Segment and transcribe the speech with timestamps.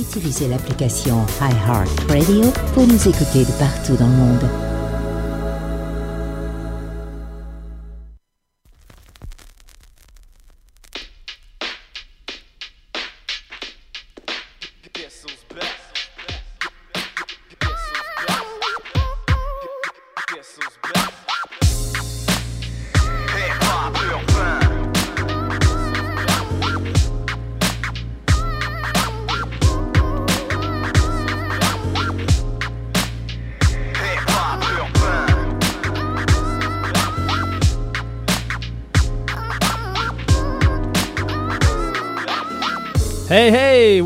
[0.00, 4.69] utilisez l'application iHeartRadio pour nous écouter de partout dans le monde.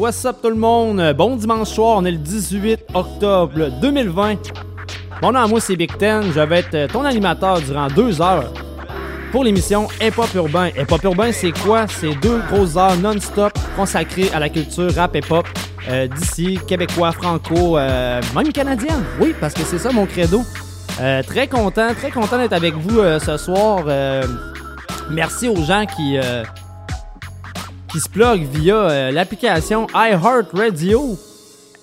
[0.05, 1.15] What's up tout le monde?
[1.17, 4.37] Bon dimanche soir, on est le 18 octobre 2020.
[5.23, 8.53] Mon nom moi c'est Big Ten, je vais être ton animateur durant deux heures
[9.33, 10.69] pour l'émission Hip Hop Urbain.
[10.77, 11.87] Hip Hop Urbain c'est quoi?
[11.89, 15.49] C'est deux grosses heures non-stop consacrées à la culture rap hip hop
[15.89, 19.03] euh, d'ici, québécois, franco, euh, même canadienne.
[19.19, 20.43] Oui, parce que c'est ça mon credo.
[21.01, 23.85] Euh, très content, très content d'être avec vous ce soir.
[25.11, 26.19] merci aux gens qui
[27.95, 31.17] qui se plug via euh, l'application iHeartRadio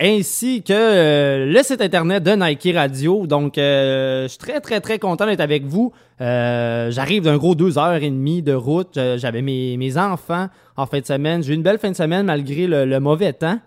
[0.02, 3.26] ainsi que euh, le site internet de Nike Radio.
[3.28, 5.94] Donc, euh, je suis très, très, très content d'être avec vous.
[6.20, 9.00] J'arrive d'un gros deux heures et demie de route.
[9.16, 11.44] J'avais mes, enfants en fin de semaine.
[11.44, 13.60] J'ai eu une belle fin de semaine malgré le, mauvais temps.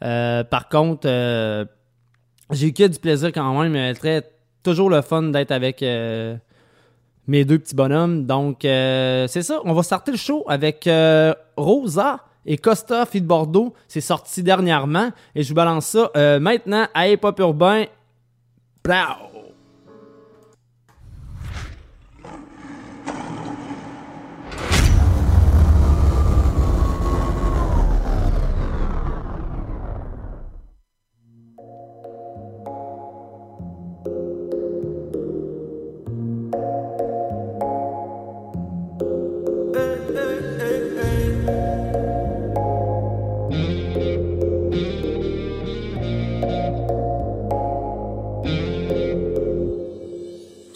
[0.00, 1.08] par contre,
[2.50, 3.94] j'ai eu que du plaisir quand même.
[3.94, 4.22] Très,
[4.62, 5.82] toujours le fun d'être avec
[7.26, 8.24] mes deux petits bonhommes.
[8.26, 9.60] Donc, euh, c'est ça.
[9.64, 13.74] On va starter le show avec euh, Rosa et Costa, fille de Bordeaux.
[13.88, 15.10] C'est sorti dernièrement.
[15.34, 17.84] Et je vous balance ça euh, maintenant à Hip Hop Urbain.
[18.84, 19.35] Blau.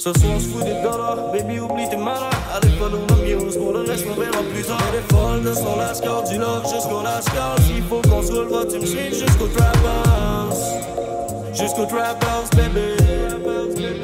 [0.02, 2.32] Ce soir, on se fout des dollars, baby, oublie tes malades.
[2.54, 4.80] Allez, follow the muse, pour le reste, on verra plus tard.
[4.88, 7.56] Elle est de son lascar, du love jusqu'au lascar.
[7.66, 10.64] S'il faut qu'on se releva, tu me suis jusqu'au trap house.
[11.52, 12.96] Jusqu'au trap house, baby.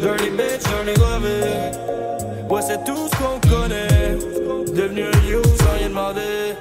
[0.02, 4.18] Dirty bitch, dirty love Ouais, c'est tout ce qu'on connaît.
[4.74, 6.56] Devenu un you sans rien demander.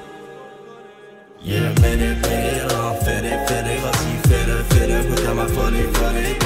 [1.44, 2.70] Yeah, mets des pires,
[3.02, 6.45] fais des, fais des, vas-y, fais-le, fais-le, goûte à ma folie, folie,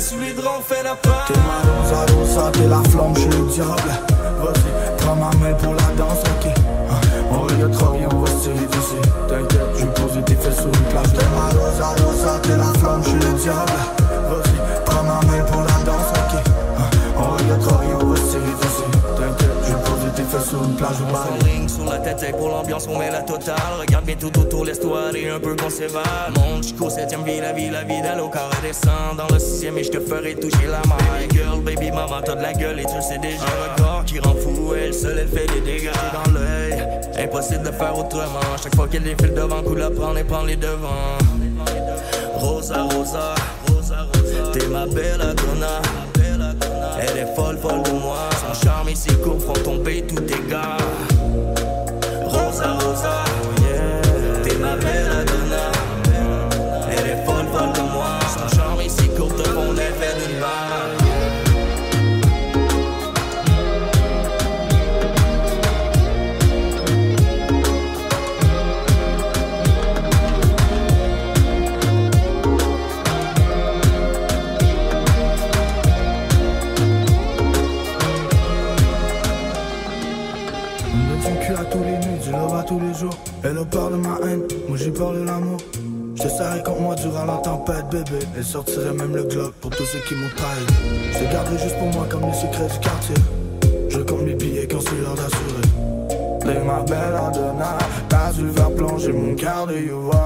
[0.00, 1.26] mais sous les draps, la part.
[1.26, 3.92] T'es ma rosa, rosa, t'es la flamme, je le diable.
[4.42, 6.52] Vas-y, prends ma main pour la danse, ok.
[7.32, 8.96] On regarde trop bien, on va se tirer d'ici.
[9.28, 11.12] T'inquiète, je poser tes fesses sur une plage.
[11.12, 13.78] T'es ma rosa, rosa, t'es la flamme, je le diable.
[14.30, 16.32] Vas-y, prends ma main pour la danse, ok.
[17.18, 18.69] On regarde trop bien, on va se tirer d'ici.
[20.38, 20.96] Sur une plage
[21.44, 23.56] ring sur la tête, c'est pour l'ambiance, on met la totale.
[23.80, 26.04] Regarde bien tout autour, laisse-toi aller un peu qu'on s'évade.
[26.36, 29.84] Monte jusqu'au 7ème vie, la vie, la vie au carré descend dans le 6ème et
[29.84, 30.96] je te ferai toucher la main.
[31.18, 33.42] Baby girl, baby mama, t'as de la gueule et tu le sais déjà.
[33.42, 35.90] Un regard qui rend fou, elle seule, elle fait des dégâts.
[36.12, 36.88] Dans l'œil,
[37.18, 38.56] impossible de faire autrement.
[38.62, 41.18] Chaque fois qu'elle défile devant, coup la prendre et prendre les devants.
[42.36, 43.34] Rosa, Rosa,
[43.68, 46.09] Rosa, Rosa, t'es ma belle Adonna.
[47.02, 48.28] Elle est folle, folle de moi.
[48.40, 50.76] Son charme et ses coups font tomber tous tes gars.
[84.90, 85.58] J'ai peur de l'amour.
[86.16, 88.24] Je te serrais contre moi durant la tempête, bébé.
[88.36, 90.66] Elle sortirait même le globe pour tous ceux qui m'ont trahi.
[91.12, 93.14] Je garderai juste pour moi comme les secrets du quartier.
[93.88, 95.68] Je compte mes billets quand c'est l'heure d'assurer.
[96.40, 97.78] T'es ma belle Adonna,
[98.08, 100.24] t'as dû faire plonger mon cœur de Yuva.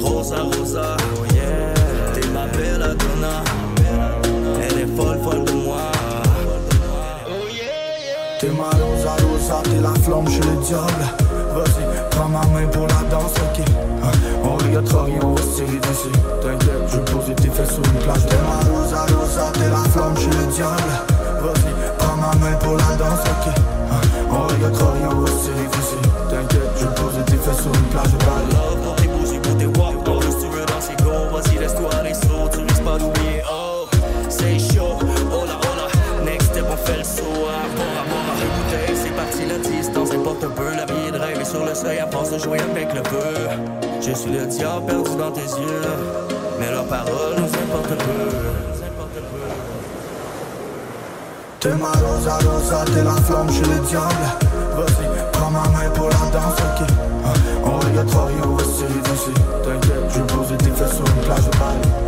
[0.00, 1.74] Rosa, Rosa, oh yeah.
[2.14, 3.44] T'es ma belle Adonna.
[4.62, 5.92] Elle est folle, folle de moi.
[8.40, 11.23] T'es ma rosa, rosa, t'es la flamme, je suis le diable.
[12.14, 13.64] Prends ma main pour la danse, ok.
[14.02, 14.10] Hein,
[14.44, 14.56] On
[15.26, 15.80] on va se tirer.
[16.42, 20.92] T'inquiète, fait sur une plage T'es ma rosa rosa, t'es la flamme, j'suis le diable
[21.40, 23.54] Vas-y, prends ma main pour la danse, ok
[23.90, 24.00] hein,
[24.30, 28.12] On regarde trop rien, ouais c'est difficile T'inquiète, je pose tes fesses sur une plage
[28.12, 32.60] de Love pour tes bougies, pour tes walk danser go Vas-y laisse-toi aller slow Tu
[32.60, 32.98] risques pas
[33.50, 33.86] Oh
[34.28, 38.50] c'est chaud Oh oh là Next step on fait le saut à à bord Deux
[38.56, 40.86] bouteilles c'est parti la distance Importe un peu la
[41.44, 43.48] sur le seuil à force de jouer avec le feu.
[44.00, 45.82] Je suis le diable perdu dans tes yeux.
[46.58, 48.30] Mais leurs paroles nous importent peu.
[51.60, 54.24] T'es ma rosa rosa, t'es la flamme, j'suis le diable.
[54.76, 56.88] Vas-y, prends ma main pour la danse, ok.
[57.26, 57.32] Hein,
[57.64, 61.58] On regarde rien, ouais c'est difficile T'inquiète, je pose tes fesses sur une plage de
[61.58, 62.03] Bali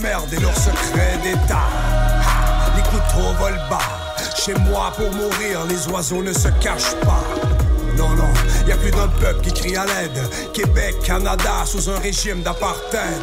[0.00, 1.68] merde et leurs secrets d'État.
[2.76, 3.78] Les couteaux volent bas.
[4.36, 7.22] Chez moi pour mourir, les oiseaux ne se cachent pas.
[7.96, 8.32] Non, non,
[8.66, 10.52] y a plus d'un peuple qui crie à l'aide.
[10.54, 13.22] Québec, Canada, sous un régime d'apartheid.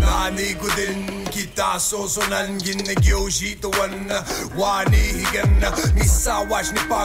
[0.00, 4.08] Nani Goudin, Kitaso, Sonan, Guinegyoji, Towan,
[4.56, 6.62] Wani Higan, Misawa,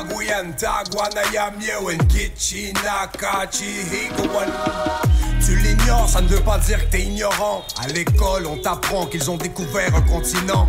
[0.09, 5.08] Guyane, Tagwana, Yamyewen, Kichi, Nakachi, Higawan.
[5.45, 7.63] Tu l'ignores, ça ne veut pas dire que t'es ignorant.
[7.81, 10.67] À l'école, on t'apprend qu'ils ont découvert un continent.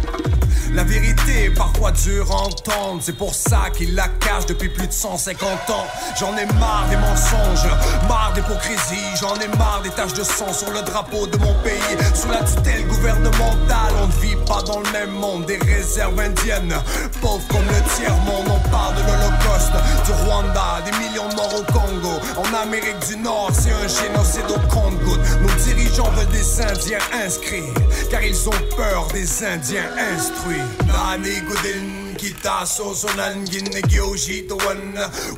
[0.75, 4.87] La vérité est parfois dure à entendre, c'est pour ça qu'ils la cachent depuis plus
[4.87, 5.87] de 150 ans.
[6.19, 7.69] J'en ai marre des mensonges,
[8.09, 11.97] marre d'hypocrisie, j'en ai marre des taches de sang sur le drapeau de mon pays.
[12.15, 15.47] Sous la tutelle gouvernementale, on ne vit pas dans le même monde.
[15.47, 16.75] Des réserves indiennes,
[17.21, 19.73] pauvres comme le tiers-monde, on parle de l'Holocauste,
[20.05, 22.21] du Rwanda, des millions de morts au Congo.
[22.37, 25.17] En Amérique du Nord, c'est un génocide au Congo.
[25.41, 27.73] Nos dirigeants veulent des Indiens inscrits,
[28.11, 30.40] car ils ont peur des Indiens instruits.
[30.47, 34.95] Nani Goudin, Kitaso, Sonan, Guinegyoji, Towan,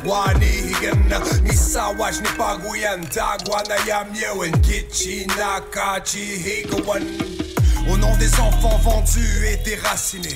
[0.07, 1.11] Wani Higan,
[1.43, 2.11] Misawa,
[2.63, 7.42] Guyane, Tagwana, Yamyewen, Kichi, Nakachi, Higawan.
[7.89, 10.35] Au nom des enfants vendus et déracinés,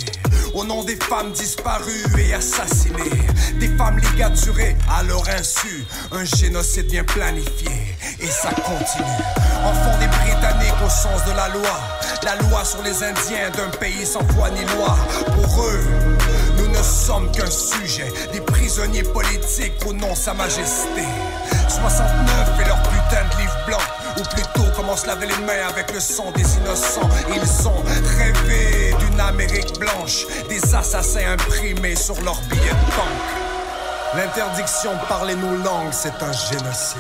[0.55, 3.11] au nom des femmes disparues et assassinées,
[3.61, 7.71] des femmes ligaturées à leur insu, un génocide bien planifié
[8.21, 9.23] et ça continue.
[9.65, 11.81] Enfants des Britanniques au sens de la loi,
[12.25, 14.97] la loi sur les Indiens d'un pays sans foi ni loi.
[15.27, 15.85] Pour eux,
[16.59, 21.05] nous ne sommes qu'un sujet, des prisonniers politiques au nom de Sa Majesté.
[21.69, 23.79] 69 et leur putain de livre blanc.
[24.19, 27.09] Ou plutôt comment se laver les mains avec le sang des innocents.
[27.35, 27.83] Ils ont
[28.17, 33.37] rêvé d'une Amérique blanche, des assassins imprimés sur leurs billets de banque.
[34.15, 36.99] L'interdiction de parler nos langues, c'est un génocide.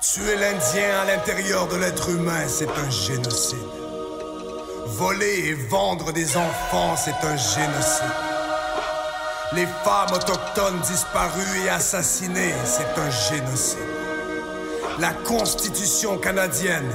[0.00, 3.58] Tuer l'Indien à l'intérieur de l'être humain, c'est un génocide.
[4.86, 8.14] Voler et vendre des enfants, c'est un génocide.
[9.52, 13.95] Les femmes autochtones disparues et assassinées, c'est un génocide.
[14.98, 16.90] La Constitution canadienne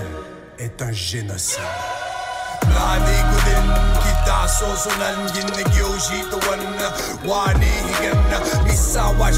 [0.58, 1.60] est un génocide.
[2.64, 6.60] Nani Goudin, Kitaso, Sonan, Guinegyoji, Towan,
[7.26, 8.18] Wani Higan,
[8.66, 9.30] Misawa,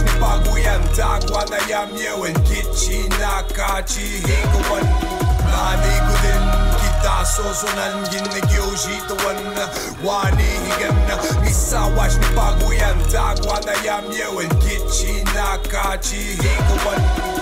[0.44, 4.88] Guyane, Tagwana, Yamyewen, Kichi, Nakachi, Higawan.
[5.52, 6.46] Nani Goudin,
[6.80, 9.40] Kitaso, Sonan, Guinegyoji, Towan,
[10.04, 10.96] Wani Higan,
[11.44, 12.08] Misawa,
[12.60, 17.33] Guyane, Tagwana, Yamyewen, Kichi, Nakachi, Higawan.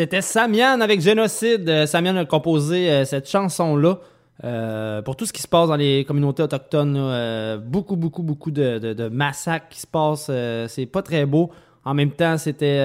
[0.00, 1.68] C'était Samian avec Génocide.
[1.68, 3.98] Euh, Samian a composé euh, cette chanson-là.
[4.44, 9.08] Euh, pour tout ce qui se passe dans les communautés autochtones, beaucoup, beaucoup, beaucoup de,
[9.10, 10.30] massacres qui se passent.
[10.72, 11.50] c'est pas très beau.
[11.84, 12.78] En même temps, c'était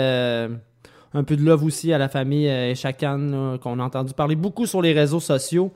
[1.13, 4.65] un peu de love aussi à la famille Echakan, là, qu'on a entendu parler beaucoup
[4.65, 5.72] sur les réseaux sociaux.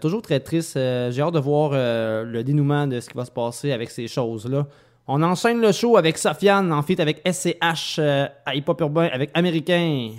[0.00, 0.74] Toujours très triste.
[0.74, 4.68] J'ai hâte de voir le dénouement de ce qui va se passer avec ces choses-là.
[5.08, 9.32] On enchaîne le show avec Sofiane, en fait avec SCH à Hip Hop Urbain avec
[9.34, 10.12] Américain.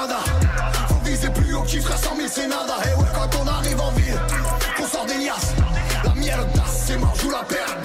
[0.00, 0.18] Nevada.
[0.88, 2.76] Faut viser plus haut, qui fera 100 000, c'est nada.
[2.84, 4.20] Et ouais, quand on arrive en ville,
[4.76, 5.54] qu'on sort des liasses.
[6.04, 7.76] La mierda, c'est mort, joue la paire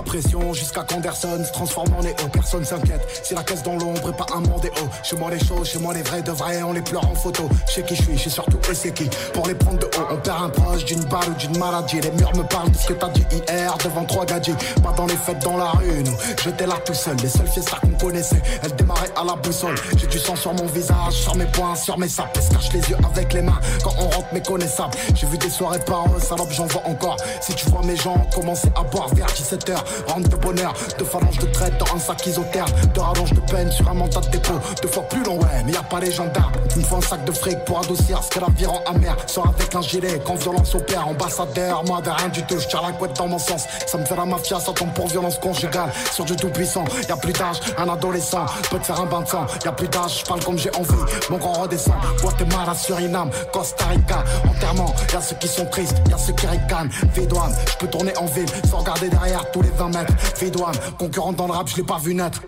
[0.00, 2.14] la pression jusqu'à se transforme en Néo.
[2.32, 3.06] Personne s'inquiète.
[3.22, 4.88] Si la caisse dans l'ombre et pas un monde haut.
[5.02, 7.48] Chez moi les choses, chez moi les vrais de vrais, on les pleure en photo.
[7.68, 9.08] Chez qui je suis, suis surtout et c'est qui.
[9.34, 12.00] Pour les prendre de haut, on perd un proche d'une balle ou d'une maladie.
[12.00, 14.56] Les murs me parlent de ce que t'as dit hier devant trois gadgets.
[14.82, 16.16] Pas dans les fêtes dans la rue, nous.
[16.42, 18.40] J'étais là tout seul, les seules fiestas qu'on connaissait.
[18.62, 19.74] Elles démarraient à la boussole.
[19.98, 22.38] J'ai du sang sur mon visage, sur mes poings, sur mes sapes.
[22.40, 24.94] Se cache les yeux avec les mains quand on rentre méconnaissable.
[25.14, 27.18] J'ai vu des soirées par eux, salope, j'en vois encore.
[27.42, 31.38] Si tu vois mes gens commencer à boire vers 17h, rentre de bonheur, de phalanges
[31.38, 34.58] de traite dans un sac isotherme, de rallonge de peine sur un mandat de dépôt,
[34.82, 36.52] deux fois plus long, ouais, mais y a pas les gendarmes.
[36.76, 39.16] Il me faut un sac de fric pour adoucir ce que la vie rend amer.
[39.26, 42.82] Sors avec un gilet, quand violence opère, ambassadeur, moi de rien du tout, je tire
[42.82, 43.64] la couette dans mon sens.
[43.86, 45.90] Ça me fait la mafia, ça tombe pour violence conjugale.
[46.12, 49.22] Sur du tout puissant, y a plus d'âge, un adolescent peut te faire un bain
[49.22, 49.46] de sang.
[49.64, 50.94] Y a plus d'âge, je parle comme j'ai envie,
[51.30, 51.94] mon grand redescend.
[52.20, 54.94] Guatemala, Suriname, Costa Rica, enterrement.
[55.12, 56.90] Y a ceux qui sont tristes, y a ceux qui ricanent.
[57.14, 60.12] Vidouane, je peux tourner en ville sans regarder derrière tous les 20 mètres.
[60.38, 62.42] Vidouane, concurrent dans le rap, je l'ai pas vu naître.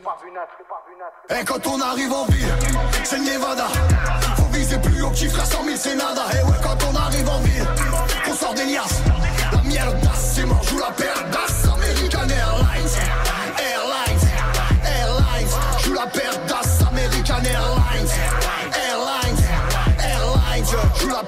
[1.30, 2.54] Et quand on arrive en ville,
[3.04, 3.68] c'est le Nevada.
[4.36, 6.24] Faut viser plus haut, qui fera 100 000, c'est nada.
[6.34, 7.66] Et ouais, quand on arrive en ville,
[8.26, 9.00] qu'on sort des liasses.
[9.50, 11.70] La mierda, c'est mort, joue la d'as.
[11.72, 12.92] American Airlines,
[13.58, 14.28] Airlines,
[14.84, 15.48] Airlines.
[15.84, 16.84] Joue la d'as.
[16.86, 18.12] American Airlines,
[18.88, 19.44] Airlines,
[19.98, 20.66] Airlines.
[21.00, 21.22] Joue la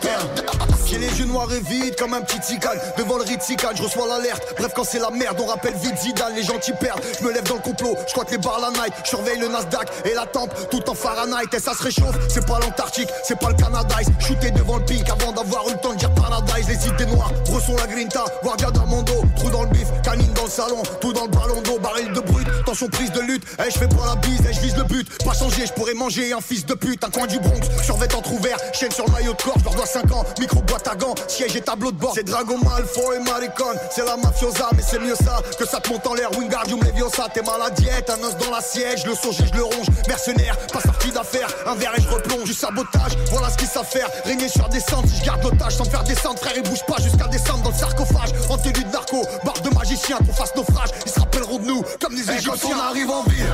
[1.15, 4.43] les yeux noirs et vides comme un petit tigane Devant le Ritzikan, je reçois l'alerte.
[4.59, 7.33] Bref quand c'est la merde, on rappelle vite Zidane Les gens qui perdent, je me
[7.33, 9.89] lève dans le complot Je crois que les bars la night, je surveille le Nasdaq
[10.05, 11.47] Et la tempe, tout en Fahrenheit.
[11.53, 15.05] Et ça se réchauffe, c'est pas l'Antarctique C'est pas le Canada, shooté devant le pic
[15.09, 16.69] Avant d'avoir eu le temps de dire Paradise.
[16.69, 20.51] Les idées noires, ressons la grinta Guardia d'Armando, trou dans le bif Canine dans le
[20.51, 21.79] salon, tout dans le ballon d'eau.
[21.79, 23.45] Baril de brut, tension prise de lutte.
[23.59, 25.07] Eh je fais pas la bise, eh je vise le but.
[25.25, 27.03] Pas changer, je pourrais manger un fils de pute.
[27.05, 29.87] Un coin du Bronx, survêt entrouvert Chaîne sur le maillot de corps, je leur dois
[29.87, 30.25] 5 ans.
[30.41, 32.13] Micro boîte à gants, siège et tableau de bord.
[32.15, 33.75] C'est Dragon Malfoy et Maricon.
[33.91, 37.27] C'est la mafiosa, mais c'est mieux ça Que ça te monte en l'air, Wingardium Leviosa
[37.33, 39.05] T'es mal à diète, un os dans la siège.
[39.07, 42.45] Le sourgis, je le ronge, mercenaire Pas sorti d'affaire, un verre et je replonge.
[42.45, 45.85] Du sabotage, voilà ce qu'ils savent faire Régner sur des si je garde l'otage Sans
[45.85, 48.31] faire descendre, frère, ils bougent pas jusqu'à descendre dans le sarcophage.
[48.49, 51.85] En tenue de narco, barbe de magicien Qu'on fasse naufrage, ils se rappelleront de nous
[52.01, 53.47] Comme des Égyptiens quand on arrive en ville,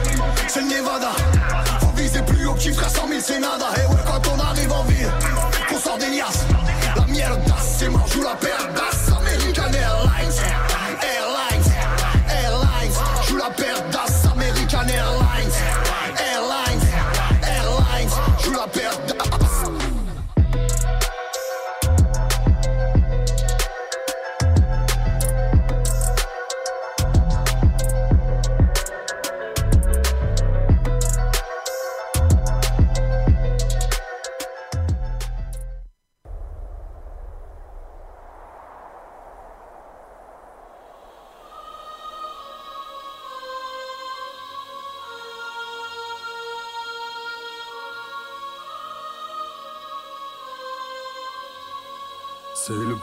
[0.48, 1.10] c'est le Nevada
[2.00, 3.66] viser plus haut, qui fera 100 000, c'est nada.
[3.76, 5.10] Et ouais, quand on arrive en ville,
[5.68, 6.46] qu'on sort des liasses.
[6.96, 9.10] La mierda, c'est mort, joue la d'as.
[9.20, 10.36] American Airlines,
[11.02, 11.72] Airlines,
[12.28, 12.94] Airlines
[13.28, 13.79] Joue la paire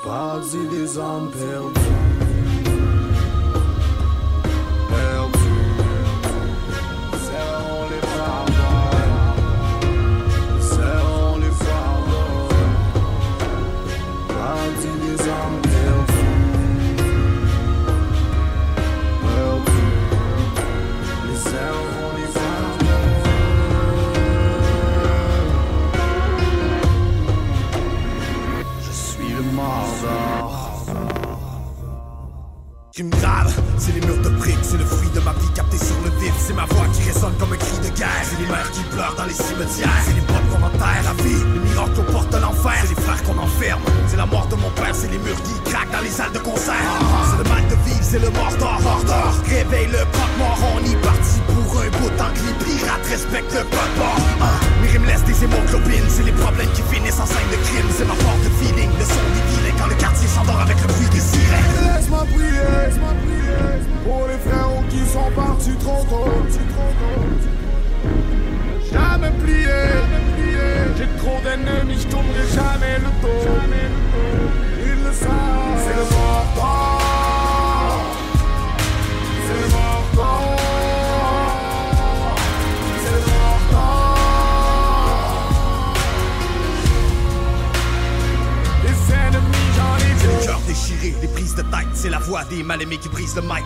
[0.07, 1.73] C'est le paradis des âmes perdues.
[1.73, 2.16] Perdues.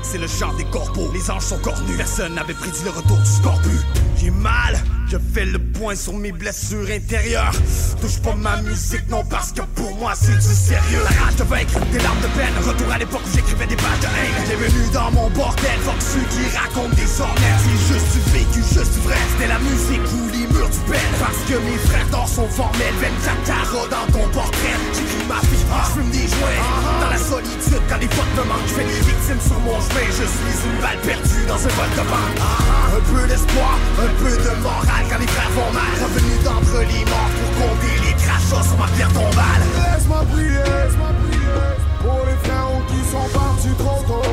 [0.03, 1.11] C'est le chant des corbeaux.
[1.13, 3.79] Les anges sont cornus, personne n'avait prédit le retour du scorbu.
[4.17, 7.53] J'ai mal, je fais le point sur mes blessures intérieures.
[8.01, 9.61] Touche pas ma musique, non, parce que
[10.01, 11.05] moi c'est du sérieux.
[11.05, 14.01] La rage de vaincre, des larmes de peine, retour à l'époque où j'écrivais des pages
[14.01, 14.33] de haine.
[14.49, 17.55] Bienvenue dans mon bordel, fuck ceux qui racontent des ornets.
[17.61, 21.05] C'est juste du vécu, juste du vrai, c'était la musique ou les murs du ben.
[21.21, 24.77] Parce que mes frères d'or sont formels, 24 carreaux dans ton portrait.
[24.97, 26.65] J'écris ma vie, j'fume des joints.
[26.97, 30.09] Dans la solitude, quand les potes me manquent, j'fais des victimes sur mon chemin.
[30.09, 32.37] Je suis une balle perdue dans un vol de banque.
[32.89, 35.93] Un peu d'espoir, un peu de morale quand les frères vont mal.
[36.01, 38.00] Revenu d'entre les morts pour compter
[38.53, 44.30] Laisse-moi prier, laisse-moi prier pour les frères qui sont partis trop tôt.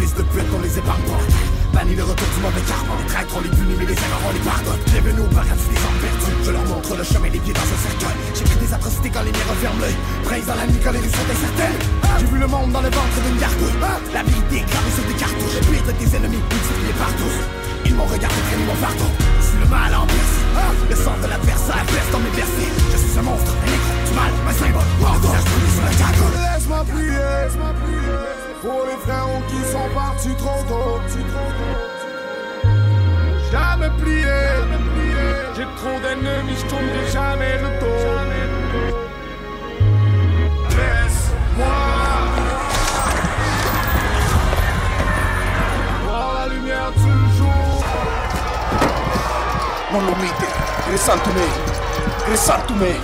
[0.00, 1.20] Fils de pute, on les épargne pas.
[1.76, 2.96] Bannis le retour du mauvais karma.
[2.98, 4.80] Les traîtres, on les punit, mais les erreurs, on les pardonne.
[4.90, 6.36] Bienvenue au paradis des hommes perdus.
[6.40, 8.16] Je leur montre le chemin, les pieds dans un cercueil.
[8.34, 9.96] J'écris des atrocités quand les miens referment l'œil.
[10.48, 11.80] Dans la nuit quand les rues sont incertaines.
[12.18, 13.60] J'ai vu le monde dans le ventre d'une garde.
[14.16, 15.54] La vérité gravée sur des cartouches.
[15.54, 17.36] J'ai pire des ennemis, multipliés par tous.
[17.84, 19.10] Ils m'ont regardé traîner mon fardeau.
[19.36, 20.06] Je suis le mal en.
[20.88, 22.72] Le sang de l'adversaire verse dans mes versets.
[22.92, 24.88] Je suis un monstre, un du mal, un symbole.
[26.40, 31.00] Laisse-moi prier, laisse-moi prier pour les frères qui sont partis trop tôt.
[33.50, 34.40] Jamais plié,
[35.56, 38.02] j'ai trop d'ennemis, je tournerai jamais le dos.
[40.68, 41.78] Laisse-moi
[46.04, 47.84] voir la lumière du jour.
[49.92, 50.48] Non lo mite,
[52.28, 52.94] risaltumi,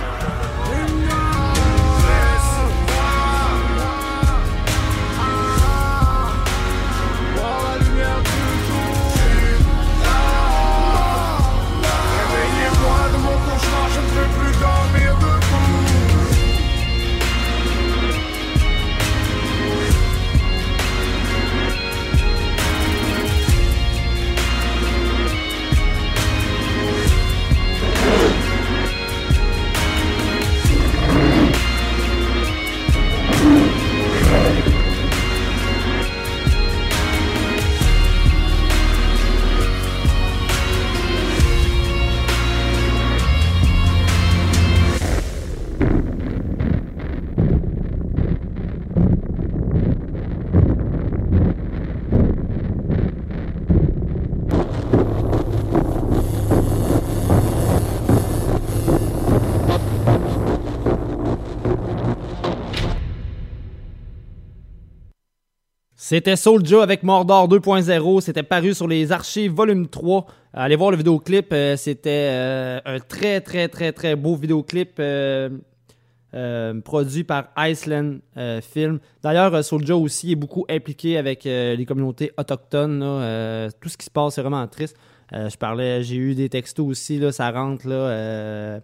[66.09, 68.21] C'était Soulja avec Mordor 2.0.
[68.21, 70.25] C'était paru sur les archives volume 3.
[70.53, 71.51] Allez voir le vidéoclip.
[71.51, 75.49] euh, C'était euh, un très, très, très, très beau vidéoclip euh,
[76.85, 78.19] produit par Iceland
[78.61, 78.99] Film.
[79.21, 83.01] D'ailleurs, Soulja aussi est beaucoup impliqué avec les communautés autochtones.
[83.81, 84.95] tout ce qui se passe, c'est vraiment triste.
[85.33, 88.79] Je parlais, j'ai eu des textos aussi, là, ça rentre là.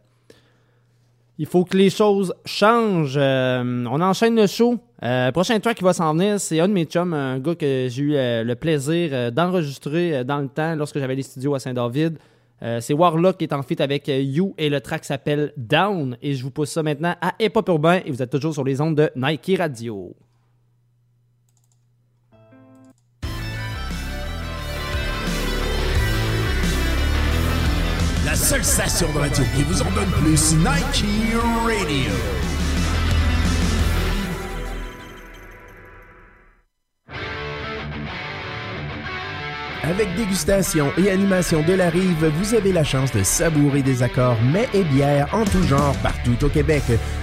[1.43, 3.17] Il faut que les choses changent.
[3.17, 4.77] Euh, on enchaîne le show.
[5.03, 7.87] Euh, prochain track qui va s'en venir, c'est un de mes chums, un gars que
[7.89, 12.17] j'ai eu euh, le plaisir d'enregistrer dans le temps lorsque j'avais les studios à Saint-David.
[12.79, 16.15] C'est Warlock qui est en feat avec You et le track s'appelle Down.
[16.21, 18.79] Et je vous pousse ça maintenant à Hip Urbain et vous êtes toujours sur les
[18.79, 20.15] ondes de Nike Radio.
[28.33, 31.05] La seule station de radio qui vous en donne plus, Nike
[31.67, 32.11] Radio.
[39.83, 44.41] Avec dégustation et animation de la rive, vous avez la chance de savourer des accords
[44.41, 46.81] mets et bières en tout genre partout au Québec.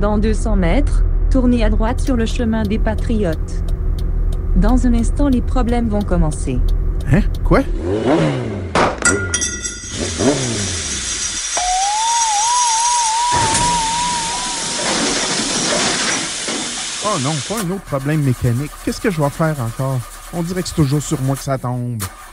[0.00, 3.62] Dans 200 mètres, tournez à droite sur le chemin des Patriotes.
[4.56, 6.58] Dans un instant, les problèmes vont commencer.
[7.12, 7.20] Hein?
[7.44, 7.60] Quoi?
[17.04, 18.70] Oh non, pas un autre problème mécanique.
[18.82, 19.98] Qu'est-ce que je vais faire encore?
[20.32, 22.02] On dirait que c'est toujours sur moi que ça tombe.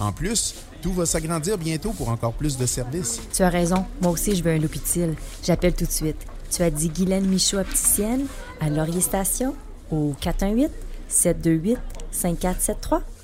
[0.01, 3.21] En plus, tout va s'agrandir bientôt pour encore plus de services.
[3.33, 3.85] Tu as raison.
[4.01, 5.15] Moi aussi, je veux un utile.
[5.45, 6.17] J'appelle tout de suite.
[6.51, 8.27] Tu as dit Guylaine Michaud opticienne
[8.61, 9.55] à Laurier Station
[9.91, 10.71] au 418
[11.09, 11.79] 728
[12.11, 13.19] 5473.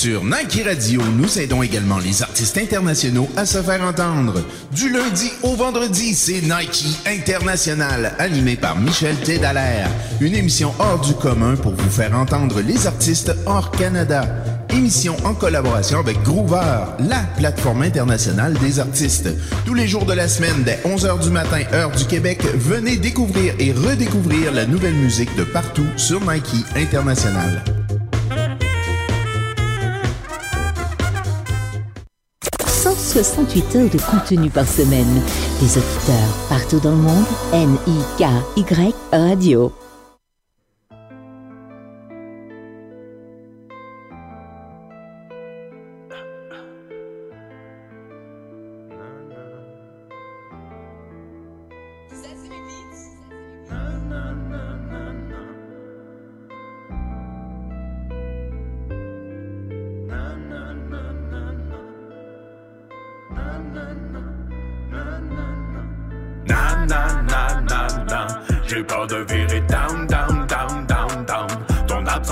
[0.00, 4.42] Sur Nike Radio, nous aidons également les artistes internationaux à se faire entendre.
[4.72, 9.90] Du lundi au vendredi, c'est Nike International, animé par Michel Tédalaire.
[10.22, 14.24] Une émission hors du commun pour vous faire entendre les artistes hors Canada.
[14.70, 19.28] Émission en collaboration avec Groover, la plateforme internationale des artistes.
[19.66, 23.52] Tous les jours de la semaine, dès 11h du matin, heure du Québec, venez découvrir
[23.58, 27.62] et redécouvrir la nouvelle musique de partout sur Nike International.
[33.10, 35.20] 168 heures de contenu par semaine.
[35.60, 37.24] Des auditeurs partout dans le monde.
[37.52, 39.72] N-I-K-Y Radio.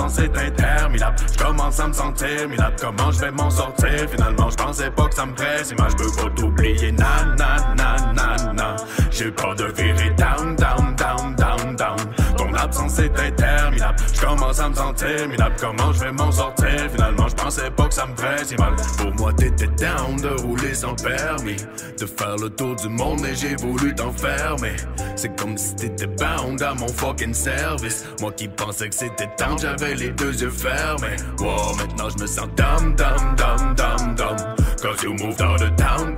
[0.09, 2.75] Absence est interminable, je commence à me sentir minable?
[2.81, 4.09] Comment je vais m'en sortir?
[4.09, 5.71] Finalement, je pensais pas que ça me presse.
[5.77, 6.91] Moi, je peux pas t'oublier.
[6.93, 8.75] Na na na na na,
[9.11, 11.97] j'ai peur de virer down down down down down.
[12.59, 15.55] Ton absence est interminable, je à me sentir minable.
[15.59, 18.75] Comment je vais m'en sortir Finalement, je pensais pas que ça me ferait si mal.
[18.97, 21.55] Pour moi, t'étais down de rouler sans permis,
[21.97, 24.75] de faire le tour du monde, mais j'ai voulu t'enfermer.
[25.15, 28.05] C'est comme si t'étais bound à mon fucking service.
[28.19, 31.15] Moi qui pensais que c'était temps, j'avais les deux yeux fermés.
[31.39, 34.37] Wow, maintenant je me sens dumb, dumb, dumb, dumb, dumb.
[34.81, 36.08] Cause you moved out of town.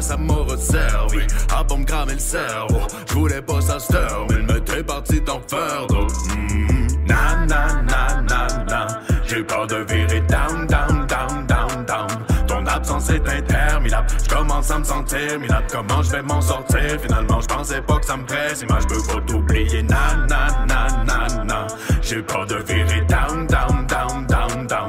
[0.00, 1.26] À quoi ça m'aurait servi?
[1.54, 2.80] Ah, pour me cramer le cerveau.
[3.06, 6.14] Je voulais pas ça se mais il m'était parti d'en faire d'autres.
[6.34, 8.86] Mm, Na, na, na, na, na.
[9.26, 12.20] J'ai peur de virer down, down, down, down, down.
[12.70, 14.06] absence est interminable.
[14.24, 15.66] Je commence à me sentir minable.
[15.70, 16.98] Comment je vais m'en sortir?
[17.02, 18.64] Finalement, je pensais pas que ça me presse.
[18.68, 19.82] Moi, je peux pas t'oublier.
[19.82, 21.66] Na, na, na, na, na.
[22.02, 24.88] J'ai peur de virer down, down, down, down, down.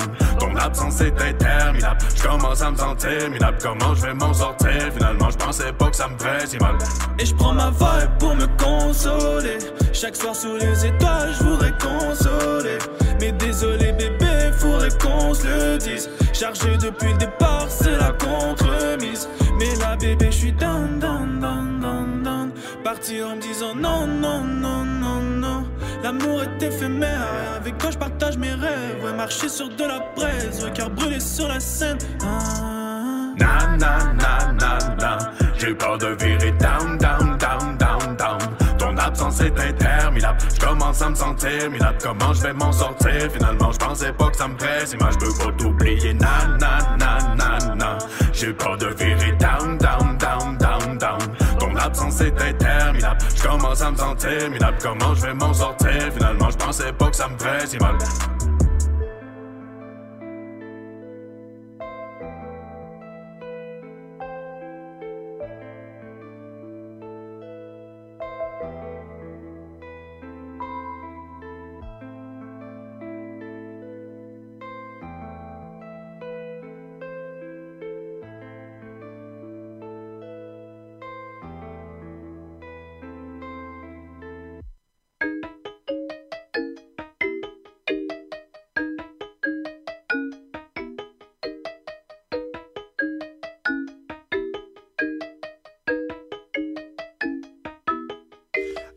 [0.61, 1.97] Ton absence est interminable.
[2.15, 3.57] Je commence à me sentir minable.
[3.61, 4.93] Comment je vais m'en sortir?
[4.93, 6.53] Finalement, je pensais pas que ça me presse.
[6.59, 6.77] mal.
[7.17, 9.57] Et je prends ma vibe pour me consoler.
[9.91, 12.77] Chaque soir sous les étoiles, je voudrais consoler.
[13.19, 16.09] Mais désolé, bébé, faudrait qu'on se le dise.
[16.33, 19.27] Chargé depuis le départ, c'est la contre-mise.
[19.57, 22.51] Mais là, bébé, je suis down, down, down, down, down.
[22.83, 24.00] Parti en me disant non.
[26.11, 29.01] L'amour est éphémère, avec toi je partage mes rêves?
[29.01, 31.97] Ouais, marcher sur de la braise, cœur brûlé sur la scène.
[32.21, 33.31] Ah.
[33.39, 35.17] Na, na, na, na, na.
[35.57, 38.39] J'ai peur de virer down, down, down, down, down.
[38.77, 40.37] Ton absence est interminable.
[40.53, 41.97] Je commence à me sentir minable.
[42.03, 43.31] Comment je vais m'en sortir?
[43.33, 44.91] Finalement, je pensais pas que ça me presse.
[44.91, 46.13] Je peux pas t'oublier.
[46.15, 47.97] Na, na, na, na, na.
[48.33, 51.19] J'ai peur de virer down, down, down, down, down.
[51.93, 53.19] Ton absence est interminable.
[53.35, 54.77] Je commence à me sentir minable.
[54.81, 56.11] Comment je vais m'en sortir?
[56.13, 57.77] Finalement, je pensais pas que ça me presse.
[57.79, 57.97] mal.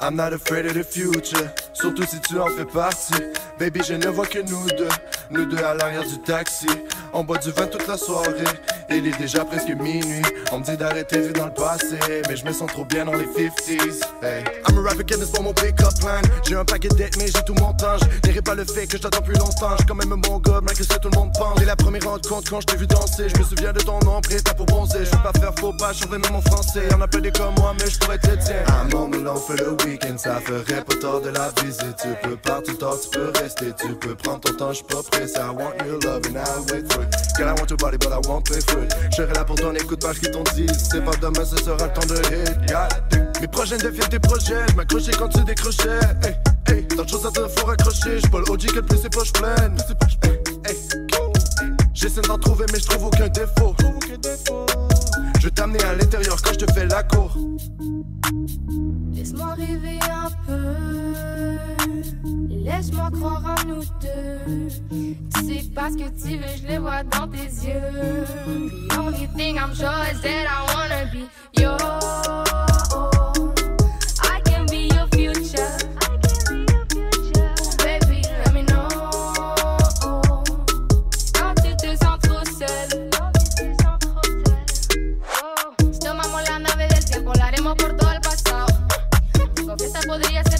[0.06, 3.14] I'm not afraid of the future, surtout si tu en fais partie.
[3.58, 4.88] Baby, je ne vois que nous deux,
[5.30, 6.66] nous deux à l'arrière du taxi.
[7.14, 8.44] On boit du vin toute la soirée,
[8.90, 10.22] il est déjà presque minuit.
[10.52, 13.14] On me dit d'arrêter de dans le passé, mais je me sens trop bien dans
[13.14, 14.00] les 50s.
[14.22, 14.44] Hey.
[14.68, 16.20] I'm a rap this pour mon pick-up plan.
[16.46, 17.96] J'ai un paquet de mais j'ai tout mon temps.
[18.24, 19.76] Je pas le fait que je t'attends plus longtemps.
[19.78, 21.58] J'ai quand même mon gars, malgré ce que tout le monde pense.
[21.58, 24.20] Dès la première rencontre, quand je t'ai vu danser, je me souviens de ton nom,
[24.20, 25.04] prêt pour bronzer.
[25.04, 26.82] Je veux pas faire faux pas, je même en français.
[26.90, 28.64] Y'en a des comme moi, mais je pourrais te dire.
[28.68, 31.96] Un moment, on fait le week-end, ça ferait pas tort de la visite.
[32.02, 33.72] Tu peux partir tu peux rester.
[33.78, 35.38] Tu peux prendre ton temps, je pas pressé.
[35.38, 37.14] I want your love and I'll wait for it.
[37.36, 38.20] Girl, I want your body, but I
[38.82, 38.94] it.
[39.16, 40.66] Je là pour ton écoute, pas ce qu'ils t'ont dit.
[40.90, 43.40] C'est pas demain, ce sera le temps de hit.
[43.40, 44.66] Mes projets deviennent tes projets.
[44.70, 46.00] Je m'accrochais quand tu décrochais.
[46.22, 46.36] Hey,
[46.68, 48.18] hey, tant de choses à te faut raccrocher.
[48.18, 49.76] J'suis pas le OG que plus ses poches pleines.
[50.66, 50.76] Hey,
[51.92, 53.74] J'essaie d'en trouver, mais je trouve aucun défaut.
[55.44, 57.36] Je t'amener à l'intérieur quand je te fais la cour.
[59.12, 60.74] Laisse-moi rêver un peu.
[62.48, 64.68] Laisse-moi croire en nous deux.
[65.34, 68.24] Tu sais pas ce que tu veux, je le vois dans tes yeux.
[68.88, 71.28] The only thing I'm sure is that I wanna be
[71.60, 73.13] yours.
[90.14, 90.53] podría ser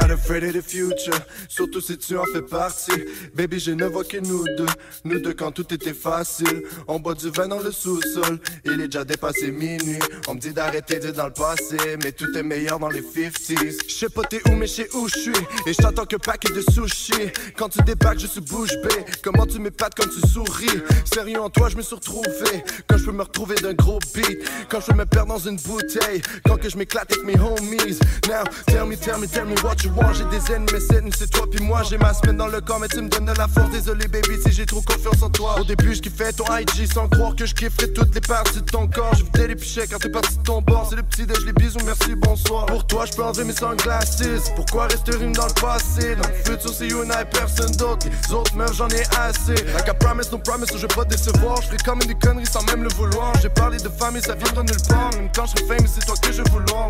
[0.00, 3.04] not afraid of the future, surtout si tu en fais partie.
[3.34, 4.66] Baby, je ne vois que nous deux,
[5.04, 6.62] nous deux quand tout était facile.
[6.86, 9.98] On boit du vin dans le sous-sol, il est déjà dépassé minuit.
[10.28, 13.78] On me dit d'arrêter de dans le passé, mais tout est meilleur dans les 50s.
[13.88, 15.42] Je sais pas t'es où, mais je sais où je suis.
[15.66, 17.30] Et je t'attends que paquet de sushi.
[17.56, 19.04] Quand tu débarques, je suis bouche bée.
[19.22, 20.82] Comment tu m'épates quand tu souris?
[21.04, 22.64] Sérieux en toi, je me suis retrouvé.
[22.86, 24.38] Quand je peux me retrouver d'un gros beat.
[24.68, 26.20] Quand je peux me perdre dans une bouteille.
[26.44, 27.98] Quand que je m'éclate avec mes homies.
[28.28, 31.46] Now, tell me, tell me, tell me what you j'ai des ennemis, mais c'est toi
[31.50, 31.82] puis moi.
[31.88, 33.70] J'ai ma semaine dans le corps, mais tu me donnes de la force.
[33.70, 35.56] Désolé, baby, si j'ai trop confiance en toi.
[35.60, 38.70] Au début, je kiffais ton IG sans croire que je kifferais toutes les parties de
[38.70, 39.14] ton corps.
[39.14, 40.86] Je vidais les pichets quand t'es parti de ton bord.
[40.88, 42.66] C'est le petit déj, les bisous, merci, bonsoir.
[42.66, 44.22] Pour toi, je peux enlever mes sunglasses.
[44.54, 46.16] Pourquoi rester rime dans le passé?
[46.16, 48.06] Dans le futur, c'est you and I, personne d'autre.
[48.08, 49.54] Les autres meufs, j'en ai assez.
[49.74, 51.60] Like promise, no promise, je vais pas décevoir.
[51.62, 53.32] Je ferai comme une conneries sans même le vouloir.
[53.40, 55.10] J'ai parlé de famille, ça vient de nulle part.
[55.12, 56.88] Même quand je serai fameux, c'est toi que je vouloir.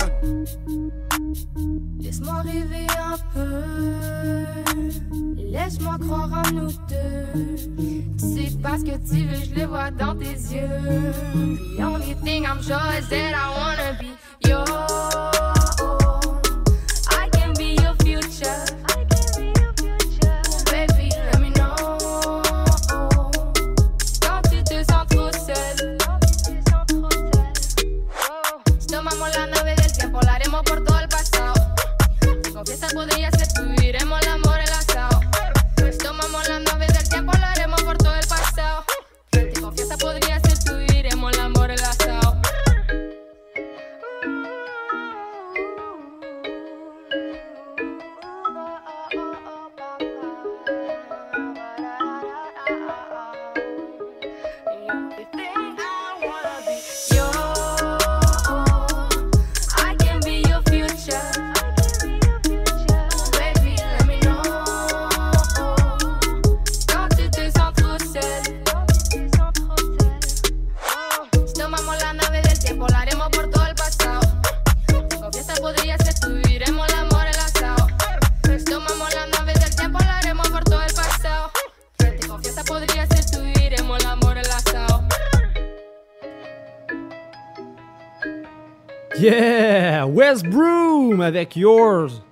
[2.00, 3.64] Laisse-moi rêver un peu.
[5.36, 7.66] Laisse-moi croire en nous deux.
[8.18, 11.12] Tu sais pas ce que tu veux, je le vois dans tes yeux.
[11.76, 14.10] The only thing I'm sure is that I wanna be
[14.48, 15.35] yours.
[91.54, 92.22] Yours.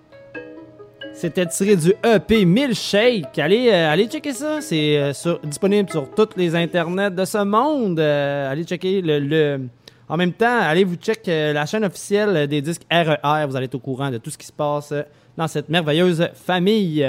[1.15, 3.39] C'était tiré du EP Milkshake.
[3.39, 4.61] Allez, euh, allez checker ça.
[4.61, 8.01] C'est euh, disponible sur tous les internets de ce monde.
[8.01, 9.61] Euh, allez checker le,
[10.09, 13.47] En même temps, allez vous checker la chaîne officielle des disques RER.
[13.49, 14.93] Vous allez être au courant de tout ce qui se passe
[15.37, 17.09] dans cette merveilleuse famille.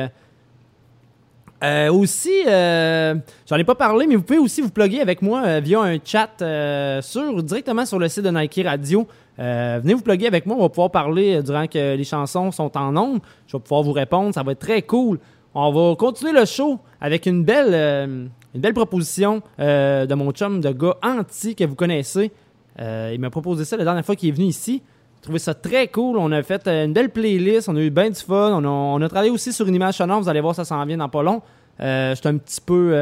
[1.92, 5.98] Aussi, j'en ai pas parlé, mais vous pouvez aussi vous plugger avec moi via un
[6.04, 9.08] chat sur, directement sur le site de Nike Radio.
[9.40, 12.52] Euh, venez vous plugger avec moi, on va pouvoir parler euh, durant que les chansons
[12.52, 13.22] sont en nombre.
[13.48, 15.20] Je vais pouvoir vous répondre, ça va être très cool.
[15.54, 20.62] On va continuer le show avec une belle, euh, une belle proposition de mon chum
[20.62, 22.32] de gars anti que vous connaissez.
[22.78, 24.82] Il m'a proposé ça la dernière fois qu'il est venu ici.
[25.16, 26.18] J'ai trouvé ça très cool.
[26.18, 28.62] On a fait une belle playlist, on a eu bien du fun.
[28.62, 31.08] On a, travaillé aussi sur une image sonore, vous allez voir, ça s'en vient dans
[31.08, 31.42] pas long.
[31.80, 32.94] Suis un petit peu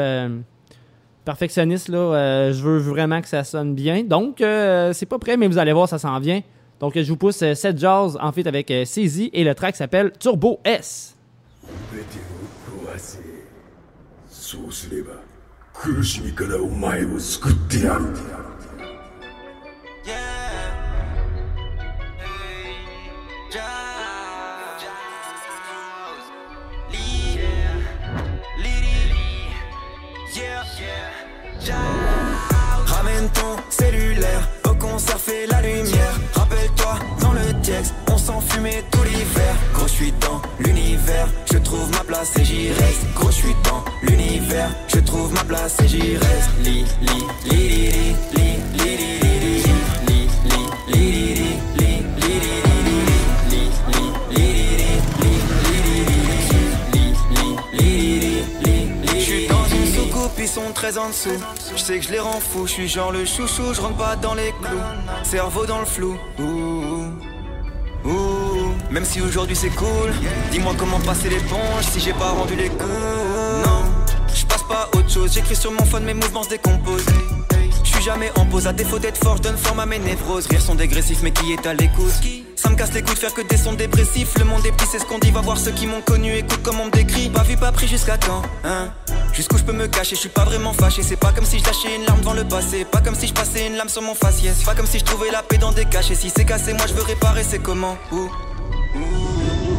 [1.24, 1.98] perfectionniste, là.
[1.98, 4.04] Euh, je veux vraiment que ça sonne bien.
[4.04, 6.42] Donc, euh, c'est pas prêt, mais vous allez voir, ça s'en vient.
[6.80, 10.12] Donc, je vous pousse euh, 7 jazz en fait avec CZ et le track s'appelle
[10.20, 11.16] Turbo S.
[23.54, 23.93] 全
[31.72, 36.20] Ramène ton cellulaire au concert, fais la lumière.
[36.34, 39.56] Rappelle-toi, dans le texte, on s'enfumait tout l'hiver.
[39.74, 43.14] Gros, je suis dans l'univers, je trouve ma place et j'y reste.
[43.16, 46.50] Gros, je suis dans l'univers, je trouve ma place et j'y reste.
[46.64, 46.86] Li,
[60.86, 64.18] Je sais que je les rends fous, je suis genre le chouchou, je rentre pas
[64.18, 64.82] dans les clous.
[65.24, 66.18] Cerveau dans le flou.
[66.40, 68.12] Ouh.
[68.92, 70.12] Même si aujourd'hui c'est cool,
[70.52, 72.84] dis-moi comment passer l'éponge si j'ai pas rendu les coups.
[73.66, 73.84] Non,
[74.36, 77.06] je passe pas autre chose, j'écris sur mon phone, mes mouvements se décomposent.
[77.84, 80.48] Je suis jamais en pause, à défaut d'être fort, je donne forme à mes névroses.
[80.48, 82.43] Rire sont dégressifs, mais qui est à l'écoute?
[82.56, 84.38] Ça me casse les couilles de faire que des sons dépressifs.
[84.38, 86.60] Le monde est petit, c'est ce qu'on dit, va voir ceux qui m'ont connu, écoute
[86.64, 87.30] comment on me décrit.
[87.30, 88.92] Pas vu, pas pris jusqu'à quand, hein
[89.34, 91.02] Jusqu'où je peux me cacher, je suis pas vraiment fâché.
[91.04, 92.86] C'est pas comme si je une larme devant le passé.
[92.86, 94.64] Pas comme si je passais une lame sur mon faciès.
[94.64, 96.16] Pas comme si je trouvais la paix dans des cachets.
[96.16, 98.30] Si c'est cassé, moi je veux réparer, c'est comment Où?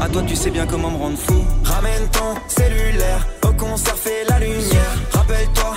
[0.00, 4.24] À toi tu sais bien comment me rendre fou Ramène ton cellulaire Au concert fais
[4.28, 5.76] la lumière Rappelle-toi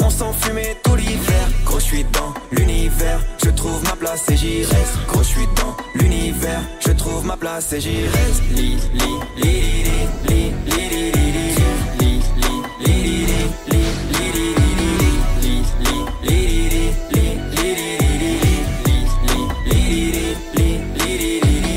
[0.00, 4.64] On s'enfumait tout l'hiver Gros je suis dans l'univers Je trouve ma place et j'y
[4.64, 9.18] reste Gros je suis dans l'univers Je trouve ma place et j'y reste Li li
[9.36, 12.22] li li li li li li
[12.80, 13.02] li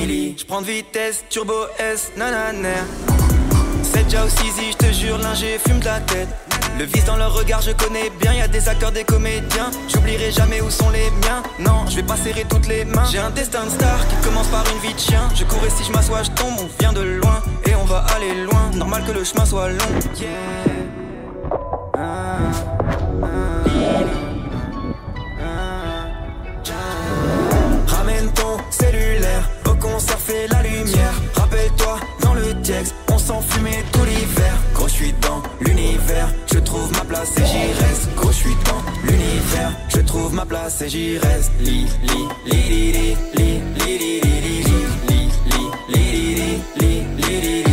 [0.08, 2.12] li J'prends de vitesse, turbo S,
[3.84, 7.34] C'est déjà aussi easy, je te jure, l'ingé fume la tête Le vice dans leur
[7.34, 9.70] regard, je connais bien, y a des acteurs, des comédiens.
[9.88, 11.44] J'oublierai jamais où sont les miens.
[11.60, 13.04] Non, je vais pas serrer toutes les mains.
[13.12, 15.30] J'ai un destin de star qui commence par une vie de chien.
[15.36, 18.44] Je cours si je m'assois, je tombe, on vient de loin Et on va aller
[18.44, 19.78] loin, normal que le chemin soit long.
[20.20, 20.30] Yeah.
[21.98, 22.38] Ah,
[23.24, 23.62] ah,
[27.88, 29.50] Ramène ton cellulaire.
[29.66, 31.14] Au concert, fais la lumière.
[31.36, 34.56] Rappelle-toi, dans le texte, on s'enfumait tout l'hiver.
[34.74, 35.42] Gros, je suis dans
[36.54, 38.16] je trouve ma place et j'y reste.
[38.16, 41.52] Gros, je suis dans l'univers, je trouve ma place et j'y reste.
[41.60, 45.30] Li, li, li, li, li, li, li, li, li,
[45.90, 46.22] li,
[47.42, 47.71] li,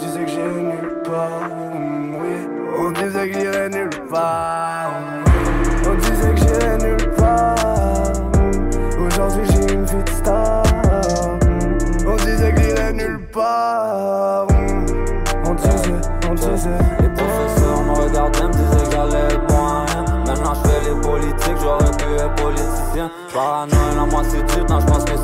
[0.00, 1.63] disais que j'ai nulle part.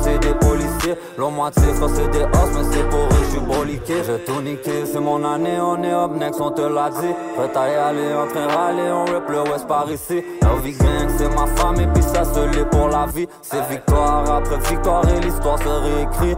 [0.01, 0.95] C'est des policiers.
[1.17, 3.93] L'homme moitié, c'est des os, mais c'est pour eux, je suis broliqué.
[4.05, 7.13] J'ai tout niqué, c'est mon année, on est up next, on te l'a dit.
[7.35, 10.23] Prêt à y aller, en train râler, on rip le West par ici.
[10.41, 13.27] Elvie Gang, c'est ma femme, et puis ça se l'est pour la vie.
[13.41, 16.35] C'est victoire après victoire, et l'histoire se réécrit.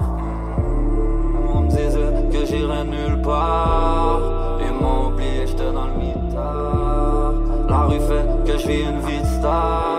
[1.54, 4.20] On me disait que j'irais nulle part.
[4.60, 7.34] Ils m'ont oublié, j'étais dans le mitard.
[7.70, 9.93] La rue fait que je une vie de star.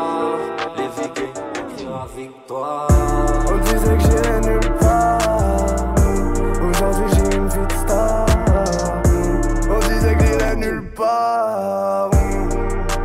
[2.25, 2.89] Victoire.
[3.53, 5.18] On disait que j'irais nulle part.
[6.70, 8.27] Aujourd'hui j'ai une vie de star.
[9.70, 12.11] On disait que j'irais nulle part.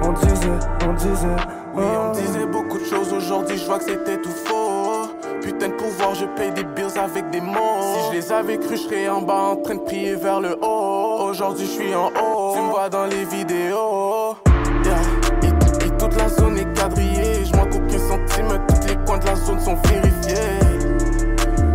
[0.04, 1.36] On disait, on disait.
[1.76, 5.10] Oui, on disait beaucoup de choses aujourd'hui, je vois que c'était tout faux.
[5.42, 7.82] Putain de pouvoir, je paye des bills avec des mots.
[7.82, 10.56] Si je les avais cru, je serais en bas en train de prier vers le
[10.62, 11.28] haut.
[11.30, 12.54] Aujourd'hui, je suis en haut.
[12.56, 14.38] Tu me vois dans les vidéos.
[14.86, 14.96] Yeah.
[15.44, 17.46] Et, et toute la zone est quadrillée.
[17.46, 20.60] Je manque aucun centime, tous les coins de la zone sont vérifiés.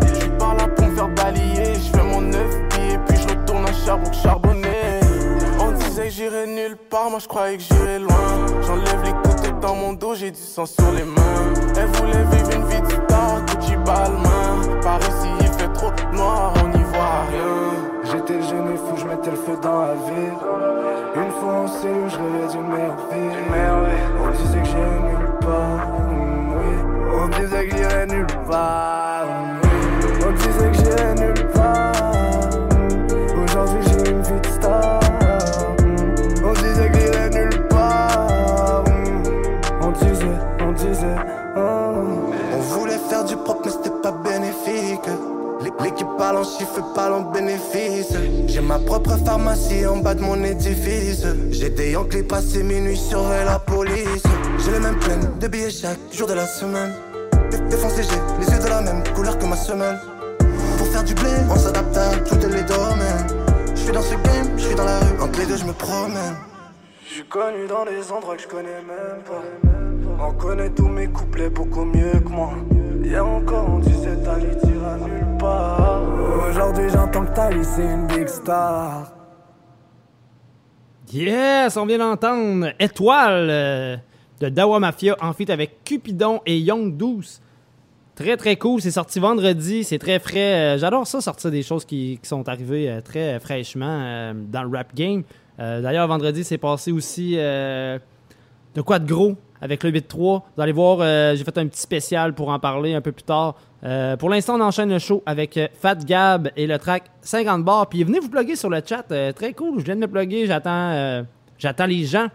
[0.09, 1.75] Je suis par là pour me faire balayer.
[1.75, 5.01] Je fais mon neuf pieds, puis je retourne à Charbon charbonné.
[5.61, 8.47] On disait que j'irais nulle part, moi je croyais que j'irais loin.
[8.67, 11.53] J'enlève les côtés dans mon dos, j'ai du sang sur les mains.
[11.77, 14.81] Elle voulait vivre une vie de star, Gucci Balmain.
[14.83, 18.13] Par ici il fait trop noir, on n'y voit rien.
[18.13, 20.74] J'étais jeune et fou, je mettais le feu dans la ville.
[21.17, 22.93] Une fois en cellule, je rêvais d'une vie.
[24.21, 25.89] On disait que j'irais nulle part.
[26.57, 26.73] Oui.
[27.23, 29.27] On disait que j'irais nulle part.
[30.27, 31.93] On disait que j'irais nulle part.
[33.45, 35.01] Aujourd'hui j'ai une vie de star.
[36.45, 38.85] On disait que j'irais nulle part.
[39.83, 40.27] On disait,
[40.67, 41.17] on disait.
[41.57, 41.61] oh.
[42.57, 45.07] On voulait faire du propre, mais c'était pas bénéfique.
[45.61, 47.84] L'é- L'équipe parle en chiffres, parle en bénéfice.
[48.67, 51.27] Ma propre pharmacie en bas de mon édifice.
[51.51, 54.23] J'ai des Yankees passés minuit sur la police.
[54.65, 56.93] J'ai les mêmes pleines de billets chaque jour de la semaine.
[57.51, 59.99] Dé- Défoncé, j'ai les yeux de la même couleur que ma semelle.
[60.79, 63.27] Pour faire du blé, on s'adapte à tous les domaines.
[63.75, 65.73] Je suis dans ce game, je suis dans la rue, entre les deux je me
[65.73, 66.37] promène.
[67.07, 69.43] Je suis connu dans des endroits que je connais même pas.
[70.27, 72.51] On connaît tous mes couplets beaucoup mieux que moi.
[73.05, 75.24] Hier encore, on disait Tali tira nulle
[76.49, 79.13] Aujourd'hui, j'entends que Tali c'est une big star.
[81.13, 83.97] Yes, on vient d'entendre Étoile euh,
[84.41, 87.41] de Dawa Mafia en feat avec Cupidon et Young Douce.
[88.17, 90.75] Très très cool, c'est sorti vendredi, c'est très frais.
[90.75, 94.77] Euh, J'adore ça, sortir des choses qui, qui sont arrivées euh, très fraîchement dans le
[94.77, 95.23] rap game.
[95.59, 98.01] D'ailleurs, vendredi, c'est passé aussi de
[98.85, 99.37] quoi de gros?
[99.65, 100.43] Avec le 8-3.
[100.57, 103.23] Vous allez voir, euh, j'ai fait un petit spécial pour en parler un peu plus
[103.23, 103.57] tard.
[103.83, 107.65] Euh, pour l'instant, on enchaîne le show avec euh, Fat Gab et le track 50
[107.65, 107.89] bars.
[107.89, 109.05] Puis venez vous plugger sur le chat.
[109.33, 110.47] très cool, je viens de me plugger.
[110.47, 111.25] J'attends
[111.59, 112.29] j'attends les gens.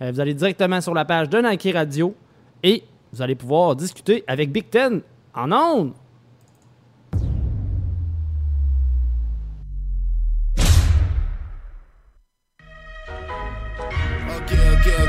[0.00, 2.14] Vous allez directement sur la page de Nike Radio
[2.62, 2.82] et
[3.12, 5.00] vous allez pouvoir discuter avec Big Ten
[5.34, 5.92] en ondes.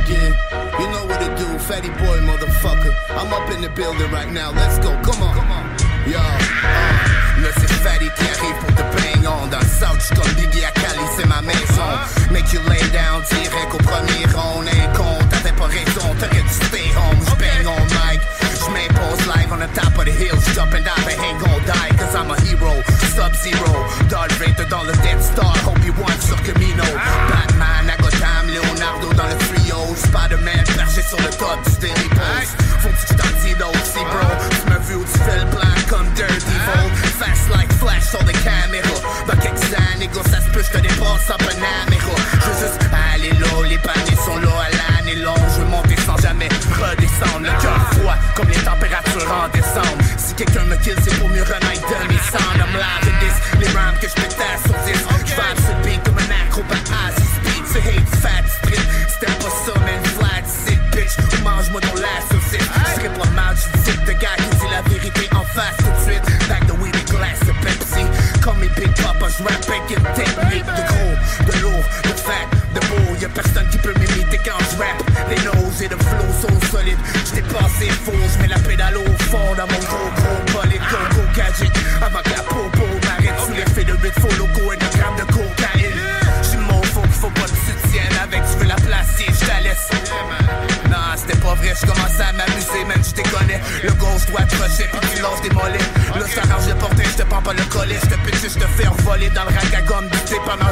[0.05, 0.29] Okay.
[0.79, 2.93] You know what to do, fatty boy, motherfucker.
[3.17, 4.51] I'm up in the building right now.
[4.51, 5.33] Let's go, come on.
[5.33, 5.65] Come on.
[6.05, 7.15] Yo, uh,
[7.57, 11.01] c'est Fatty qui arrive pour te bang on Dans le south, comme Biggie à Cali,
[11.17, 11.89] c'est ma maison
[12.31, 16.49] Make you lay down, direct au premier round Ain't con, t'avais pas raison, t'aurais dû
[16.49, 18.21] stay home J'bang on mic,
[18.61, 21.89] j'm'impose live on the top of the hill J'jump and dive, I ain't gon' die
[21.97, 22.71] Cause I'm a hero,
[23.15, 23.73] Sub-Zero
[24.07, 26.83] Darth Vader dans le Death Star Obi-Wan sur Camino
[27.29, 29.54] Batman à Gotham, Leonardo dans le
[29.95, 32.55] trio Spider-Man perché sur le top Daily Post.
[32.79, 34.27] Faut que tu t'antidotes aussi bro.
[34.49, 38.23] Tu me vu où tu fais le plan comme Dirty Volt Fast like Flash sur
[38.23, 39.01] des caméras.
[39.27, 42.81] Dans quelques années, gars, ça se peut, j'te dépasse en Panamera Je veux juste
[43.13, 45.47] aller là, les paniers sont là à l'année longue.
[45.55, 47.45] Je veux monter sans jamais redescendre.
[47.45, 50.01] Le cœur froid comme les températures en décembre.
[50.17, 52.65] Si quelqu'un me kill, c'est pour mieux renaître de mes cendres.
[52.65, 56.17] I'm live in this, les rhymes que j'pétasse sur 10 J'vibe sur le beat comme
[56.17, 58.64] un acrobate à 6 speed C'est hate fat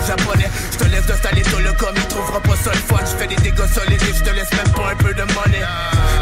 [0.05, 0.49] japonais.
[0.71, 3.03] Je te laisse de staller sur le com, il trouvera pas ça le fun.
[3.03, 5.61] Je fais des dégâts solides et je te laisse même pas un peu de money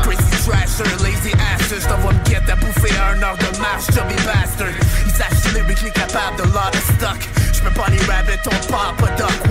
[0.03, 3.86] Crazy trasher, lazy asses Je t'envoie me guette à bouffer à un heure de marche,
[3.93, 4.73] chubby bastard.
[5.05, 7.21] Ils sachent lyrically capable de lot of stock
[7.53, 9.51] Je peux pas les rabbits, on part pas duck.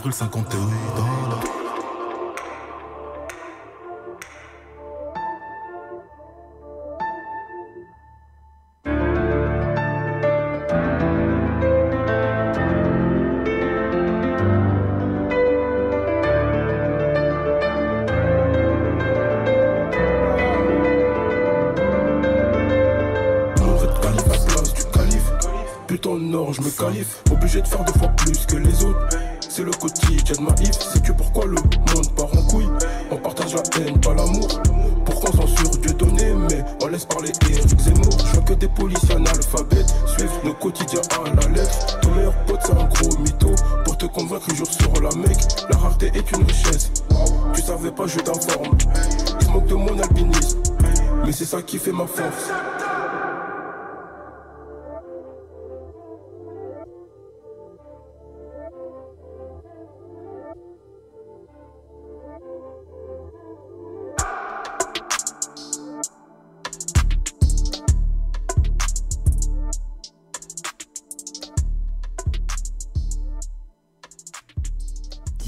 [0.00, 0.58] avril 51
[0.96, 1.59] dans la...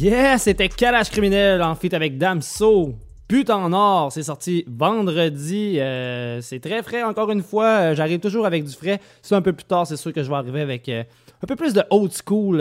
[0.02, 2.96] Yeah, c'était Kalash Criminel en feat avec Damso.
[3.28, 5.78] putain en or, c'est sorti vendredi.
[5.78, 7.66] Euh, c'est très frais encore une fois.
[7.66, 8.98] Euh, j'arrive toujours avec du frais.
[9.22, 11.04] C'est un peu plus tard, c'est sûr que je vais arriver avec euh,
[11.40, 12.56] un peu plus de old school.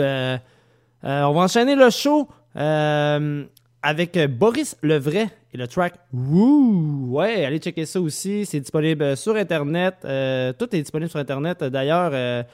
[1.02, 7.08] On va enchaîner le show avec Boris le vrai et le track Woo.
[7.08, 8.46] Ouais, allez checker ça aussi.
[8.46, 9.96] C'est disponible sur Internet.
[10.02, 11.64] tout est disponible sur Internet.
[11.64, 12.44] D'ailleurs,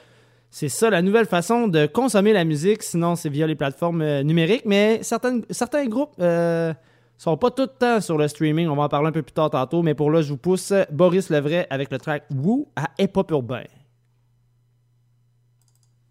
[0.51, 4.23] c'est ça la nouvelle façon de consommer la musique, sinon c'est via les plateformes euh,
[4.23, 6.73] numériques, mais certains groupes euh,
[7.17, 9.33] sont pas tout le temps sur le streaming, on va en parler un peu plus
[9.33, 12.89] tard tantôt, mais pour là je vous pousse Boris Levray avec le track Woo à
[12.97, 13.63] Hip Urbain.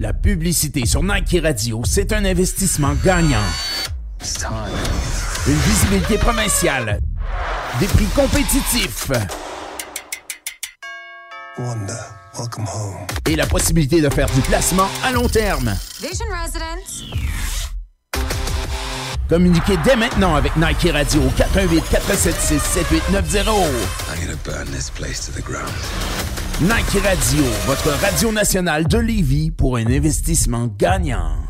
[0.00, 3.42] La publicité sur Nike Radio, c'est un investissement gagnant.
[5.48, 7.00] Une visibilité provinciale.
[7.80, 9.10] Des prix compétitifs.
[13.26, 15.74] Et la possibilité de faire du placement à long terme.
[16.00, 17.02] Vision Residence.
[19.28, 23.48] Communiquez dès maintenant avec Nike Radio au 418 476 7890.
[24.14, 25.74] I'm gonna burn this place to the ground.
[26.60, 31.47] Nike Radio, votre radio nationale de Lévis pour un investissement gagnant.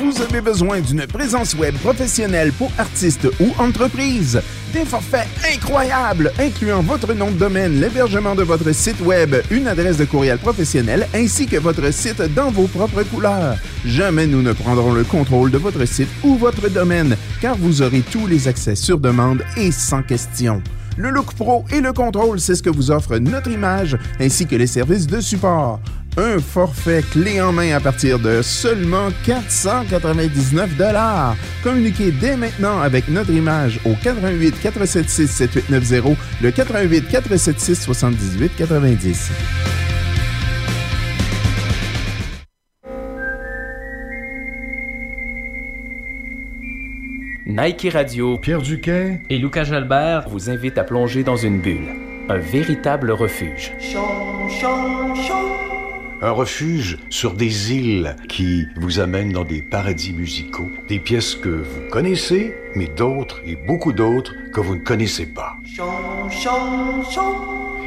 [0.00, 4.40] Vous avez besoin d'une présence web professionnelle pour artistes ou entreprises.
[4.72, 9.96] Des forfaits incroyables incluant votre nom de domaine, l'hébergement de votre site web, une adresse
[9.96, 13.56] de courriel professionnelle ainsi que votre site dans vos propres couleurs.
[13.84, 18.02] Jamais nous ne prendrons le contrôle de votre site ou votre domaine car vous aurez
[18.02, 20.62] tous les accès sur demande et sans question.
[20.96, 24.54] Le Look Pro et le contrôle, c'est ce que vous offre notre image ainsi que
[24.54, 25.80] les services de support.
[26.18, 31.36] Un forfait clé en main à partir de seulement 499 dollars.
[31.62, 39.30] Communiquez dès maintenant avec notre image au 88 476 7890, le 88 476 78 90.
[47.46, 51.88] Nike Radio, Pierre Duquet et Lucas Jalbert vous invitent à plonger dans une bulle,
[52.28, 53.72] un véritable refuge.
[56.20, 61.48] Un refuge sur des îles qui vous amènent dans des paradis musicaux, des pièces que
[61.48, 65.56] vous connaissez, mais d'autres et beaucoup d'autres que vous ne connaissez pas.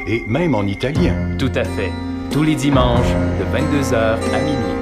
[0.07, 1.36] Et même en italien.
[1.38, 1.91] Tout à fait.
[2.32, 4.82] Tous les dimanches, de 22h à minuit.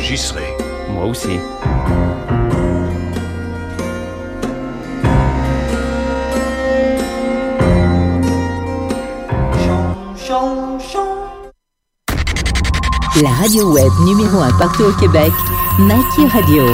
[0.00, 0.48] J'y serai.
[0.90, 1.38] Moi aussi.
[13.22, 15.32] La radio web numéro 1 partout au Québec,
[15.78, 16.64] Nike Radio.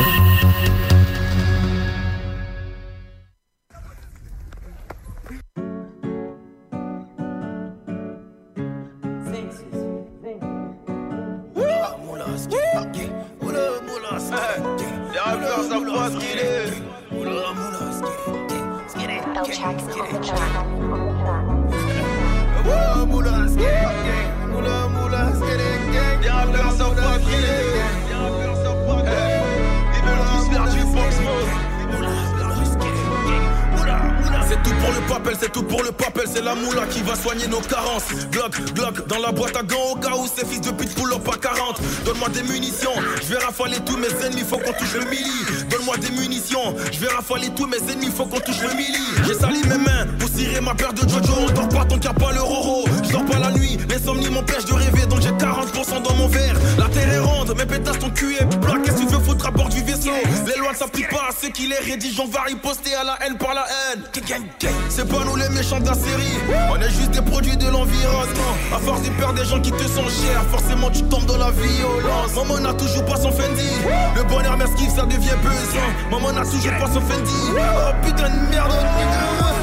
[69.41, 72.35] Des gens qui te sont chers, forcément tu tombes dans la violence.
[72.37, 73.71] Maman n'a toujours pas son Fendi,
[74.15, 75.89] le bonheur m'esquive, ça devient pesant.
[76.11, 78.73] Maman n'a toujours pas son Fendi, oh putain de merde,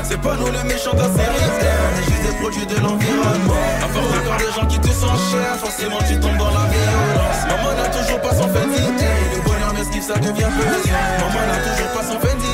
[0.04, 3.62] c'est pas nous les méchants de la série, on juste des produits de l'environnement.
[3.84, 7.42] À force de des gens qui te sont chers, forcément tu tombes dans la violence.
[7.46, 10.98] Maman n'a toujours pas son Fendi, le bonheur m'esquive, ça devient pesant.
[11.22, 12.54] Maman n'a toujours pas son Fendi,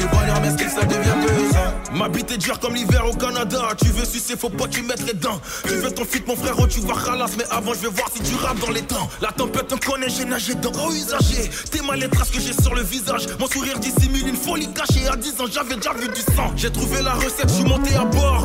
[0.00, 1.43] le bonheur m'esquive, ça devient pesant.
[1.94, 3.68] Ma bite est dure comme l'hiver au Canada.
[3.80, 5.40] Tu veux sucer, faut pas tu mettre les dents.
[5.62, 7.36] Tu veux ton fit, mon frérot, tu vas ralasse.
[7.38, 9.08] Mais avant, je vais voir si tu rappes dans les temps.
[9.20, 11.48] La tempête me connaît, j'ai nagé dans gros usagé.
[11.70, 13.26] T'es mal les traces que j'ai sur le visage.
[13.38, 15.06] Mon sourire dissimule une folie cachée.
[15.06, 16.52] À 10 ans, j'avais déjà vu du sang.
[16.56, 18.44] J'ai trouvé la recette, je suis monté à bord.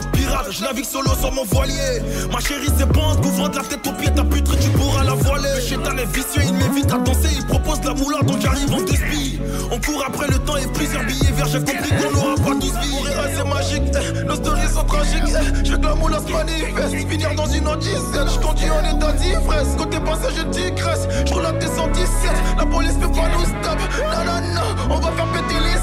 [0.51, 2.01] Je navigue solo sur mon voilier.
[2.31, 4.11] Ma chérie, pente, couvrant de la tête aux pieds.
[4.13, 5.49] Ta putre, tu pourras la voiler.
[5.55, 7.29] Le chétan est vicieux, il m'invite à danser.
[7.37, 9.39] Il propose de la moula, donc j'arrive en deux spies.
[9.71, 11.47] On court après le temps et plusieurs billets verts.
[11.47, 12.73] J'ai compris qu'on n'aura pas tous.
[12.89, 15.23] Mourir, c'est magique, eh, nos stories sont tragiques.
[15.23, 17.09] veux que la moula se manifeste.
[17.09, 19.75] Finir dans une audition, je conduis en état d'ivresse.
[19.77, 22.31] Côté passager digresse, je roule à 217.
[22.57, 23.79] La police peut pas nous stop.
[24.55, 25.79] Non, on va faire péter les.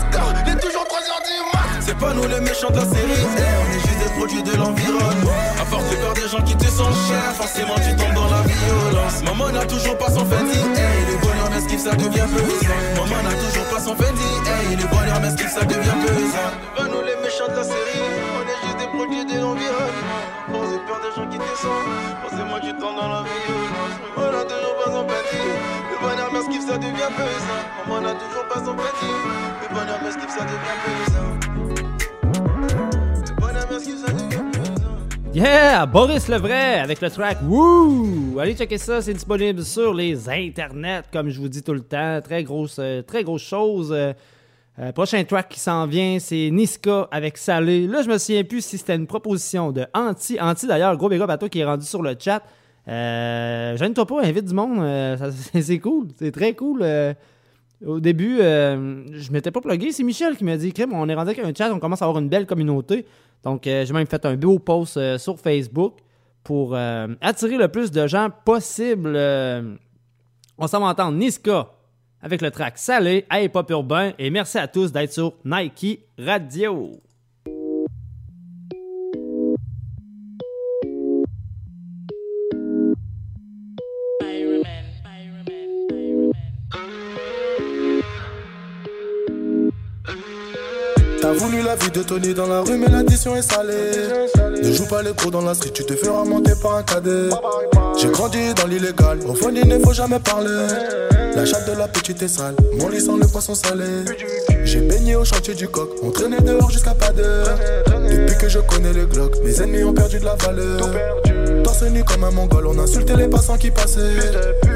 [0.47, 1.67] Il est toujours 3h du mat.
[1.81, 3.96] C'est pas nous les méchants de la série, eh, on est juste
[4.27, 5.31] des produits de l'environnement.
[5.61, 8.43] À force de peur des gens qui te sont chers, forcément tu tombes dans la
[8.43, 9.23] violence.
[9.25, 12.81] Maman n'a toujours pas son Fendi, hey, les bonheurs m'esquivent, ça devient pesant.
[12.97, 16.51] Maman n'a toujours pas son Fendi, hey, les bonheurs m'esquivent, ça devient pesant.
[16.77, 18.03] Pas nous les méchants de la série,
[18.39, 20.23] on est juste des produits de l'environnement.
[20.53, 21.83] Force de peur des gens qui te sont,
[22.23, 23.95] forcément tu tombes dans la violence.
[24.17, 25.43] Maman n'a toujours pas son Fendi,
[25.91, 27.63] les bonheurs m'esquivent, ça devient pesant.
[27.87, 29.13] Maman n'a toujours pas son Fendi,
[29.63, 31.66] les bonheurs m'esquivent, ça devient pesant.
[35.37, 35.85] Yeah!
[35.85, 38.39] Boris Levray avec le track Woo!
[38.41, 42.23] Allez checker ça, c'est disponible sur les internets, comme je vous dis tout le temps.
[42.23, 43.93] Très grosse, euh, très grosse chose.
[43.93, 44.15] Euh,
[44.79, 47.87] euh, prochain track qui s'en vient, c'est Niska avec Salé.
[47.87, 50.41] Là, je me souviens plus si c'était une proposition de Anti.
[50.41, 52.43] Anti, d'ailleurs, gros big toi qui est rendu sur le chat.
[52.89, 55.19] Euh, Gêne-toi pas, invite du monde.
[55.61, 56.09] c'est cool.
[56.19, 56.83] C'est très cool.
[57.85, 59.93] au début, je m'étais pas plugué.
[59.93, 62.07] C'est Michel qui m'a dit Crème, on est rendu avec un chat, on commence à
[62.07, 63.05] avoir une belle communauté.
[63.47, 65.99] Donc, euh, j'ai même fait un beau post euh, sur Facebook
[66.43, 69.17] pour euh, attirer le plus de gens possible.
[70.59, 71.69] on s'en va entendre Niska
[72.21, 74.11] avec le track Salé, Hey Pop Urbain.
[74.19, 77.01] Et merci à tous d'être sur Nike Radio.
[91.27, 94.31] T'as voulu la vie de Tony dans la rue, mais l'addition est salée.
[94.63, 97.31] Ne joue pas les pros dans la street, tu te feras monter par un cadet.
[97.99, 100.69] J'ai grandi dans l'illégal, au fond il ne faut jamais parler.
[101.35, 104.05] La chatte de la petite est sale, mon lit sent le poisson salé.
[104.63, 107.59] J'ai baigné au chantier du coq, on traînait dehors jusqu'à pas d'heure.
[108.09, 110.79] Depuis que je connais les glocks, mes ennemis ont perdu de la valeur.
[111.65, 114.15] Torse nu comme un mongol, on insultait les passants qui passaient.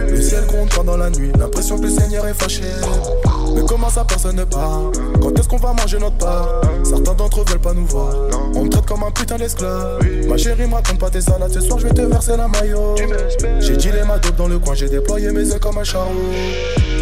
[0.09, 2.64] Le ciel gronde pendant la nuit, l'impression que le Seigneur est fâché.
[3.55, 4.90] Mais comment ça personne ne part
[5.20, 8.14] Quand est-ce qu'on va manger notre part Certains d'entre eux veulent pas nous voir.
[8.55, 9.98] On me traite comme un putain d'esclave.
[10.28, 11.53] Ma chérie me raconte pas tes salades.
[11.53, 12.94] Ce soir je vais te verser la maillot.
[13.61, 14.74] J'ai dit les dope dans le coin.
[14.74, 16.11] J'ai déployé mes œufs comme un charreau.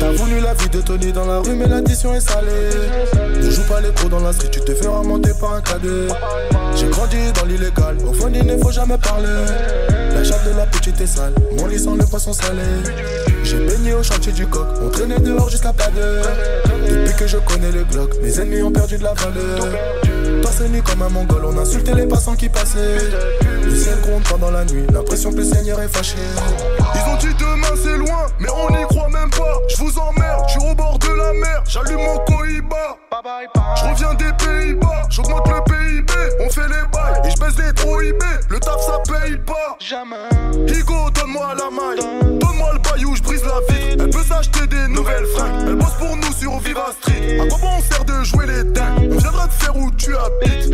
[0.01, 2.71] T'as voulu la vie de Tony dans la rue Mais l'addition est salée.
[3.37, 4.51] Ne joue pas les pros dans la street.
[4.51, 6.09] Tu te feras monter par un cadet.
[6.77, 7.97] J'ai grandi dans l'illégal.
[8.09, 9.29] Au fond il ne faut jamais parler.
[10.15, 11.35] La chatte de la petite est sale.
[11.59, 12.63] Mon lit sent le poisson salé
[13.49, 14.67] J'ai baigné au chantier du coq.
[14.83, 16.27] On traînait dehors jusqu'à pas d'heure.
[16.87, 20.83] Depuis que je connais le Glock Mes ennemis ont perdu de la valeur Torse nu
[20.83, 22.99] comme un mongol On insultait les passants qui passaient
[23.65, 26.17] Le ciel gronde pendant la nuit L'impression que le Seigneur est fâché
[26.95, 29.59] Ils ont dit demain c'est loin, mais on n'y croit même pas.
[29.69, 32.99] Je vous emmerde, je suis au bord de la mer, j'allume mon cohiba.
[33.77, 37.73] Je reviens des Pays-Bas, j'augmente le PIB, on fait les bails et je baisse les
[37.73, 38.23] trop IB.
[38.49, 39.77] Le taf ça paye pas.
[39.81, 40.17] Jamais.
[40.69, 43.97] Higo, donne-moi la maille, donne-moi le bail où je brise la vie.
[43.99, 47.41] Elle peut s'acheter des nouvelles fringues, elle bosse pour nous sur Viva Street.
[47.41, 49.11] À quoi bon on sert de jouer les dingues?
[49.13, 50.15] On viendra te faire où tu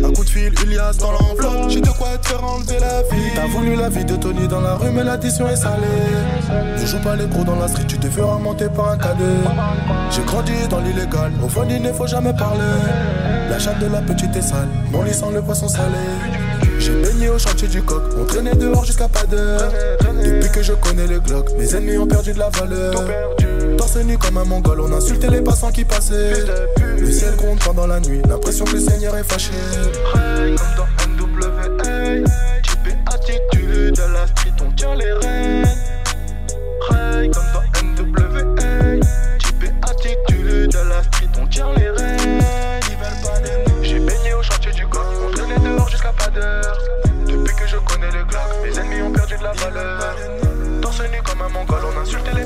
[0.03, 1.69] Un coup de fil, Ilias dans l'enveloppe.
[1.69, 3.31] J'ai de quoi te faire enlever la vie.
[3.33, 5.85] T'as voulu la vie de Tony dans la rue Mais l'addition est salée.
[6.79, 9.23] Ne joue pas les gros dans la street Tu te feras monter par un cadet.
[10.11, 12.61] J'ai grandi dans l'illégal Au fond il ne faut jamais parler.
[13.49, 15.97] La chatte de la petite est sale Mon lit sent le poisson salé.
[16.79, 19.71] J'ai baigné au chantier du coq, on traînait dehors jusqu'à pas d'heure.
[20.23, 22.93] Depuis que je connais le Glock, mes ennemis ont perdu de la valeur.
[23.77, 26.33] Torse nu comme un mongol, on insultait les passants qui passaient.
[26.97, 29.51] Le ciel gronde pendant la nuit, l'impression que le Seigneur est fâché.
[30.11, 31.69] Comme dans NWA,
[32.63, 35.67] type attitude à la street, on tient les rênes.
[36.89, 38.41] Ray, comme dans NWA,
[39.39, 42.41] type attitude à la street, on tient les rênes.
[42.89, 43.83] Ils veulent pas de nous.
[43.83, 46.77] J'ai baigné au chantier du coq, on traînait dehors jusqu'à pas d'heure.
[47.27, 50.15] Depuis que je connais le Glock, mes ennemis ont perdu de la valeur.
[50.81, 52.44] Torse nu comme un mongol, on insultait les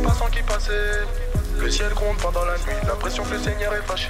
[1.60, 4.10] Le ciel gronde pendant la nuit, l'impression que le Seigneur est fâché.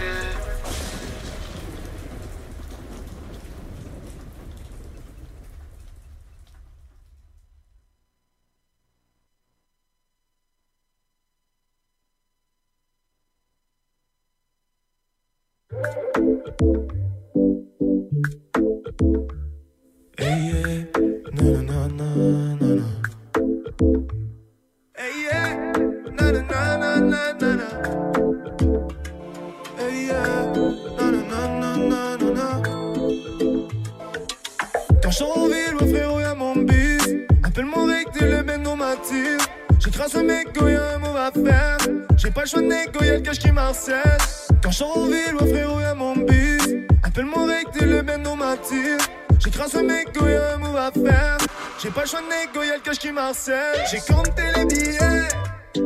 [52.00, 53.84] Pas le choix de négo, y'a le cash qui m'harcèle.
[53.92, 55.28] J'ai compté les billets,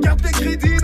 [0.03, 0.82] carte de crédit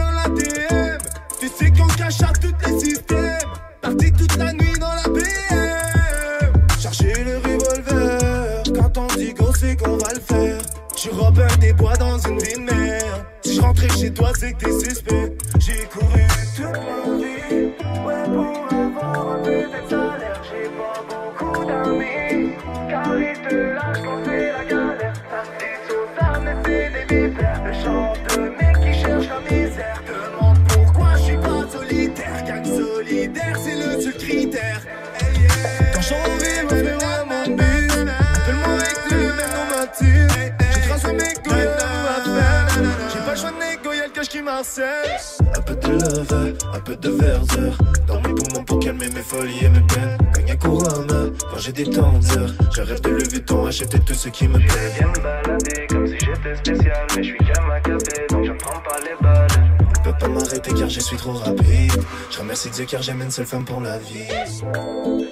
[53.89, 54.67] ton acheter tout ce qui me plaît.
[54.97, 58.79] Viens me balader comme si j'étais spécial, mais je suis kamakaze, donc je ne prends
[58.79, 59.47] pas les balles.
[59.95, 62.03] Je peux pas m'arrêter car je suis trop rapide.
[62.31, 64.27] Je remercie Dieu car j'aime une seule femme pour la vie.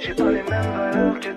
[0.01, 1.36] J'ai pas les mêmes valeurs que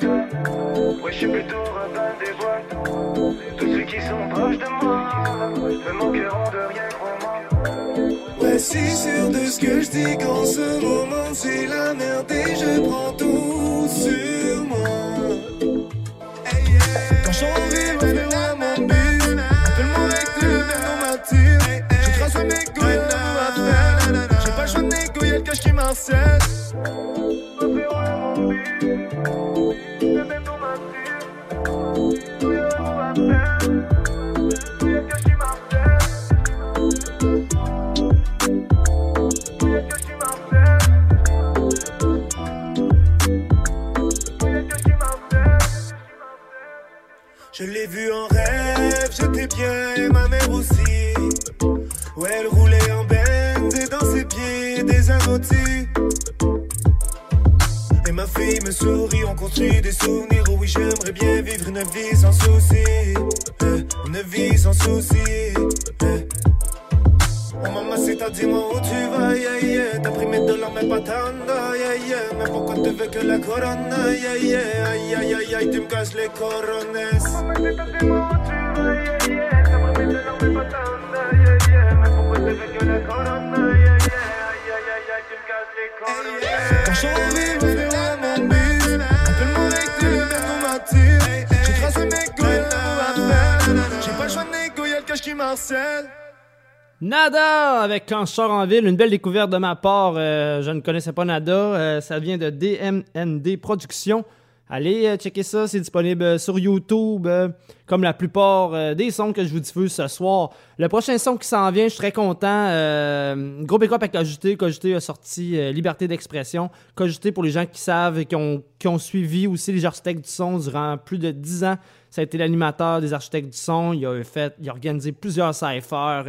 [97.01, 100.15] Nada avec Quand je en ville, une belle découverte de ma part.
[100.17, 101.53] euh, je ne connaissais pas Nada.
[101.57, 104.25] euh, ça vient de DMND Productions.
[104.73, 107.49] Allez euh, checker ça, c'est disponible euh, sur YouTube, euh,
[107.87, 110.51] comme la plupart des sons que je vous diffuse ce soir.
[110.79, 112.47] Le prochain son qui s'en vient, je suis très content.
[112.69, 114.57] Euh, gros up à Cogité.
[114.57, 116.71] Cogité a sorti Liberté d'expression.
[116.95, 118.63] Cogité, pour les gens qui savent et qui ont,
[118.99, 121.77] suivi aussi les architectes du son durant plus de 10 ans,
[122.09, 123.93] ça a été l'animateur des architectes du son.
[123.93, 126.25] Il a, fait, il a organisé plusieurs cyphers.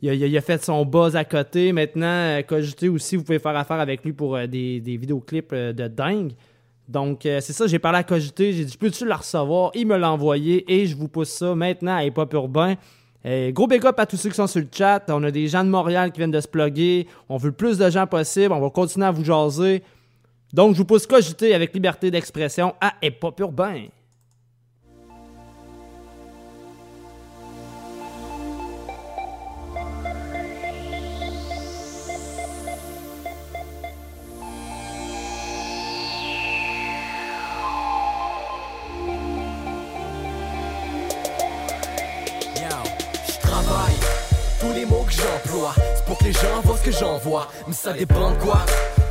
[0.00, 1.72] il a, il a- fait son buzz à côté.
[1.72, 6.32] Maintenant, Cogité aussi, vous pouvez faire affaire avec lui pour des, des vidéoclips de dingue.
[6.88, 9.70] Donc, euh, c'est ça, j'ai parlé à Cogité, j'ai dit, peux-tu la recevoir?
[9.74, 12.76] Il me l'a envoyé et je vous pousse ça maintenant à Hip Hop Urbain.
[13.26, 15.04] Euh, gros big up à tous ceux qui sont sur le chat.
[15.08, 17.06] On a des gens de Montréal qui viennent de se plugger.
[17.28, 18.52] On veut le plus de gens possible.
[18.54, 19.82] On va continuer à vous jaser.
[20.54, 23.84] Donc, je vous pousse Cogité avec liberté d'expression à Hip Hop Urbain.
[45.18, 47.48] Tous les mots les gens voient ce que j'envoie.
[47.66, 48.60] Mais ça dépend de quoi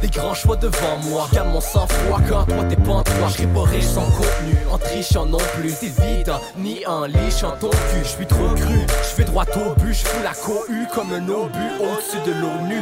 [0.02, 1.28] Des grands choix devant moi.
[1.34, 3.28] Garde mon sang-froid quand toi t'es pas en toi.
[3.66, 5.72] Riche sans contenu, en trichant non plus.
[5.72, 8.04] C'est vide, ni en lichant ton cul.
[8.04, 9.94] Je suis trop cru, je fais droit au but.
[9.94, 12.82] Je fous la cohue comme un obus au-dessus de l'ONU.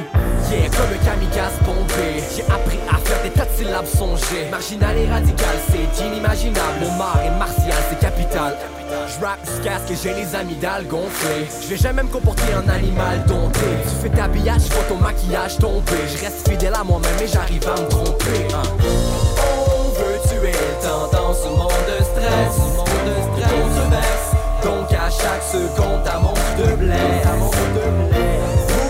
[0.51, 2.23] Yeah, comme un kamikaze bombé.
[2.35, 4.47] J'ai appris à faire des tas de syllabes songées.
[4.51, 6.79] Marginal et radical, c'est inimaginable.
[6.81, 8.55] Mon mar est martial, c'est capital.
[9.07, 11.47] Je rappe jusqu'à ce que j'ai les amygdales gonflées.
[11.63, 13.59] Je vais jamais me comporter en animal dompté.
[14.15, 16.01] Ta habillage, je vois ton maquillage tomber.
[16.07, 18.47] Je reste fidèle à moi-même et j'arrive à me tromper.
[18.53, 18.63] hein.
[19.37, 22.55] On veut tuer le temps dans ce monde de stress.
[23.05, 24.31] De controverse.
[24.63, 26.95] Donc à chaque seconde, ta montre de blé.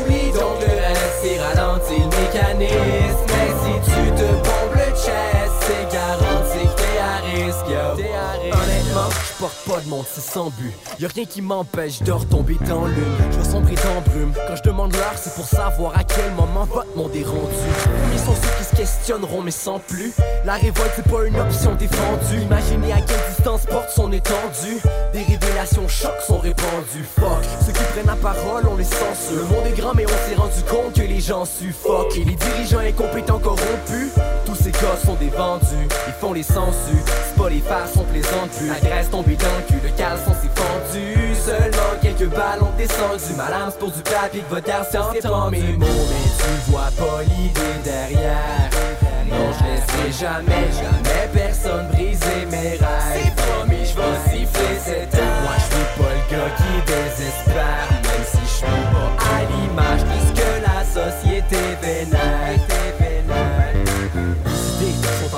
[0.01, 3.04] Oublie donc le reste et ralentis le mécanisme.
[9.75, 10.71] Pas de monde, c'est sans but.
[10.99, 12.95] Y'a rien qui m'empêche de retomber dans l'une.
[13.31, 14.31] Je vais sombrer dans brume.
[14.47, 17.65] Quand je demande l'heure, c'est pour savoir à quel moment votre monde est rendu.
[18.13, 20.13] Ils sont ceux qui se questionneront, mais sans plus.
[20.45, 22.41] La révolte, c'est pas une option défendue.
[22.41, 24.79] Imaginez à quelle distance porte son étendue.
[25.11, 27.05] Des révélations chocs sont répandues.
[27.19, 29.39] Fuck, ceux qui prennent la parole, on les censure.
[29.39, 32.15] Le monde est grand, mais on s'est rendu compte que les gens suffoquent.
[32.15, 34.11] Et les dirigeants incompétents corrompus,
[34.54, 35.87] ces gars sont des vendus.
[36.07, 37.03] Ils font les sensus.
[37.05, 38.67] C'est pas les farces, on plaisante plus.
[38.67, 41.35] La graisse tombée dans le cul, le caleçon s'est fendu.
[41.35, 43.19] Seulement quelques balles ont descendu.
[43.19, 47.61] C'est pour du papier que votre garçon pas mes mots, mais tu vois pas l'idée
[47.83, 48.69] derrière.
[49.27, 53.13] Non, je laisserai jamais, jamais personne briser mes rêves.
[53.13, 55.41] C'est promis, je vais siffler cette heure.
[55.43, 60.03] Moi, je suis pas le gars qui désespère, même si je suis pas à l'image
[60.03, 62.74] de ce que la société vénère.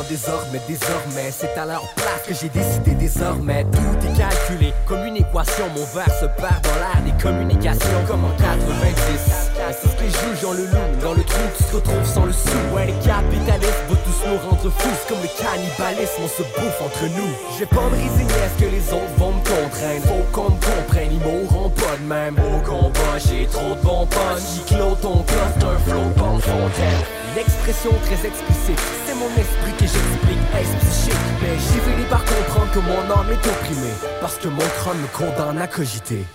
[0.09, 3.65] Les idées sont en désordre, mais désormais, c'est à leur place que j'ai décidé désormais.
[3.71, 5.65] Tout est calculé comme une équation.
[5.75, 9.47] Mon verre se perd dans l'air des communications comme en 90.
[9.69, 12.31] C'est ce que joue Jean le loup Dans le trou tu te retrouves sans le
[12.31, 16.81] sou Ouais les capitalistes vont tous nous rendre fous Comme le cannibalisme on se bouffe
[16.81, 20.05] entre nous Je vais pas me résigner à ce que les autres vont me contraindre
[20.07, 24.05] Faut qu'on me comprenne ils mourront pas de même Au combat j'ai trop de bons
[24.05, 28.79] punch J'y clôt ton cloche d'un flow de fontaine Expression très explicite.
[29.05, 31.13] C'est mon esprit que j'explique Est-ce psychique?
[31.39, 35.07] Mais j'ai fini par comprendre que mon âme est opprimée Parce que mon crâne me
[35.15, 36.25] condamne à Cogiter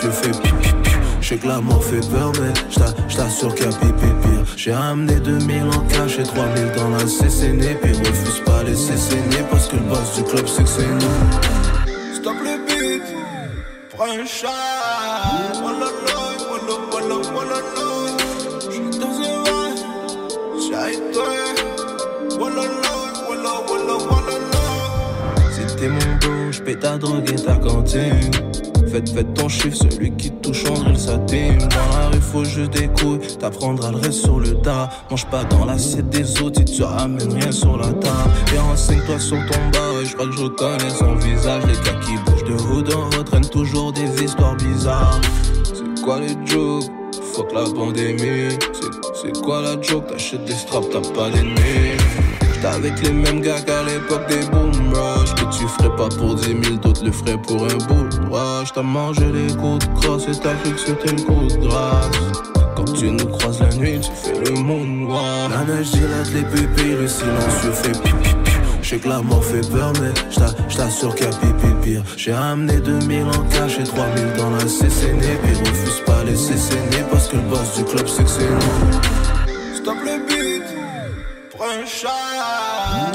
[0.00, 0.90] silencieux fait pipi pi.
[1.20, 4.44] Je sais que la mort fait peur, mais j't'a- j't'assure qu'il y a pipi pire.
[4.56, 7.76] J'ai ramené 2000 en cash et 3000 dans la CCN.
[7.82, 12.14] Puis refuse pas les saigner parce que le boss du club c'est que c'est nous.
[12.16, 13.02] Stop le beat,
[13.96, 14.54] prends un loin,
[15.64, 15.88] walla
[16.92, 18.16] walla walla loin.
[18.60, 19.74] J'suis dans un loin,
[22.40, 25.52] walla walla walla loin.
[25.52, 28.30] Si t'es mon bro, j'paie ta drogue et ta cantine.
[28.94, 31.58] Faites, faites ton chiffre, celui qui touche en drill sa team.
[31.58, 34.88] Dans la rue, faut juste des couilles, t'apprendras le reste sur le tas.
[35.10, 38.30] Mange pas dans l'assiette des autres si tu ramènes rien sur la table.
[38.54, 41.64] Et renseigne-toi sur ton bas, ouais, j'crois que je reconnais son visage.
[41.66, 45.20] Les gars qui bougent de hood en retraînent toujours des histoires bizarres.
[45.64, 46.84] C'est quoi les jokes?
[47.34, 48.50] Fuck la pandémie.
[48.72, 50.06] C'est- C'est quoi la joke?
[50.06, 51.93] T'achètes des straps, t'as pas d'ennemis.
[52.66, 56.44] Avec les mêmes gars qu'à l'époque des boom rush Que tu ferais pas pour 10
[56.64, 60.26] 000, d'autres le feraient pour un bout de rush T'as mangé les coups de crosse
[60.28, 62.10] et t'as cru que c'était le coup de grâce
[62.76, 66.42] Quand tu nous croises la nuit, tu fais le monde noir La neige dilate les
[66.42, 68.50] pupilles, le silencieux fait pipi pi.
[68.82, 72.02] Je que la mort fait peur, mais j't'a- j't'assure qu'il y a pipi pire.
[72.16, 75.20] J'ai ramené 2000 en cash et 3000 dans la CCN.
[75.42, 79.23] Puis refuse pas les saigner parce que le boss du club c'est que c'est nous.
[81.54, 82.08] Stop le beat, prends un shot.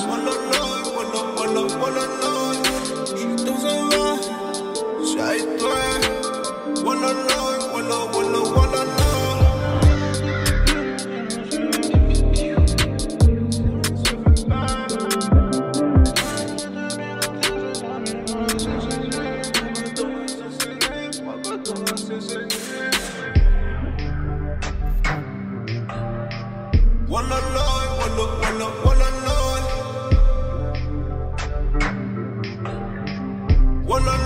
[0.10, 2.58] Walla loin, walla walla walla loin.
[3.06, 4.28] J'suis dans un ride,
[5.06, 5.80] j'ai toi.
[33.90, 34.19] One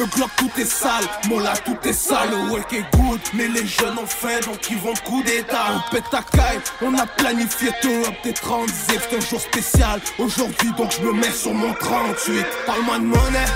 [0.00, 1.04] le glock, tout est sale.
[1.28, 2.30] Mon là, tout est sale.
[2.30, 5.66] Le work est good, mais les jeunes ont faim, donc ils vont coup d'état.
[5.76, 9.00] On pète ta caille, on a planifié tout up des 30 zip.
[9.10, 12.46] C'est un jour spécial aujourd'hui, donc je me mets sur mon 38.
[12.66, 13.50] Parle-moi de monnaie,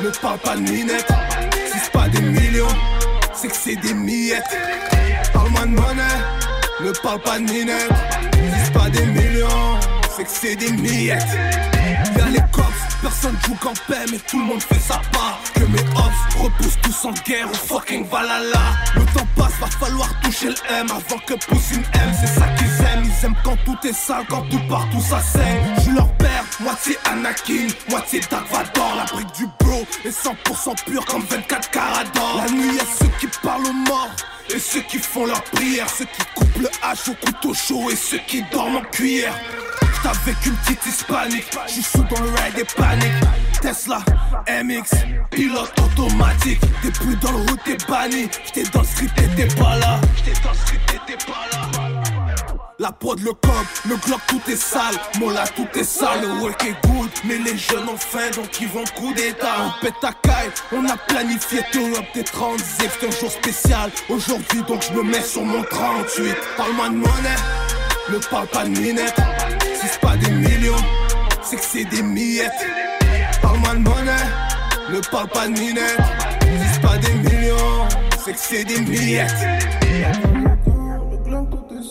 [0.00, 1.08] ne parle pas de minette.
[1.66, 2.76] Si c'est pas des millions,
[3.34, 4.56] c'est que c'est des miettes.
[5.32, 6.20] Parle-moi de monnaie,
[6.80, 7.90] ne parle pas de minette.
[8.34, 9.80] Si c'est pas des millions,
[10.16, 11.26] c'est que c'est des miettes.
[12.16, 12.66] Y'a les cops,
[13.02, 15.40] personne joue qu'en paix, mais tout le monde fait sa part.
[15.54, 18.62] Que mes ops repoussent tous en guerre au fucking Valhalla.
[18.94, 22.14] Le temps passe, va falloir toucher le M avant que pousse une M.
[22.20, 25.74] C'est ça qu'ils aiment, ils aiment quand tout est sale, quand tout partout ça saigne.
[25.84, 28.94] Je leur père, moitié Anakin, moitié Dark Vador.
[28.96, 32.44] La brique du bro est 100% pure comme 24 carats d'or.
[32.44, 34.10] La nuit, y'a ceux qui parlent aux morts.
[34.54, 37.96] Et ceux qui font leur prière, ceux qui coupent le hache au couteau chaud et
[37.96, 39.34] ceux qui dorment en cuillère.
[40.04, 43.12] Avec une petite hispanique, j'suis sous dans le ride et panique.
[43.60, 44.00] Tesla,
[44.48, 44.90] MX,
[45.30, 46.60] pilote automatique.
[46.82, 48.28] T'es plus dans le route, t'es banni.
[48.44, 50.00] J'étais dans le script, t'étais pas là.
[50.16, 51.62] J'étais dans le script, t'étais pas là.
[52.78, 53.52] La prod, le cop,
[53.88, 54.96] le glock, tout est sale.
[55.20, 56.22] Mola, tout est sale.
[56.22, 59.54] Le work est good, mais les jeunes ont faim, donc ils vont coup d'état.
[59.60, 62.90] On pète ta caille, on a planifié tout up des 30 zip.
[63.00, 66.34] C'est un jour spécial aujourd'hui, donc je me mets sur mon 38.
[66.56, 67.36] Parle-moi de monnaie,
[68.10, 69.14] ne parle pas de minette.
[69.82, 70.76] Si c'est pas des millions,
[71.42, 72.52] c'est que c'est des miettes.
[73.42, 74.12] Parle-moi de monnaie,
[74.92, 75.98] ne parle pas de minette.
[76.40, 79.34] Si c'est pas des millions, c'est que c'est des miettes.
[81.26, 81.86] Le tout est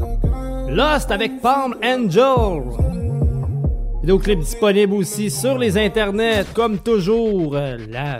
[0.00, 0.18] tout
[0.68, 0.74] est.
[0.74, 2.62] Lost avec Palm Angel.
[4.00, 8.18] Vidéoclip disponible aussi sur les internets, comme toujours, euh, la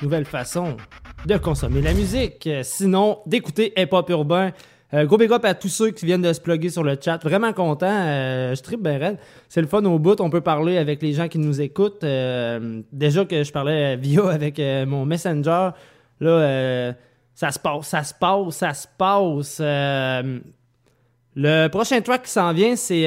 [0.00, 0.78] nouvelle façon
[1.26, 2.46] de consommer la musique.
[2.46, 4.52] Euh, Sinon, d'écouter hip-hop urbain.
[4.92, 7.18] Euh, gros big up à tous ceux qui viennent de se plugger sur le chat.
[7.22, 7.86] Vraiment content.
[7.88, 9.18] euh, je tripe raide.
[9.48, 10.20] C'est le fun au bout.
[10.20, 12.04] On peut parler avec les gens qui nous écoutent.
[12.04, 15.70] Euh, déjà que je parlais via avec euh, mon Messenger.
[16.20, 16.94] Là,
[17.34, 19.60] ça se passe, ça se passe, ça se passe.
[21.36, 23.02] Le prochain track qui s'en vient, c'est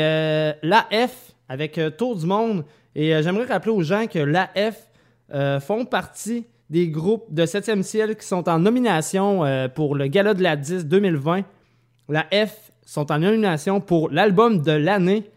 [0.62, 2.66] l'AF avec Tour du Monde.
[2.94, 4.90] Et j'aimerais rappeler aux gens que l'AF
[5.62, 10.34] font partie des groupes de 7e ciel qui sont en nomination euh, pour le Gala
[10.34, 11.44] de la 10 2020.
[12.10, 15.30] La F sont en nomination pour l'album de l'année.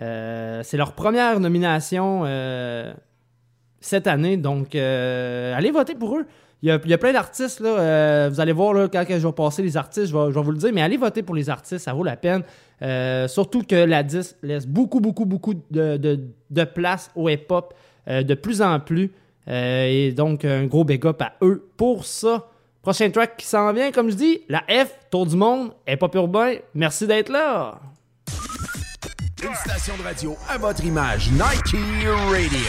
[0.00, 2.92] Euh, c'est leur première nomination euh,
[3.80, 6.26] cette année, donc allez voter pour eux.
[6.60, 8.28] Il y a, plein d'artistes, là.
[8.28, 10.50] vous allez voir là, quand je vais passer les artistes, je vais, je vais vous
[10.50, 12.42] le dire, mais allez voter pour les artistes, ça vaut la peine.
[13.28, 17.74] Surtout que la 10 laisse beaucoup, beaucoup, beaucoup de, de- de place au hip-hop
[18.08, 19.12] de plus en plus.
[19.48, 22.48] Euh, et donc, un gros big à eux pour ça.
[22.82, 26.54] Prochain track qui s'en vient, comme je dis, la F, Tour du Monde, hip-hop urbain.
[26.74, 27.80] Merci d'être là.
[29.42, 31.76] Une station de radio à votre image, Nike
[32.30, 32.60] Radio.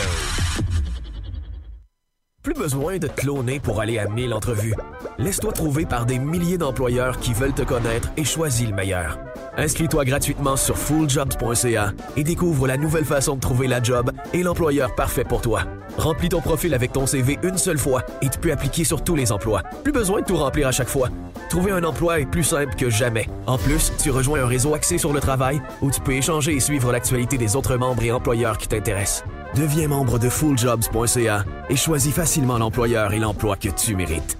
[2.43, 4.75] Plus besoin de te cloner pour aller à 1000 entrevues.
[5.17, 9.19] Laisse-toi trouver par des milliers d'employeurs qui veulent te connaître et choisis le meilleur.
[9.59, 14.95] Inscris-toi gratuitement sur fulljobs.ca et découvre la nouvelle façon de trouver la job et l'employeur
[14.95, 15.63] parfait pour toi.
[15.97, 19.17] Remplis ton profil avec ton CV une seule fois et tu peux appliquer sur tous
[19.17, 19.63] les emplois.
[19.83, 21.09] Plus besoin de tout remplir à chaque fois.
[21.49, 23.27] Trouver un emploi est plus simple que jamais.
[23.47, 26.61] En plus, tu rejoins un réseau axé sur le travail où tu peux échanger et
[26.61, 29.25] suivre l'actualité des autres membres et employeurs qui t'intéressent.
[29.55, 34.37] Deviens membre de fulljobs.ca et choisis facilement l'employeur et l'emploi que tu mérites.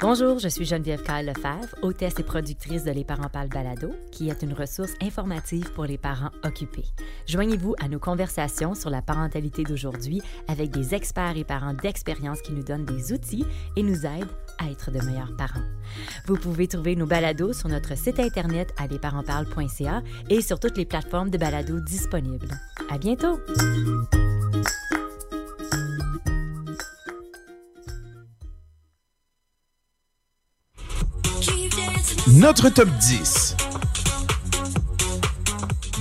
[0.00, 4.30] Bonjour, je suis Geneviève Kyle Lefebvre, hôtesse et productrice de Les Parents Parlent Balado, qui
[4.30, 6.84] est une ressource informative pour les parents occupés.
[7.26, 12.52] Joignez-vous à nos conversations sur la parentalité d'aujourd'hui avec des experts et parents d'expérience qui
[12.52, 13.44] nous donnent des outils
[13.74, 15.66] et nous aident à être de meilleurs parents.
[16.26, 20.86] Vous pouvez trouver nos balados sur notre site internet à lesparentsparlent.ca et sur toutes les
[20.86, 22.52] plateformes de balados disponibles.
[22.88, 23.40] À bientôt!
[32.26, 33.56] Notre top 10.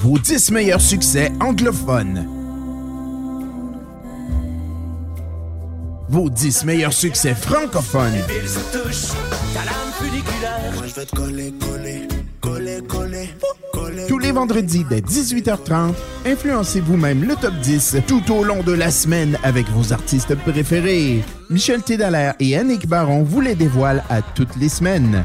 [0.02, 2.28] Vos 10 meilleurs succès anglophones.
[6.10, 8.12] Vos 10 meilleurs succès francophones.
[14.08, 15.94] Tous les vendredis dès 18h30,
[16.26, 21.24] influencez vous-même le top 10 tout au long de la semaine avec vos artistes préférés.
[21.50, 25.24] Michel Tédalère et Annick Baron vous les dévoilent à toutes les semaines.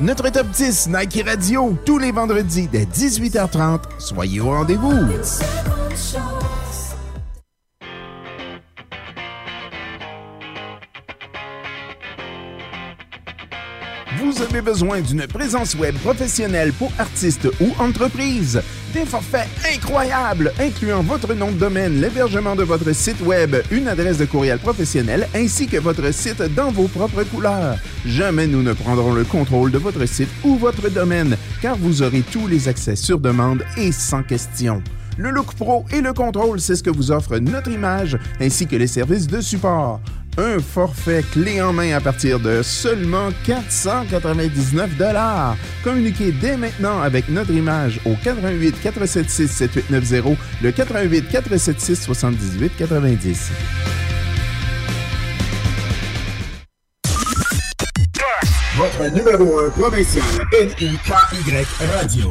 [0.00, 3.80] Notre top 10 Nike Radio, tous les vendredis dès 18h30.
[3.98, 4.92] Soyez au rendez-vous.
[14.30, 18.60] vous avez besoin d'une présence web professionnelle pour artistes ou entreprises,
[18.92, 24.18] des forfaits incroyables incluant votre nom de domaine, l'hébergement de votre site web, une adresse
[24.18, 27.78] de courriel professionnelle ainsi que votre site dans vos propres couleurs.
[28.04, 32.20] Jamais nous ne prendrons le contrôle de votre site ou votre domaine car vous aurez
[32.20, 34.82] tous les accès sur demande et sans question.
[35.16, 38.76] Le Look Pro et le contrôle, c'est ce que vous offre notre image ainsi que
[38.76, 40.00] les services de support
[40.36, 45.56] un forfait clé en main à partir de seulement 499 dollars.
[45.82, 53.50] Communiquez dès maintenant avec notre image au 88 476 7890, le 88 476 78 90.
[58.76, 60.98] Votre numéro 1 provincial NIKY
[61.96, 62.30] Radio.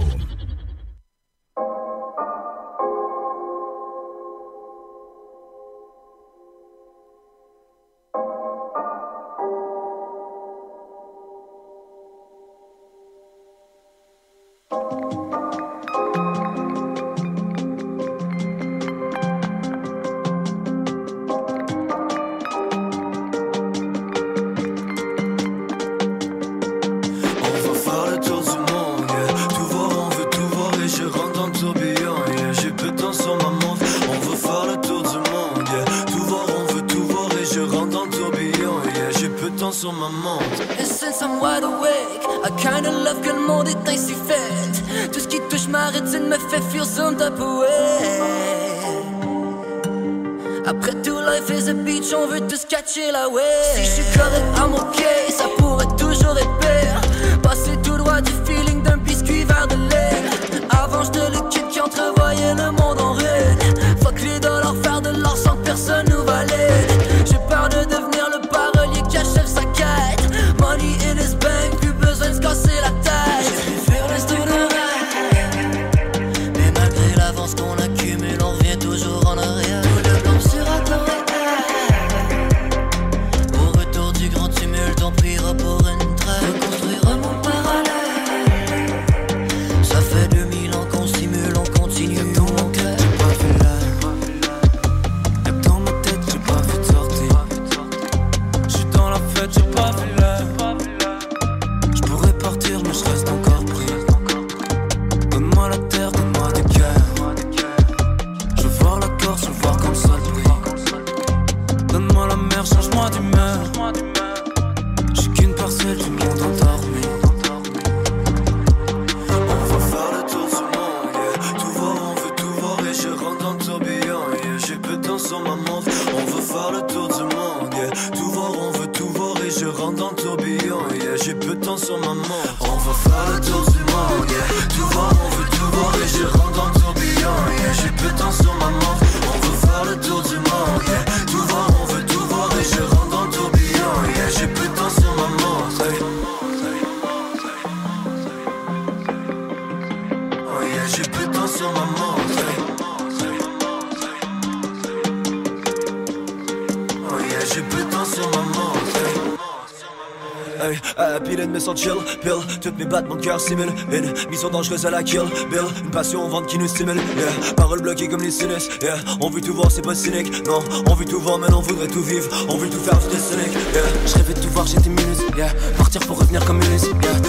[161.68, 162.39] sans chill, pill.
[162.61, 165.68] Toutes mes battements de cœur simulent une mission dangereuse à la kill, bill.
[165.84, 167.53] Une passion au ventre qui nous stimule, yeah.
[167.57, 168.95] Paroles bloquées comme les cyniques, yeah.
[169.19, 170.60] On veut tout voir, c'est pas cynique, non.
[170.89, 172.30] On veut tout voir, mais on voudrait tout vivre.
[172.48, 173.84] On veut tout faire, j'étais cynique, yeah.
[174.06, 175.49] Je rêvais de tout voir, j'étais minus, yeah.
[175.77, 176.77] Partir pour revenir comme une yeah.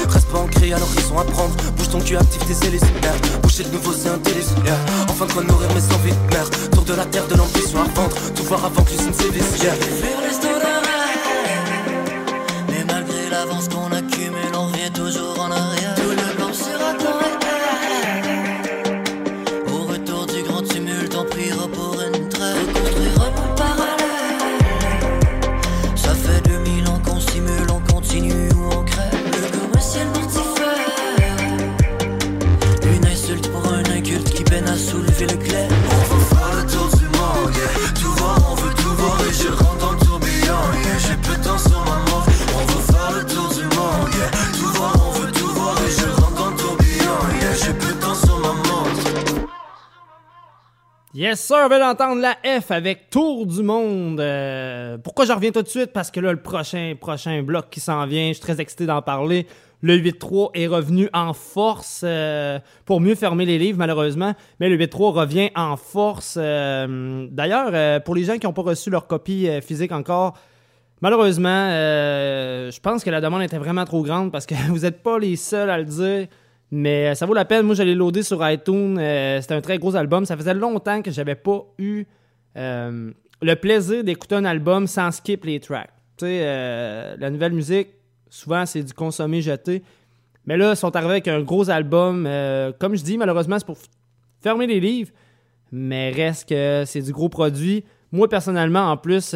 [0.08, 1.56] Reste pas ancré à l'horizon à prendre.
[1.76, 3.14] Bouge ton cul, active tes hélices, yeah.
[3.42, 4.78] Boucher de nouveau, c'est un délice, yeah.
[5.08, 6.54] Enfin de quoi nourrir mes envies de merde.
[6.70, 8.16] Tour de la terre, de l'ambition à vendre.
[8.36, 10.77] Tout voir avant que l'usine sévisse, yeah.
[14.90, 15.97] toujours en arrière.
[51.18, 54.20] Yes, sir, on veut entendre la F avec Tour du Monde.
[54.20, 55.92] Euh, pourquoi je reviens tout de suite?
[55.92, 59.02] Parce que là, le prochain, prochain bloc qui s'en vient, je suis très excité d'en
[59.02, 59.48] parler.
[59.82, 64.34] Le 8-3 est revenu en force euh, pour mieux fermer les livres, malheureusement.
[64.60, 66.38] Mais le 8-3 revient en force.
[66.40, 70.38] Euh, d'ailleurs, pour les gens qui n'ont pas reçu leur copie physique encore,
[71.00, 75.18] malheureusement, je pense que la demande était vraiment trop grande parce que vous n'êtes pas
[75.18, 76.28] les seuls à le dire.
[76.70, 77.64] Mais euh, ça vaut la peine.
[77.64, 78.98] Moi, je l'ai sur iTunes.
[78.98, 80.24] Euh, c'était un très gros album.
[80.26, 82.04] Ça faisait longtemps que j'avais pas eu
[82.56, 85.90] euh, le plaisir d'écouter un album sans skip les tracks.
[86.16, 87.88] Tu sais, la nouvelle musique,
[88.28, 89.84] souvent, c'est du consommer, jeté.
[90.46, 92.28] Mais là, ils sont arrivés avec un gros album.
[92.80, 93.78] comme je dis, malheureusement, c'est pour
[94.40, 95.12] fermer les livres.
[95.70, 97.84] Mais reste que c'est du gros produit.
[98.10, 99.32] Moi, personnellement, en plus,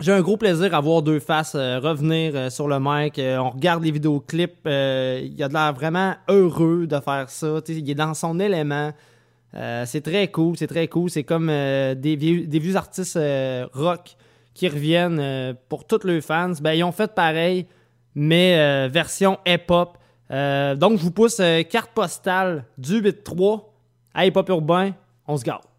[0.00, 3.18] j'ai un gros plaisir à voir deux faces euh, revenir euh, sur le mic.
[3.18, 4.66] Euh, on regarde les vidéoclips.
[4.66, 7.60] Euh, il a de l'air vraiment heureux de faire ça.
[7.60, 8.92] T'sais, il est dans son élément.
[9.54, 11.10] Euh, c'est très cool, c'est très cool.
[11.10, 13.18] C'est comme euh, des, vieux, des vieux artistes
[13.74, 14.16] rock
[14.54, 16.52] qui reviennent pour tous leurs fans.
[16.60, 17.66] Ben, ils ont fait pareil,
[18.14, 19.96] mais version hip-hop.
[20.28, 21.40] donc, je vous pousse
[21.70, 23.64] carte postale du 8-3
[24.12, 24.92] à hip-hop urbain.
[25.26, 25.69] On se garde.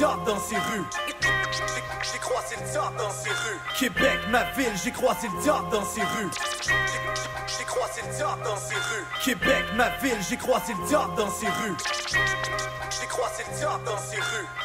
[0.00, 0.84] dans ces rues.
[2.02, 3.60] J'ai croisé le diable dans ces rues.
[3.78, 6.30] Québec, ma ville, j'ai croisé le diable dans ces rues.
[7.46, 9.04] J'ai croisé le diable dans ces rues.
[9.24, 11.76] Québec, ma ville, j'ai croisé le diable dans ces rues.
[12.90, 14.63] J'ai croisé le diable dans ces rues.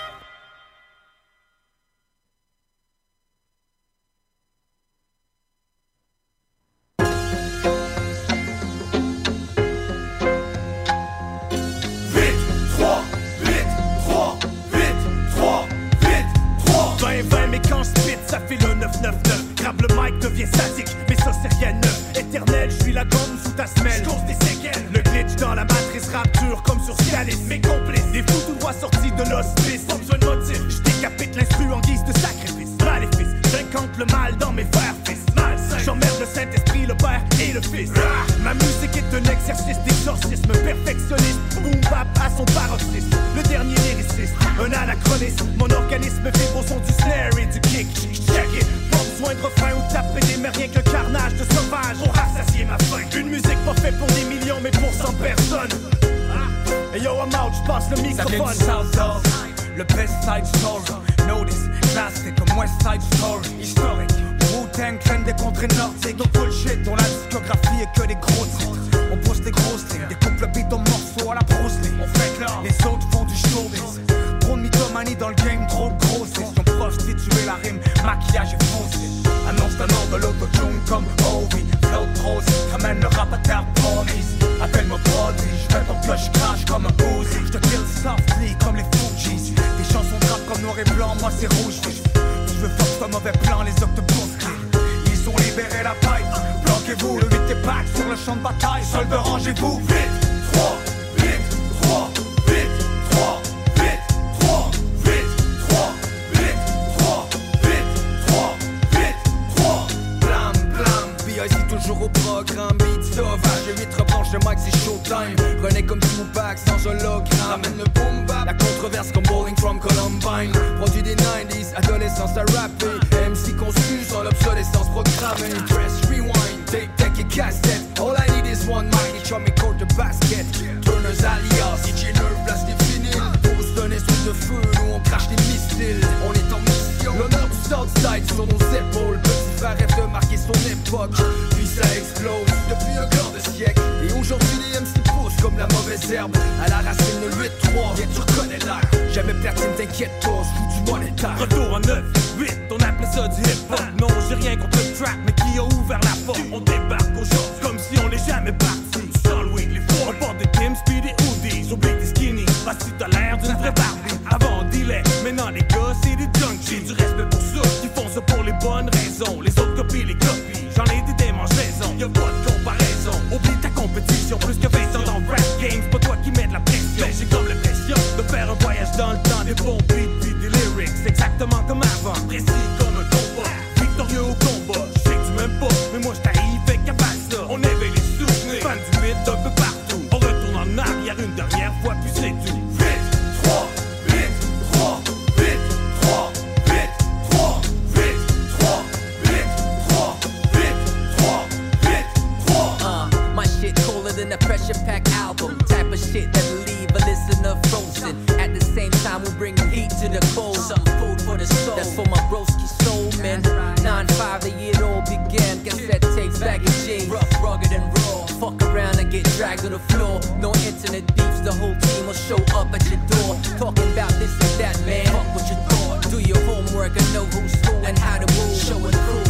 [204.20, 205.58] Than a pressure pack album.
[205.60, 208.16] Type of shit that'll leave a listener frozen.
[208.38, 210.58] At the same time, we bring heat to the cold.
[210.58, 211.76] Some food for the soul.
[211.78, 213.42] That's for my broski soul, man.
[213.80, 215.64] 9-5, the year all began.
[215.64, 217.08] Cassette tapes, baggy jeans.
[217.08, 218.26] Rough, rugged, and raw.
[218.42, 220.20] Fuck around and get dragged to the floor.
[220.40, 223.40] No internet beefs, the whole team will show up at your door.
[223.58, 225.08] Talking about this and that, man.
[225.16, 226.04] Fuck what you thought.
[226.12, 228.56] Do your homework and know who's who and how to move.
[228.58, 229.29] Show Showing crew,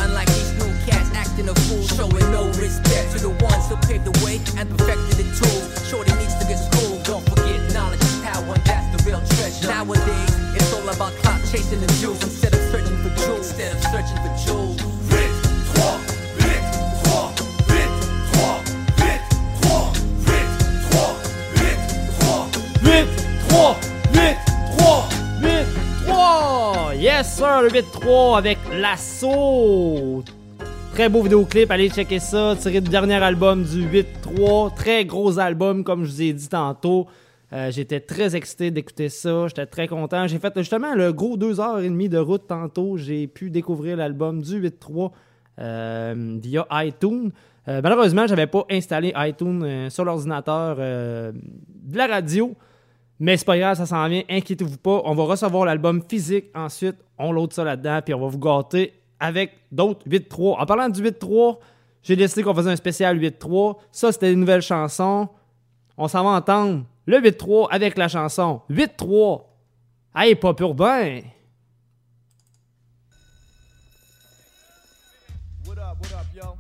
[1.50, 1.84] a fool.
[1.98, 5.66] Showing no respect to the ones who paved the way and perfected the tools.
[5.90, 7.04] Shorty needs to get schooled.
[7.04, 9.68] Don't forget, knowledge is power, and that's the real treasure.
[9.68, 13.50] Nowadays, it's all about clout chasing the jewels instead of searching for jewels.
[13.50, 14.78] Instead of searching for jewels.
[15.10, 15.34] Vite,
[15.74, 16.06] 3, vite,
[16.38, 16.54] 3,
[17.06, 17.90] vite, 3,
[18.38, 19.90] vite, 3, vite, 3,
[21.50, 21.90] vite, 3,
[22.86, 23.10] Vite,
[23.50, 23.74] 3,
[24.14, 24.40] vite,
[24.78, 25.10] 3,
[25.42, 25.70] vite,
[26.06, 26.94] 3!
[26.96, 30.24] Yes, sir, le 8-3 avec l'assaut.
[31.00, 34.76] Très beau vidéoclip, allez checker ça, tiré du dernier album du 8-3.
[34.76, 37.08] Très gros album, comme je vous ai dit tantôt.
[37.54, 40.28] Euh, J'étais très excité d'écouter ça, j'étais très content.
[40.28, 42.98] J'ai fait justement le gros 2h30 de route tantôt.
[42.98, 45.12] J'ai pu découvrir l'album du 8-3
[45.60, 47.32] euh, via iTunes.
[47.70, 52.58] Euh, malheureusement, j'avais pas installé iTunes euh, sur l'ordinateur de la radio.
[53.22, 55.02] Mais c'est pas grave, ça s'en vient, inquiétez-vous pas.
[55.06, 56.98] On va recevoir l'album physique ensuite.
[57.18, 60.62] On load ça là-dedans, puis on va vous gâter avec d'autres 8-3.
[60.62, 61.58] En parlant du 8-3,
[62.02, 63.78] j'ai décidé qu'on faisait un spécial 8-3.
[63.92, 65.28] Ça, c'était une nouvelle chanson.
[65.98, 69.44] On s'en va entendre le 8-3 avec la chanson 8-3.
[70.16, 71.22] Hey, pop urbain!
[75.66, 76.56] What up, what up, yo?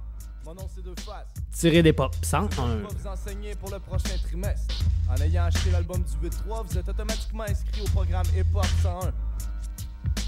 [0.45, 1.27] Mon nom c'est Deux Faces.
[1.51, 2.47] Tirer des pop 101.
[2.47, 4.75] Je vais vous enseigner pour le prochain trimestre.
[5.09, 9.11] En ayant acheté l'album du 8-3, vous êtes automatiquement inscrit au programme Hip Hop 101.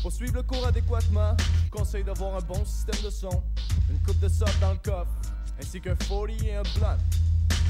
[0.02, 1.35] Pour suivre le cours adéquatement,
[1.65, 3.43] je conseille d'avoir un bon système de son,
[3.89, 5.11] une coupe de sub dans le coffre,
[5.60, 6.98] ainsi qu'un 40 et un blunt.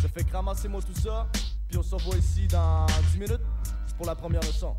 [0.01, 1.27] Ça fait que ramassez-moi tout ça,
[1.67, 3.41] puis on se revoit ici dans 10 minutes
[3.97, 4.75] pour la première leçon.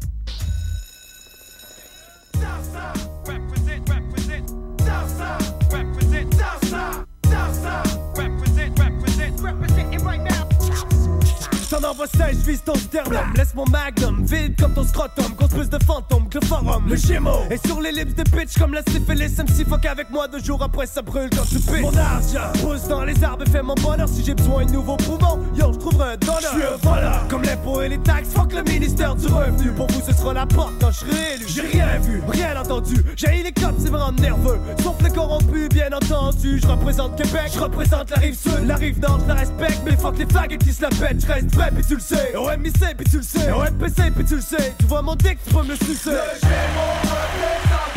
[11.76, 12.46] Represent.
[12.46, 13.32] vise ton sternum.
[13.36, 15.24] Laisse mon magnum vide comme ton scrotum.
[15.52, 16.84] Plus de fantômes que le forum.
[16.88, 17.42] Le gémeaux.
[17.50, 19.38] Et sur les lips de bitch comme la syphilis.
[19.38, 21.80] MC fuck avec moi deux jours après ça brûle quand tu pisses.
[21.82, 24.08] Mon argent pousse dans les arbres et fait mon bonheur.
[24.08, 26.40] Si j'ai besoin de nouveaux poumons, yo, je trouverai un donneur.
[26.40, 27.28] Je suis un voleur.
[27.28, 29.72] Comme l'impôt et les taxes, fuck le ministère du revenu.
[29.72, 31.44] Pour vous, ce sera la porte quand je serai élu.
[31.48, 32.96] J'ai rien vu, rien entendu.
[33.16, 34.58] J'ai les cops, c'est me rendre nerveux.
[34.82, 36.60] Sauf les corrompus, bien entendu.
[36.62, 38.66] Je représente Québec, je représente la rive sud.
[38.66, 39.80] La rive nord, je la respecte.
[39.84, 41.20] Mais fuck les faggots qui se la pètent.
[41.20, 41.26] Je
[41.62, 42.36] vrai, puis tu le sais.
[42.36, 43.50] OMIC, puis tu le sais.
[43.50, 44.74] OMPC, puis tu le sais.
[44.78, 46.10] Tu vois mon dick, tu peux me le sucer.
[46.42, 47.91] Je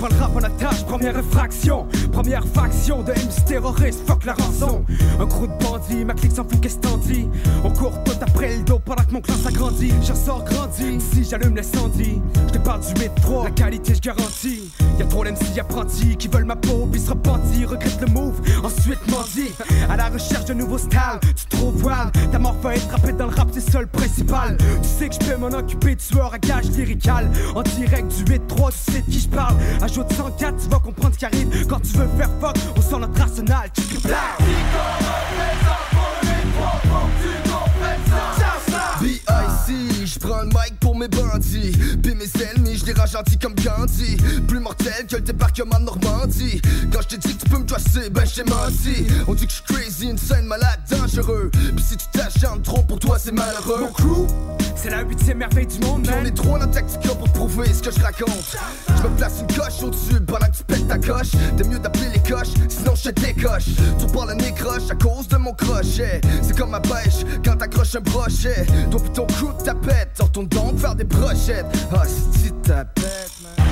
[0.00, 4.84] prends le rap en attache, première infraction Première faction de MC terroristes, fuck la rançon.
[5.18, 7.28] Un crew de bandits, ma clique s'en fout qu'est-ce t'en dis?
[7.64, 9.92] On court tout après le dos pendant que mon clan s'agrandit.
[10.02, 14.72] Je ressors grandi, si j'allume l'incendie Je te parle du métro, la qualité je garantis.
[14.98, 19.06] Y'a trop d'MC apprentis qui veulent ma peau puis se repentir Regrette le move, ensuite
[19.08, 19.52] mendie
[19.88, 23.26] À la recherche de nouveaux styles, tu trouves wild Ta mort va être rappée dans
[23.26, 24.56] le rap, c'est ça le principal.
[24.82, 27.30] Tu sais que je peux m'en occuper, tueur à gage lyrical.
[27.54, 29.56] En direct du 8-3, tu sais de qui je parle
[29.90, 31.66] Ajoute 104, tu vas comprendre ce qui arrive.
[31.66, 34.14] Quand tu veux faire fuck, on sort notre arsenal, tu cribles
[39.00, 39.99] B.I.C.
[40.12, 41.70] Je prends le mic pour mes bandits.
[42.02, 42.94] Puis mes ennemis, je les
[43.40, 44.16] comme Gandhi.
[44.48, 46.60] Plus mortel que le débarquement de Normandie.
[46.92, 49.06] Quand je te dis que tu peux me chasser, ben j'ai menti.
[49.28, 52.98] On dit que je suis crazy, insane, malade, dangereux Puis si tu t'acharnes trop pour
[52.98, 53.82] toi c'est malheureux.
[53.82, 54.26] Mon crew,
[54.74, 56.26] c'est la huitième merveille du monde, Puis on man.
[56.26, 58.56] est trop en tactica pour prouver ce que je raconte.
[58.88, 61.30] Je me place une coche au-dessus pendant que tu pètes ta coche.
[61.56, 63.66] T'es mieux d'appeler les coches, sinon je te décoche.
[63.98, 66.20] Tu parles le nez croche à cause de mon crochet.
[66.42, 68.66] C'est comme ma pêche quand t'accroches un brochet.
[68.90, 69.52] Toi pis ton crew
[70.00, 71.66] tapette, retourne donc faire des brochettes.
[71.92, 73.66] Ah si tapette man.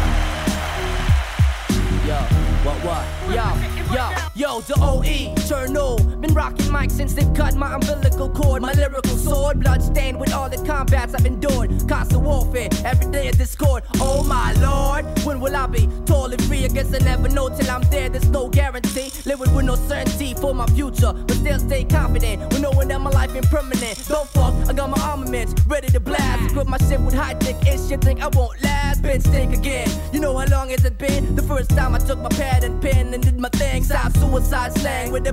[2.07, 3.05] Yo, what, what?
[3.29, 5.97] Yo, yo, yo, the OE, journal.
[6.21, 8.63] Been rocking mics since they cut my umbilical cord.
[8.63, 11.71] My lyrical sword, bloodstained with all the combats I've endured.
[11.89, 13.85] Constant warfare, every day a discord.
[13.97, 16.65] Oh my lord, when will I be tall and free?
[16.65, 19.11] I guess I never know till I'm there, there's no guarantee.
[19.25, 22.53] Living with no certainty for my future, but still stay confident.
[22.53, 24.07] When knowing that my life ain't impermanent.
[24.09, 26.51] Don't fuck, I got my armaments ready to blast.
[26.51, 27.91] Equip my shit with high tech ish.
[27.91, 29.03] You think I won't last?
[29.03, 29.89] Been stink again.
[30.13, 31.37] You know how long has it been?
[31.37, 32.29] The first time I took my
[32.65, 33.85] and pen and did my thing.
[33.85, 35.27] Suicide slang with.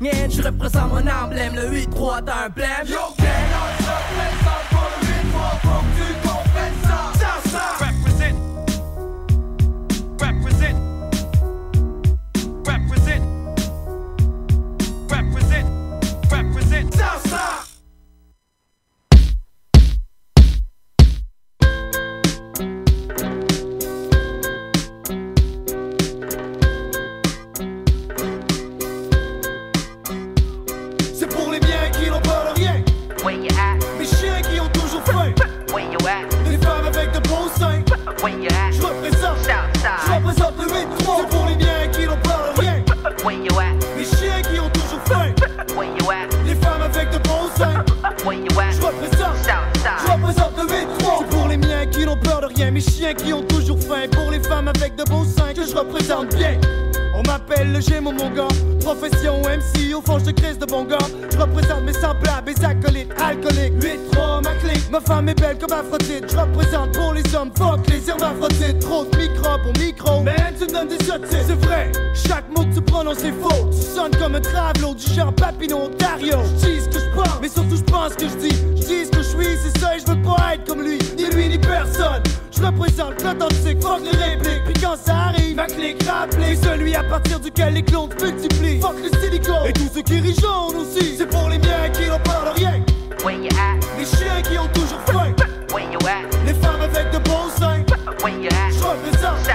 [0.00, 2.86] Yeah, je représente mon emblème, le 8-3 d'un blême.
[2.86, 3.28] Yo, on le
[5.06, 6.32] 8-3 pour que tu.
[50.04, 50.86] Je représente le 8
[51.18, 54.06] C'est pour les miens qui n'ont peur de rien Mes chiens qui ont toujours faim.
[54.10, 56.58] Pour les femmes avec de bons seins Que je représente bien.
[57.14, 58.48] On m'appelle le Gémeaux, mon gars.
[58.80, 60.98] Profession MC, au fond, je crise de bon gars.
[61.30, 63.74] Je représente mes semblables, mes acolytes, alcooliques.
[64.12, 64.90] 8-3, ma clique.
[64.90, 66.30] Ma femme est belle comme Aphrodite.
[66.30, 68.78] Je représente pour les hommes, fuck les hermaphrodites.
[68.80, 70.20] Trop de microbes au micro.
[70.22, 71.44] Man, tu me donnes des sottises.
[71.46, 73.68] C'est vrai, chaque mot que tu prononces est faux.
[73.70, 76.38] Tu sonnes comme un travelot du genre Papineau, Ontario.
[76.60, 78.56] Je dis ce que je pense, mais surtout je pense que je dis.
[78.76, 80.98] Je dis ce que suis, c'est ça, et je veux pas être comme lui.
[81.16, 82.22] Ni lui, ni personne.
[82.50, 84.64] Je représente l'authentique, fuck les répliques.
[84.64, 86.56] Puis quand ça arrive, ma clique rappelée.
[86.56, 88.80] Celui à partir duquel les clones multiplient.
[88.80, 89.66] Fuck le silicone.
[89.66, 91.16] Et tous ceux qui jaune aussi.
[91.16, 92.84] C'est pour les miens qui n'ont peur de rien.
[93.98, 95.32] Les chiens qui ont toujours faim.
[96.46, 97.84] Les femmes avec de beaux seins.
[98.20, 99.48] Je représente.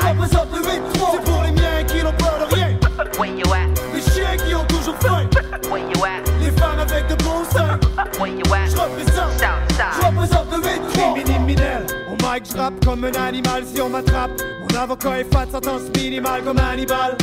[0.00, 1.25] Je représente le 8-3.
[12.58, 14.30] Au comme un animal si on m'attrape.
[14.60, 17.16] Mon avocat est fat, sentence minimale comme Hannibal.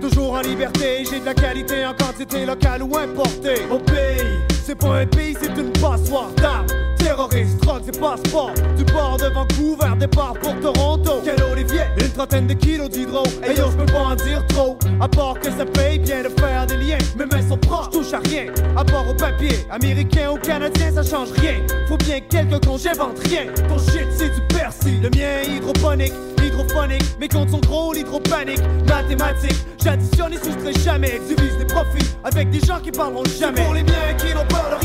[0.00, 3.66] Toujours en liberté, j'ai de la qualité en quantité locale ou importée.
[3.68, 4.22] Mon pays,
[4.64, 6.66] c'est pas un pays, c'est une passoire d'armes.
[6.98, 7.55] Terroristes,
[7.86, 8.52] drogue, c'est passeport.
[8.76, 11.20] Tu pars de Vancouver, départ pour Toronto.
[11.24, 13.24] Quel Olivier, une trentaine de kilos d'hydro.
[13.44, 14.78] Et yo, je peux pas en dire trop.
[15.00, 16.98] À part que ça paye bien de faire des liens.
[17.16, 18.46] Mes mains sont proches, touche à rien.
[18.76, 21.54] À part au papier, américain ou canadien, ça change rien.
[21.88, 23.46] Faut bien que quelqu'un qu'on j'invente rien.
[23.68, 25.00] Ton shit, c'est du persil.
[25.02, 26.12] Le mien, hydroponique
[26.46, 32.50] hydrophonique, mes comptes sont gros, l'hydropanique, mathématiques, j'additionne et soustrais jamais, divise des profits avec
[32.50, 33.62] des gens qui parleront jamais.
[33.62, 34.75] Pour les miens qui n'ont peur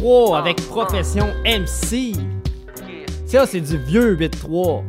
[0.00, 2.12] 8-3 avec profession MC.
[3.26, 4.82] Ça, c'est du vieux 8-3.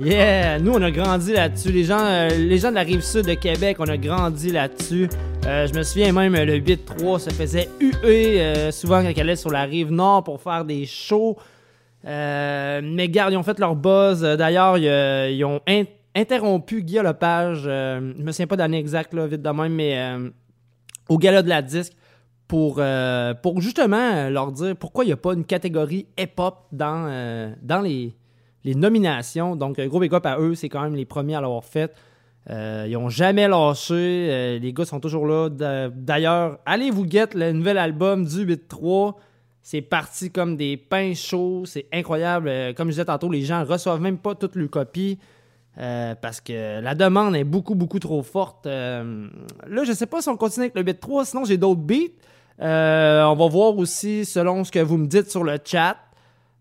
[0.00, 0.58] Yeah!
[0.58, 1.70] Nous, on a grandi là-dessus.
[1.72, 5.08] Les gens, euh, les gens de la rive sud de Québec, on a grandi là-dessus.
[5.46, 9.36] Euh, je me souviens même, le 8-3 se faisait huer euh, souvent quand elle allait
[9.36, 11.36] sur la rive nord pour faire des shows.
[12.06, 14.22] Euh, mais garde, ils ont fait leur buzz.
[14.22, 15.84] D'ailleurs, ils, ils ont in-
[16.14, 17.62] interrompu Guy Lepage.
[17.64, 19.98] Je me souviens pas d'année exacte, là, vite de même, mais
[21.08, 21.92] au gala de la disque
[22.50, 27.06] pour, euh, pour justement leur dire pourquoi il n'y a pas une catégorie hip-hop dans,
[27.08, 28.12] euh, dans les,
[28.64, 29.54] les nominations.
[29.54, 31.94] Donc, euh, gros big à eux, c'est quand même les premiers à l'avoir fait.
[32.48, 34.58] Ils ont jamais lâché.
[34.60, 35.48] les gars sont toujours là.
[35.48, 39.14] D'a- D'ailleurs, allez vous get le nouvel album du 8-3.
[39.62, 41.62] C'est parti comme des pains chauds.
[41.66, 42.50] C'est incroyable.
[42.76, 45.20] Comme je disais tantôt, les gens reçoivent même pas toutes leurs copies.
[45.76, 48.66] parce que la demande est beaucoup, beaucoup trop forte.
[48.66, 49.04] Là,
[49.84, 52.10] je sais pas si on continue avec le beat 3, sinon j'ai d'autres beats.
[52.60, 55.96] Euh, on va voir aussi selon ce que vous me dites sur le chat.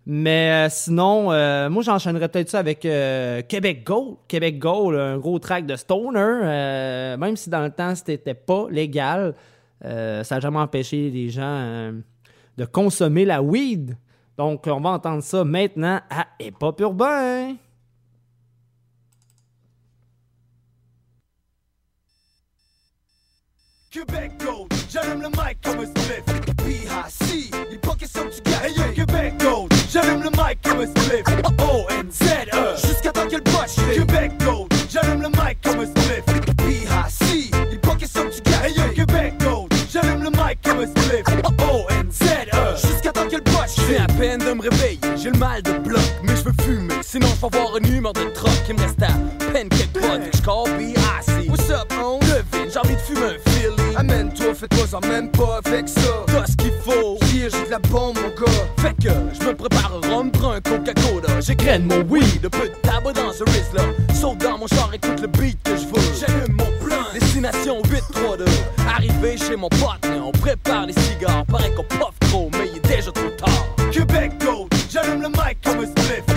[0.06, 4.18] Mais euh, sinon, euh, moi j'enchaînerais peut-être ça avec Québec Gold.
[4.28, 7.18] Québec Gold, un gros track de Stoner.
[7.18, 9.36] même si dans le temps c'était pas légal,
[9.82, 11.92] ça n'a jamais empêché les gens
[12.58, 13.98] de consommer la weed.
[14.38, 17.56] Donc on va entendre ça maintenant à Hip Hop Urbain.
[23.92, 26.24] Québec Gold, j'allume le mic comme un spliff.
[26.57, 28.66] PHC, les pockets sont du gars.
[28.66, 31.24] Hey yo, Québec Gold, j'allume le mic comme un spliff.
[31.60, 33.76] O-N-Z-E, jusqu'à temps qu'elle poche.
[33.94, 36.26] Québec Gold, j'allume le mic comme un spliff.
[36.57, 38.66] PHC, les pockets sont du gars.
[38.66, 41.26] Hey yo, Québec Gold, j'allume le mic comme un spliff.
[41.72, 43.76] O-N-Z-E, jusqu'à temps qu'elle poche.
[43.78, 46.94] Je à peine de me réveiller, j'ai le mal de bloc, mais je veux fumer,
[47.02, 48.52] sinon vais avoir une humeur de troc.
[48.68, 49.14] Il me reste à
[49.52, 51.49] peine quelques potes, je call B.I.C.
[51.49, 52.20] What's up, on?
[52.20, 53.49] Devine, j'ai envie de fumer un
[54.00, 54.12] Philly.
[54.12, 56.24] Amène-toi, fais-toi en même pas avec ça.
[56.28, 57.18] T'as ce qu'il faut.
[57.34, 58.52] Hier, j'ai de la bombe, mon gars.
[58.78, 59.10] Fait que
[59.40, 61.42] je me prépare un rhum, un Coca-Cola.
[61.42, 63.94] J'égrène mon weed, un peu de tabac dans ce Rizzler.
[64.14, 66.02] Saute dans mon char, écoute le beat que je veux.
[66.20, 68.46] J'allume mon plan, destination 832.
[68.88, 71.46] Arrivé chez mon pote, on prépare les cigares.
[71.46, 73.66] Paraît qu'on puff trop, mais il est déjà trop tard.
[73.92, 76.29] Québec Gold, j'allume le mic comme un spliff.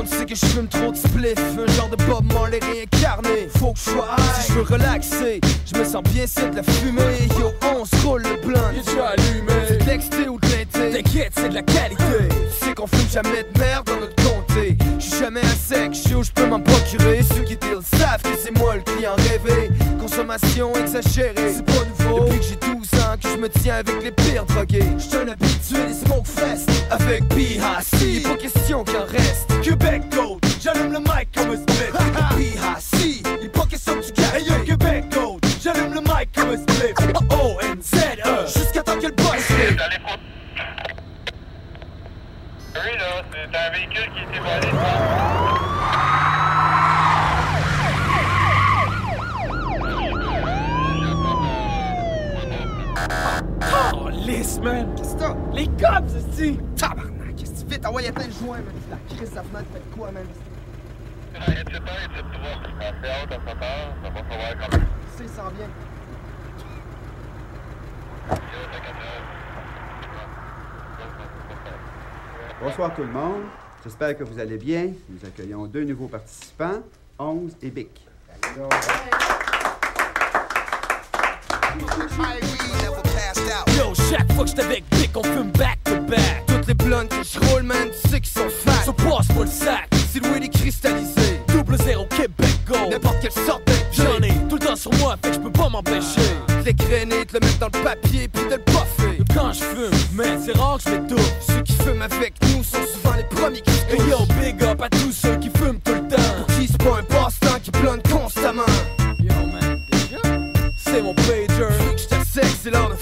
[0.00, 3.48] Le sait que je fume trop de spliff, un genre de Bob Marley réincarné.
[3.58, 5.40] Faut que je sois high, si je veux relaxer,
[5.70, 7.28] je me sens bien, c'est de la fumée.
[7.38, 8.72] Yo, on se roule le blunt.
[8.72, 9.52] Y'a déjà allumé.
[9.68, 11.02] C'est de l'exté ou de l'inté.
[11.02, 12.28] T'inquiète, c'est de la qualité.
[12.30, 14.78] Tu sais qu'on fume jamais de merde dans notre comté.
[14.98, 17.20] Je suis jamais à sec, je sais où je peux m'en procurer.
[17.22, 19.70] Ceux qui deal savent que c'est moi le client rêvé.
[20.00, 22.24] Consommation exagérée, c'est pas nouveau.
[22.24, 24.86] Depuis que j'ai 12 ans, que je me tiens avec les pires drogués.
[24.96, 28.22] Je suis un habitué des smoke fest avec BHC.
[28.22, 29.49] Pas question qu'il reste.
[31.30, 31.92] Mic comme un spliff.
[32.36, 34.34] PHC, les pockets sont du gars.
[34.34, 36.94] Hey yo, Québec Gold, j'allume le mic comme un spliff.
[37.30, 39.50] O-N-Z-E, jusqu'à temps qu'elle poche.
[42.72, 44.68] Oui, là, c'est un véhicule qui était volé.
[53.92, 54.94] Oh, lisse, man!
[54.96, 55.34] Qu'est-ce que t'as?
[55.52, 57.78] Les cops, c'est Tabarnak, qu'est-ce que tu fais?
[57.78, 58.74] T'as envoyé plein de joints, man.
[58.90, 60.24] La crise, ça venait de quoi, man?
[72.62, 73.42] Bonsoir tout le monde.
[73.82, 74.92] J'espère que vous allez bien.
[75.08, 76.82] Nous accueillons deux nouveaux participants,
[77.18, 78.06] 11 et Bic.
[83.76, 86.44] Yo, chaque fois que j'étais avec Dick, on fume back to back.
[86.46, 88.92] Toutes les blondes que je man, tu sais sont fat.
[88.92, 91.40] Passe-moi le sac, silhouette cristallisée.
[91.48, 92.76] Double zéro Québec Go.
[92.90, 95.52] N'importe quelle sorte de J'en ai tout le temps sur moi, fait que je peux
[95.52, 96.20] pas m'empêcher.
[96.64, 99.18] L'égrainer, de le mettre dans le papier, puis de le puffer.
[99.34, 101.30] Quand je fume, mais c'est rare que je fais tout.
[101.40, 104.80] Ceux qui fument avec nous sont souvent les premiers qui se Et yo, big up
[104.82, 106.22] à tous ceux qui fument tout le temps.
[106.38, 108.62] Pour qui c'est pas un passe-temps qui plane constamment.
[109.18, 110.22] Yo, man, déjà?
[110.76, 111.46] C'est mon pager.
[111.46, 112.94] Vu que sec, c'est l'heure de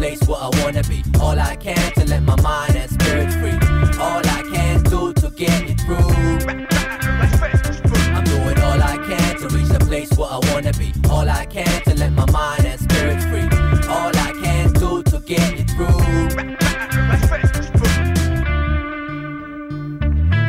[0.00, 1.02] place where I wanna be.
[1.20, 3.58] All I can to let my mind and spirit free.
[4.00, 6.10] All I can do to get it through.
[8.16, 10.88] I'm doing all I can to reach the place where I wanna be.
[11.10, 13.48] All I can to let my mind and spirit free.
[13.94, 16.00] All I can do to get it through.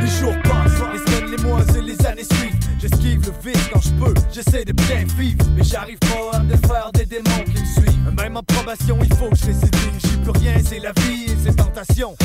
[0.02, 2.60] Les jours passent, les semaines, les mois et les années suivent.
[2.80, 5.46] J'esquive le vice quand je peux, j'essaie de bien vivre.
[5.58, 7.91] Mais j'arrive pas à me défaire des démons qui me suivent.
[8.18, 9.52] Même en probation, il faut que je.
[9.52, 12.16] J'y peux rien, c'est la vie et ses tentations.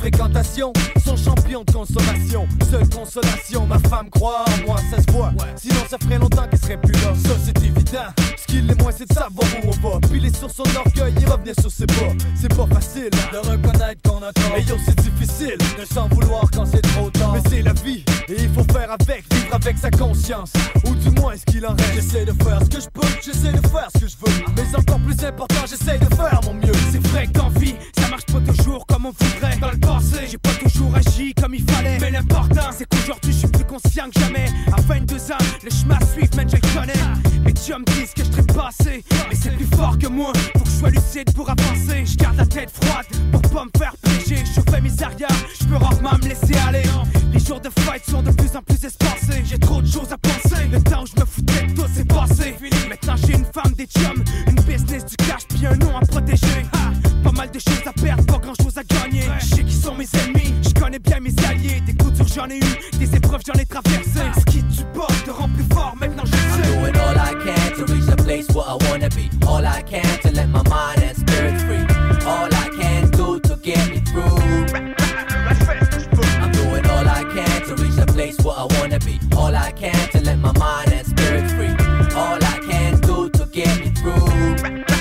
[0.00, 0.72] Fréquentations
[1.04, 2.48] sont champions de consommation.
[2.70, 5.32] Seule consolation, ma femme croit en moi, ça se voit.
[5.56, 7.12] Sinon, ça ferait longtemps qu'elle serait plus là.
[7.24, 8.10] Ça, c'est évident.
[8.36, 10.00] Ce qu'il est moins, c'est de savoir où on va.
[10.08, 12.12] Piler sur son orgueil et revenir sur ses pas.
[12.34, 14.56] C'est pas facile de reconnaître qu'on a tort.
[14.56, 17.34] Et yo, c'est difficile de s'en vouloir quand c'est trop tard.
[17.34, 20.52] Mais c'est la vie et il faut faire avec, vivre avec sa conscience.
[20.86, 21.94] Ou du moins, ce qu'il en reste?
[21.94, 24.44] J'essaie de faire ce que je peux, j'essaie de faire ce que je veux.
[24.56, 26.72] Mais encore plus important, j'essaie de faire mon mieux.
[26.90, 29.56] C'est vrai que dans vie, ça marche pas toujours comme on voudrait.
[29.58, 31.98] Dans le passé, j'ai pas toujours agi comme il fallait.
[32.00, 34.46] Mais l'important, c'est qu'aujourd'hui, je suis plus conscient que jamais.
[34.76, 37.42] À 22 ans, le chemin à suivre, je le connais.
[37.44, 39.04] Mes chums disent que je serais passé.
[39.28, 42.04] Mais c'est plus fort que moi, faut que je sois lucide pour avancer.
[42.04, 44.44] Je garde la tête froide pour pas me faire piéger.
[44.44, 45.28] Je fais mes arrières,
[45.60, 46.82] je peux rarement me laisser aller.
[47.32, 49.42] Les jours de fight sont de plus en plus espacés.
[49.44, 50.68] J'ai trop de choses à penser.
[50.70, 52.54] Le temps où je me foutais de tout, c'est passé.
[52.88, 54.22] Maintenant, j'ai une femme, des chums,
[55.62, 56.66] puis un nom à protéger.
[56.72, 56.92] Ha!
[57.22, 59.24] Pas mal de choses à perdre, pas grand chose à gagner.
[59.40, 61.80] Je sais qui sont mes ennemis, je connais bien mes alliés.
[61.86, 64.20] Des coups durs, j'en ai eu, des épreuves, j'en ai traversé.
[64.38, 66.68] Ce qui tue pas te rend plus fort, maintenant je I'm sais.
[66.68, 69.30] doing all I can to reach the place where I wanna be.
[69.46, 71.86] All I can to let my mind and spirit free.
[72.26, 74.38] All I can do to get me through.
[76.42, 79.20] I'm doing all I can to reach the place where I wanna be.
[79.36, 81.74] All I can to let my mind and spirit free.
[82.16, 84.91] All I can do to get me through.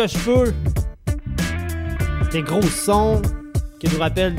[0.00, 0.52] Que je peux.
[2.32, 3.20] Des gros sons
[3.78, 4.36] qui nous rappellent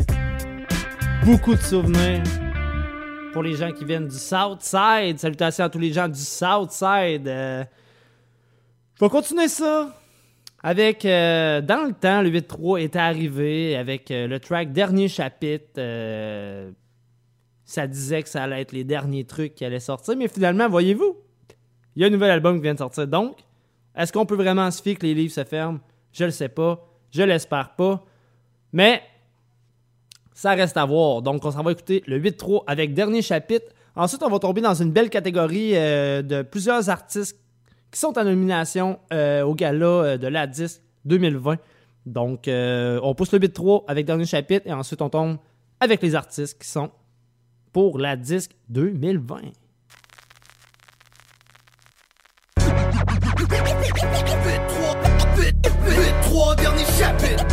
[1.23, 2.23] beaucoup de souvenirs.
[3.31, 7.27] Pour les gens qui viennent du Southside, salutations à tous les gens du Southside.
[7.27, 7.63] Euh,
[8.95, 9.95] je vais continuer ça
[10.63, 15.73] avec euh, Dans le temps, le 8-3 était arrivé avec euh, le track Dernier chapitre.
[15.77, 16.71] euh,
[17.65, 20.17] ça disait que ça allait être les derniers trucs qui allaient sortir.
[20.17, 21.17] Mais finalement, voyez-vous,
[21.95, 23.07] il y a un nouvel album qui vient de sortir.
[23.07, 23.37] Donc,
[23.95, 25.79] est-ce qu'on peut vraiment se fier que les livres se ferment?
[26.13, 26.87] Je le sais pas.
[27.11, 28.03] Je l'espère pas.
[28.71, 29.01] Mais
[30.33, 31.21] ça reste à voir.
[31.21, 33.67] Donc, on s'en va écouter le 8-3 avec dernier chapitre.
[33.95, 37.37] Ensuite, on va tomber dans une belle catégorie euh, de plusieurs artistes
[37.91, 41.57] qui sont en nomination euh, au gala euh, de la 10 2020.
[42.05, 45.37] Donc, on pousse le 8-3 avec dernier chapitre et ensuite on tombe
[45.79, 46.89] avec les artistes qui sont
[47.71, 49.41] pour la disque 2020.
[56.23, 57.45] Trois derniers chapitres.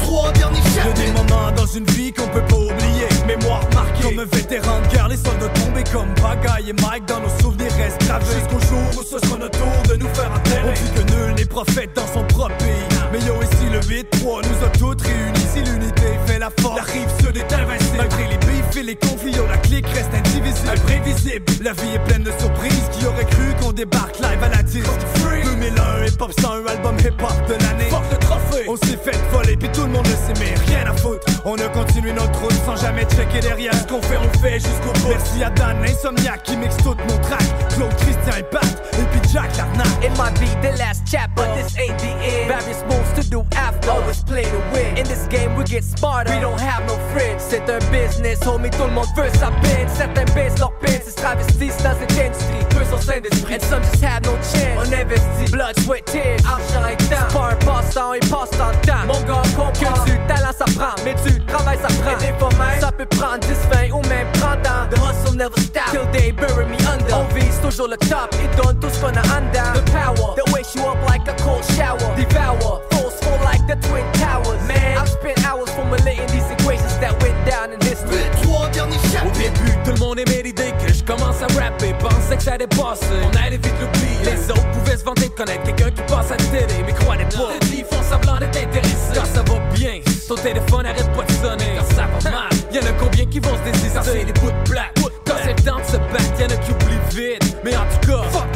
[0.00, 0.94] Trois derniers chapitres.
[0.94, 3.08] Des moments dans une vie qu'on peut pas oublier.
[3.26, 4.02] Mémoire marquée.
[4.02, 7.72] Comme un vétéran de guerre, les soldats tombés comme Bagaille et Mike dans nos souvenirs
[7.76, 8.24] restent gravés.
[8.34, 10.68] Jusqu'au jour où ce sera notre tour de nous faire enterrer.
[10.68, 12.86] On dit que nul n'est prophète dans son propre pays.
[13.12, 15.46] Mais yo, ici le 8-3 nous a toutes réunis.
[15.52, 17.96] Si l'unité fait la force, la rive se invincible.
[17.98, 18.37] Malgré les
[18.82, 20.70] les conflits, la clique reste indivisible.
[20.70, 22.88] Imprévisible, la vie est pleine de surprises.
[22.92, 24.88] Qui aurait cru qu'on débarque live à la disque?
[25.58, 27.90] 2001, hip-hop 101 album hip-hop de l'année.
[27.90, 30.90] Fuck le trophée, on s'est fait voler, puis tout le monde le sait, mais rien
[30.90, 31.26] à foutre.
[31.44, 33.74] On a continué notre route sans jamais checker derrière.
[33.74, 35.08] Ce qu'on fait, on fait jusqu'au bout.
[35.08, 37.42] Merci à Dan, Insomniac, qui mixe toutes nos tracks.
[37.74, 39.86] Claude, Christian et Pat, et puis Jack l'arnaque.
[40.02, 42.48] It might be the last chapter, but this ain't the end.
[42.48, 44.96] Various moves to do after, always play to win.
[44.96, 45.37] In this game,
[45.68, 47.44] get smarter, we don't have no friends.
[47.48, 49.88] C'est un business, homie, tout le monde veut sa peine.
[49.94, 52.64] Certains baissent leur peine, se travestissent dans cette industrie.
[52.70, 54.78] Peu sont sains d'esprit, and some just have no chance.
[54.78, 57.16] On investit, blood, sweat, tears, argent et temps.
[57.28, 59.06] C'est pas un passe-temps, il passe tant de temps.
[59.06, 62.12] Mon gars, comprends que du talent ça prend, mais du travail ça prend.
[62.12, 63.48] Et des ça peut prendre 10,
[63.90, 64.88] 20 ou même 30 ans.
[64.90, 67.14] The hustle never stop, till they bury me under.
[67.14, 69.38] On vise toujours le top, et donne tout ce qu'on a en.
[69.48, 72.14] The power, that wakes you up like a cold shower.
[72.16, 74.67] Devour, forceful like the Twin Towers.
[75.88, 78.22] Formulating these equations that went down in history.
[78.42, 79.38] Trois derniers Au chapitres.
[79.38, 81.94] début, tout le monde aimait l'idée que je commence à rapper.
[81.98, 84.36] Pensais que ça allait passer, on allait vite l'oublier.
[84.36, 87.24] Les autres pouvaient se vanter de connaître quelqu'un qui passe à la télé, mais croyez
[87.24, 87.52] pas.
[87.72, 89.14] Ils font semblant d'être intéressés.
[89.14, 91.76] Quand ça va bien, ton téléphone arrête pas de sonner.
[91.78, 93.90] Quand ça va mal, y'en a combien qui vont se désister?
[93.94, 94.94] Quand c'est les bouts de plaque,
[95.26, 97.56] quand c'est le temps de se battre, y'en a qui oublient vite.
[97.64, 98.47] Mais en tout cas, fuck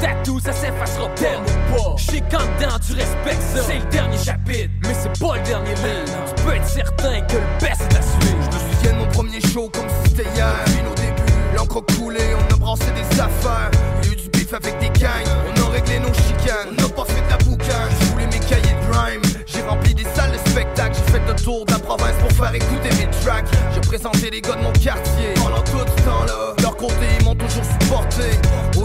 [0.00, 1.40] tatou, ça s'effacera pas.
[1.40, 1.94] ou pas.
[1.96, 3.62] Je sais qu'en dedans, tu respectes ça.
[3.66, 6.34] C'est le dernier chapitre, mais c'est pas le dernier livre.
[6.36, 8.38] Tu peux être certain que le best est à suivre.
[8.42, 10.52] Je me souviens de mon premier show comme si c'était hier.
[10.66, 13.70] Depuis nos débuts, l'encre coulée, on a brassé des affaires.
[14.02, 16.68] Il y a eu du bif avec des gangs, on a réglé nos chicanes.
[16.78, 19.22] On n'a pas fait de la boucan, j'ai voulu mes cahiers de grime.
[19.46, 22.54] J'ai rempli des salles de spectacle, j'ai fait le tour de la province pour faire
[22.54, 23.46] écouter mes tracks.
[23.74, 26.54] J'ai présenté les gars de mon quartier pendant tout ce temps-là.
[26.62, 28.35] Leur côté, ils m'ont toujours supporté.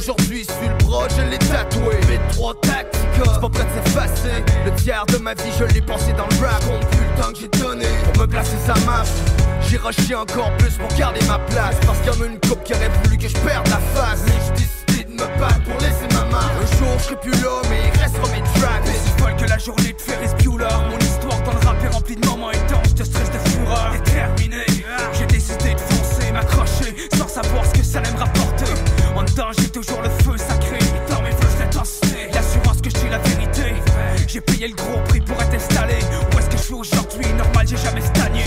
[0.02, 1.94] Aujourd'hui, je suis le bras, je l'ai tatoué.
[2.10, 4.44] Mes trois tactica, pas prêt de s'effacer.
[4.65, 6.60] Le tiers de ma vie, je l'ai pensé dans le rap.
[6.65, 9.10] Compte plus le temps que j'ai donné pour me placer, ça marche.
[9.69, 11.76] J'ai rushé encore plus pour garder ma place.
[11.86, 14.23] Parce qu'il y en a une coupe qui aurait voulu que je perde la face.
[14.26, 16.52] Mais j'ai décidé de me battre pour laisser ma marque.
[16.57, 18.82] Un jour, je serai plus là, mais il restera mes tracks.
[18.82, 22.15] Aussi folle que la journée de Ferris Bueller Mon histoire dans le rap est remplie
[22.15, 24.65] de moments intenses de stress, de fureur Déterminé,
[25.14, 28.41] j'ai décidé de foncer, m'accrocher Sans savoir ce que ça En dedans
[29.57, 30.80] j'ai toujours le feu sacré.
[31.10, 33.73] Dans mes flèches l'intensité L'assurance que je la vérité.
[34.28, 35.95] J'ai payé le gros prix pour être installé.
[36.34, 37.26] Où est-ce que je suis aujourd'hui?
[37.38, 38.44] Normal j'ai jamais stagné.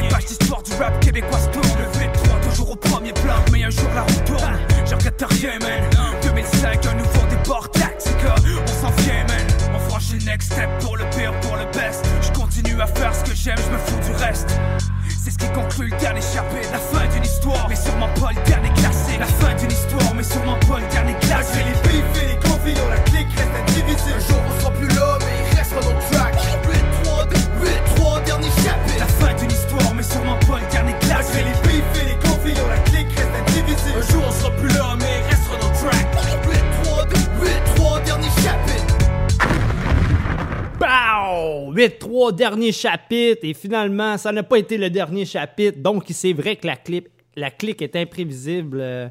[0.00, 1.78] Les pages d'histoire du rap québécois se tournent.
[1.78, 3.36] Le V3 toujours au premier plan.
[3.52, 4.58] Mais un jour la roue tourne.
[4.86, 5.90] Je regrette rien man.
[6.22, 9.46] 2005 un nouveau départ Tactica On s'en vient man.
[9.74, 12.04] On franchit le next step pour le pire, pour le best.
[12.22, 14.56] Je continue à faire ce que j'aime, je me fous du reste.
[15.08, 18.42] C'est ce qui conclut le dernier chapitre La fin d'une histoire, mais sûrement pas le
[18.46, 18.93] dernier classé
[19.24, 22.76] La fin d'une histoire, mais sûrement pas le dernier Malgré les bifs et les conflits,
[22.84, 24.12] on la clique reste indivisée.
[24.12, 26.36] Un jour, on sera plus là, mais il restera nos tracks.
[27.08, 27.32] 8-3,
[28.20, 28.98] 8-3 derniers chapitres.
[28.98, 32.52] La fin d'une histoire, mais sûrement pas le dernier Malgré les bifs et les conflits,
[32.62, 33.96] on la clique reste indivisée.
[33.96, 36.12] Un jour on sera plus là, mais il restera nos tracks
[36.84, 37.08] 8-3,
[37.80, 38.98] 8-3 derniers chapitres.
[40.78, 41.72] Pow!
[41.72, 43.40] 8-3, dernier chapitre.
[43.44, 45.78] Et finalement, ça n'a pas été le dernier chapitre.
[45.78, 48.78] Donc, c'est vrai que la, clip, la clique est imprévisible.
[48.80, 49.08] Euh,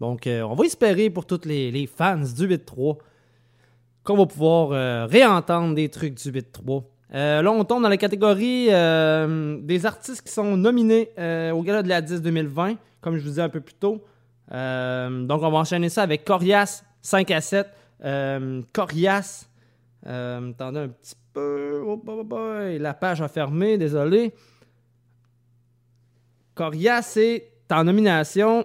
[0.00, 2.98] Donc, euh, on va espérer pour tous les, fans du 8-3
[4.04, 6.84] qu'on va pouvoir euh, réentendre des trucs du 8-3.
[7.14, 11.10] Euh, là, on tombe dans la catégorie des artistes qui sont nominés
[11.52, 14.04] au Gala de la 10 2020, comme je vous disais un peu plus tôt.
[14.50, 17.68] Donc, on va enchaîner ça avec Corias 5 à 7.
[18.04, 19.48] Euh, Corias,
[20.04, 21.84] attendez un petit peu.
[22.78, 24.34] La page a fermé, désolé.
[26.54, 28.64] Corias est en nomination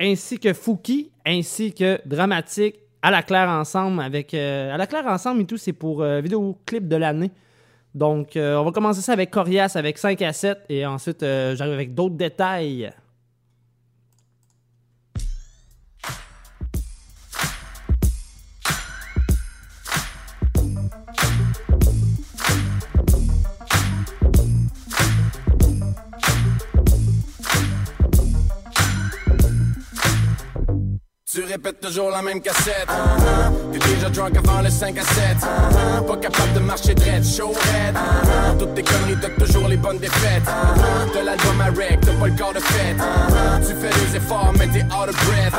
[0.00, 5.06] ainsi que Fouki, ainsi que Dramatique, à la claire ensemble avec euh, à la claire
[5.06, 7.30] ensemble et tout, c'est pour euh, vidéo clip de l'année.
[7.94, 11.74] Donc euh, on va commencer ça avec Corias avec 5 à 7 et ensuite j'arrive
[11.74, 12.90] avec d'autres détails.
[31.32, 32.88] Tu répètes toujours la même cassette.
[33.94, 35.16] Déjà drunk avant le 5 à 7.
[36.06, 37.96] Pas capable de marcher dread, show red.
[38.58, 40.44] Toutes tes conneries, t'as toujours les bonnes défaites.
[41.12, 42.96] T'as l'album à rec, t'as pas le corps de fête.
[43.66, 45.54] Tu fais des efforts, mais t'es out of breath.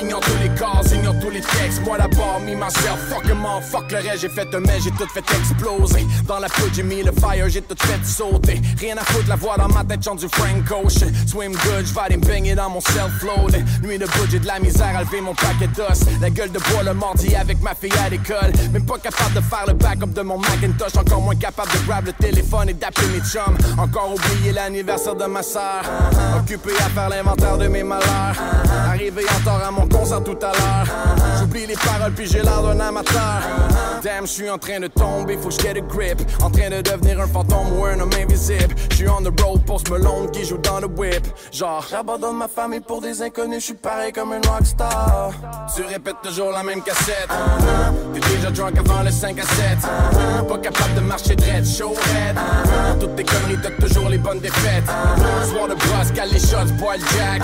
[0.00, 1.82] Ignore tous les calls, ignore tous les textes.
[1.84, 4.22] Moi d'abord, me myself, fuck all, fuck le reste.
[4.22, 6.06] J'ai fait un mais j'ai tout fait exploser.
[6.26, 8.60] Dans la poudre, j'ai mis le fire, j'ai tout fait sauter.
[8.78, 11.10] Rien à foutre, la voix dans ma tête chante du Frank Ocean.
[11.26, 13.56] Swim good, j'vais aller me baigner dans mon self-load.
[13.82, 16.00] Nuit de j'ai de la misère à lever mon paquet d'os.
[16.20, 18.52] La gueule de bois le mardi avec ma fille à l'école.
[18.72, 20.96] Même pas capable de faire le backup de mon Macintosh.
[20.96, 23.56] Encore moins capable de grab le téléphone et d'appeler mes chums.
[23.78, 25.82] Encore oublié l'anniversaire de ma soeur.
[26.38, 28.36] Occupé à faire l'inventaire de mes malheurs.
[28.88, 30.86] Arrivé en tort à mon concert tout à l'heure.
[31.38, 33.42] J'oublie les paroles puis j'ai l'air d'un amateur.
[34.02, 36.20] Damn, je suis en train de tomber, faut que je get a grip.
[36.42, 38.74] En train de devenir un fantôme ou un homme invisible.
[38.90, 41.26] Je suis on the road pour ce melon qui joue dans le whip.
[41.52, 45.32] Genre, j'abandonne ma famille pour des inconnus, je suis pareil comme un rockstar.
[45.74, 47.28] Tu répètes toujours la même cassette.
[48.14, 50.48] T'es déjà drunk avant le 5 à 7.
[50.48, 52.36] Pas capable de marcher dread, show red.
[53.00, 54.86] Toutes tes conneries, t'as toujours les bonnes défaites.
[55.50, 57.42] Soir de brosse, cale les shots, bois le jack.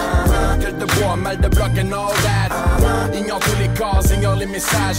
[0.60, 3.14] Gueule de bois, mal de bloc and all that.
[3.14, 4.96] Ignore tous les calls, ignore les messages.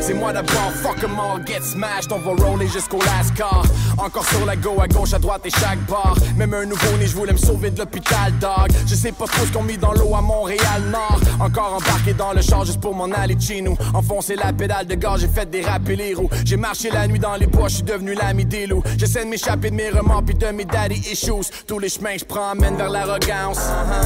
[0.00, 2.12] C'est moi d'abord, fuck em all, get smashed.
[2.12, 3.62] On va roller jusqu'au last car.
[3.98, 6.14] Encore sur la go, à gauche, à droite et chaque bar.
[6.36, 8.70] Même un nouveau-né, je voulais me sauver de l'hôpital, dog.
[8.86, 11.20] Je sais pas trop ce qu'on mis dans l'eau à Montréal-Nord.
[11.40, 13.76] Encore embarqué dans le char juste pour m'en aller chez nous.
[13.94, 15.62] Enfoncer la pédale de gaz, j'ai fait des
[15.96, 16.28] les roues.
[16.44, 18.82] J'ai marché la nuit dans les bois, je suis devenu l'ami des loups.
[18.96, 21.50] J'essaie de m'échapper de mes remords puis de mes daddy issues.
[21.66, 23.60] Tous les chemins que je prends mènent vers l'arrogance.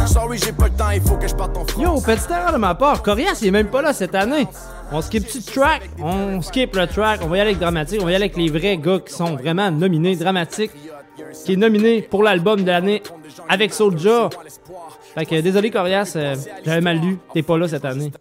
[0.07, 1.83] Sorry, j'ai pas le temps, il faut que je parte en France.
[1.83, 4.47] Yo, petite erreur de ma part, Corias il est même pas là cette année.
[4.91, 8.05] On skip petit track, on skip le track, on va y aller avec Dramatique, on
[8.05, 10.17] va y aller avec les vrais gars qui sont vraiment nominés.
[10.17, 10.71] Dramatique,
[11.45, 13.03] qui est nominé pour l'album de l'année
[13.49, 14.31] avec Soulja.
[15.15, 16.35] Fait que désolé Corias, euh,
[16.65, 18.13] j'avais mal lu, t'es pas là cette année.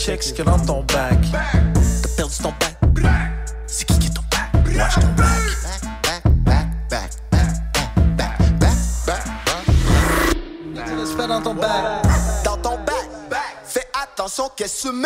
[0.00, 1.18] Check ce qu'il y a dans ton bac.
[2.02, 2.74] T'as perdu ton bac.
[3.66, 4.50] C'est qui qui est ton bac?
[4.74, 5.26] Watch ton bac.
[11.28, 12.02] Dans ton bac?
[12.42, 13.10] Dans ton bac.
[13.62, 14.96] Fais attention qu'est-ce que tu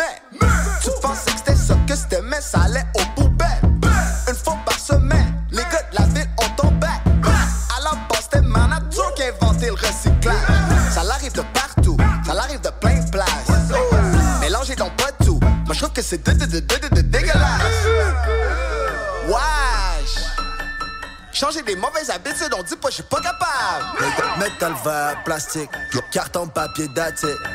[22.45, 24.39] habitudes, on dit pas, je suis pas capable.
[24.39, 25.69] Métal vert, plastique,
[26.11, 26.87] carton, papier.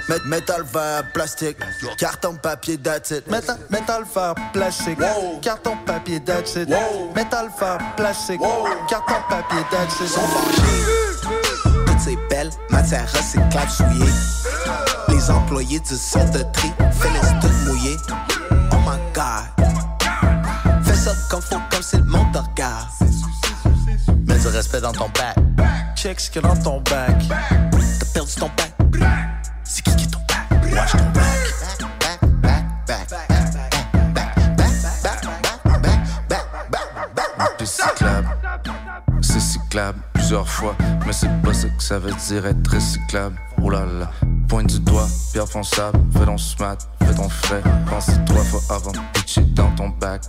[0.09, 1.57] Mét- Métal vert, plastique,
[1.99, 3.29] carton, papier, it.
[3.29, 4.99] Métal, vert, plastique,
[5.43, 6.69] carton, papier, it.
[7.15, 8.41] Métal vert, plastique,
[8.89, 10.09] carton, papier, it.
[10.09, 11.87] Sont fâchés.
[11.87, 14.13] Toutes ces belles matières recyclables souillées.
[15.09, 17.97] Les employés du centre de tri finissent toutes mouillées.
[24.71, 25.37] Respect dans ton bac.
[25.97, 27.17] Check ce qu'il y a dans ton bac.
[27.29, 28.73] T'as perdu ton bac.
[29.65, 30.47] C'est qui qui est ton bac?
[30.73, 31.41] Watch ton bac.
[37.59, 38.29] C'est cyclable,
[39.21, 40.75] c'est cyclable plusieurs fois,
[41.07, 43.37] mais c'est pas ça que ça veut dire être recyclable.
[43.63, 44.11] Oh là là,
[44.49, 48.93] pointe du doigt, pierre fonçable, fais ton smart, fais ton frais, pense trois fois avant
[48.93, 50.23] de pitcher dans ton bac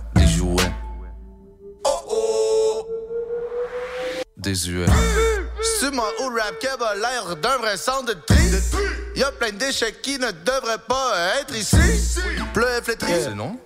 [4.42, 4.86] Désuet.
[5.78, 8.42] C'est moi au rap qui a l'air d'un vrai centre de tri.
[9.14, 11.76] Y'a plein d'échecs qui ne devraient pas être ici.
[12.52, 13.12] Bleu et flétri.
[13.22, 13.56] C'est non.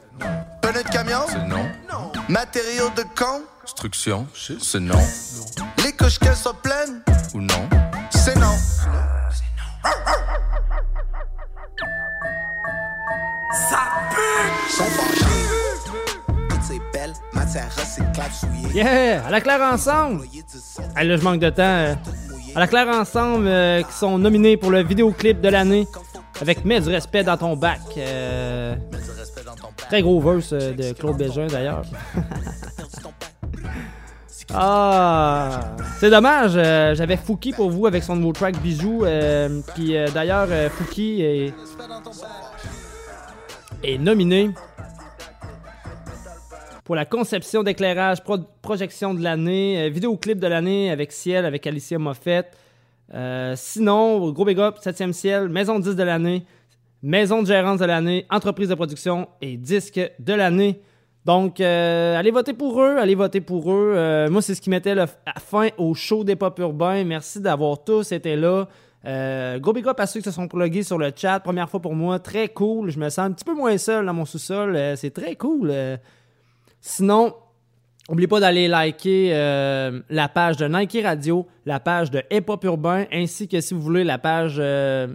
[0.60, 1.20] Pneu de camion.
[1.28, 1.72] C'est non.
[2.28, 3.42] Matériaux de con.
[3.64, 5.00] Instruction, c'est non.
[5.82, 7.00] Les couches qu'elles sont pleines.
[7.32, 7.68] Ou non?
[8.10, 8.54] C'est non.
[13.70, 13.80] Ça
[14.10, 15.05] pue!
[18.74, 19.26] Yeah!
[19.26, 20.24] À la claire ensemble!
[20.94, 21.62] Ah, là, je manque de temps.
[21.62, 21.94] euh.
[22.54, 25.86] À la claire ensemble, euh, qui sont nominés pour le vidéoclip de l'année
[26.40, 27.80] avec Mets du respect dans ton bac.
[27.98, 28.74] euh,
[29.88, 31.82] Très gros verse euh, de Claude Bégin d'ailleurs.
[34.54, 35.60] ah!
[35.98, 39.04] C'est dommage, euh, j'avais Fouki pour vous avec son nouveau track Bijou.
[39.04, 41.54] euh, Puis euh, d'ailleurs, euh, Fouki est,
[43.84, 44.50] est nominé
[46.86, 48.18] pour la conception d'éclairage,
[48.62, 52.46] projection de l'année, euh, vidéoclip de l'année avec Ciel, avec Alicia Moffett.
[53.12, 56.46] Euh, sinon, gros big up, 7e ciel, maison de 10 de l'année,
[57.02, 60.80] maison de gérance de l'année, entreprise de production et disque de l'année.
[61.24, 63.94] Donc, euh, allez voter pour eux, allez voter pour eux.
[63.96, 65.08] Euh, moi, c'est ce qui mettait la
[65.40, 67.02] fin au show des pop urbains.
[67.02, 68.68] Merci d'avoir tous été là.
[69.58, 71.40] gros big up à ceux qui se sont plugués sur le chat.
[71.40, 72.90] Première fois pour moi, très cool.
[72.90, 74.78] Je me sens un petit peu moins seul dans mon sous-sol.
[74.94, 75.72] c'est très cool.
[76.80, 77.34] Sinon,
[78.08, 82.62] N'oubliez pas d'aller liker euh, la page de Nike Radio, la page de Hip Hop
[82.62, 85.08] Urbain, ainsi que si vous voulez la page euh,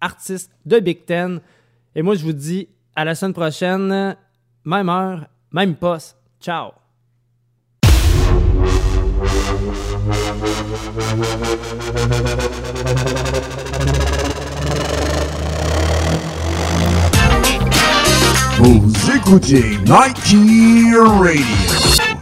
[0.00, 1.40] artiste de Big Ten.
[1.94, 4.16] Et moi, je vous dis à la semaine prochaine,
[4.64, 6.18] même heure, même poste.
[6.38, 6.72] Ciao!
[19.10, 20.36] Écoutez Nike
[20.94, 22.13] Radio.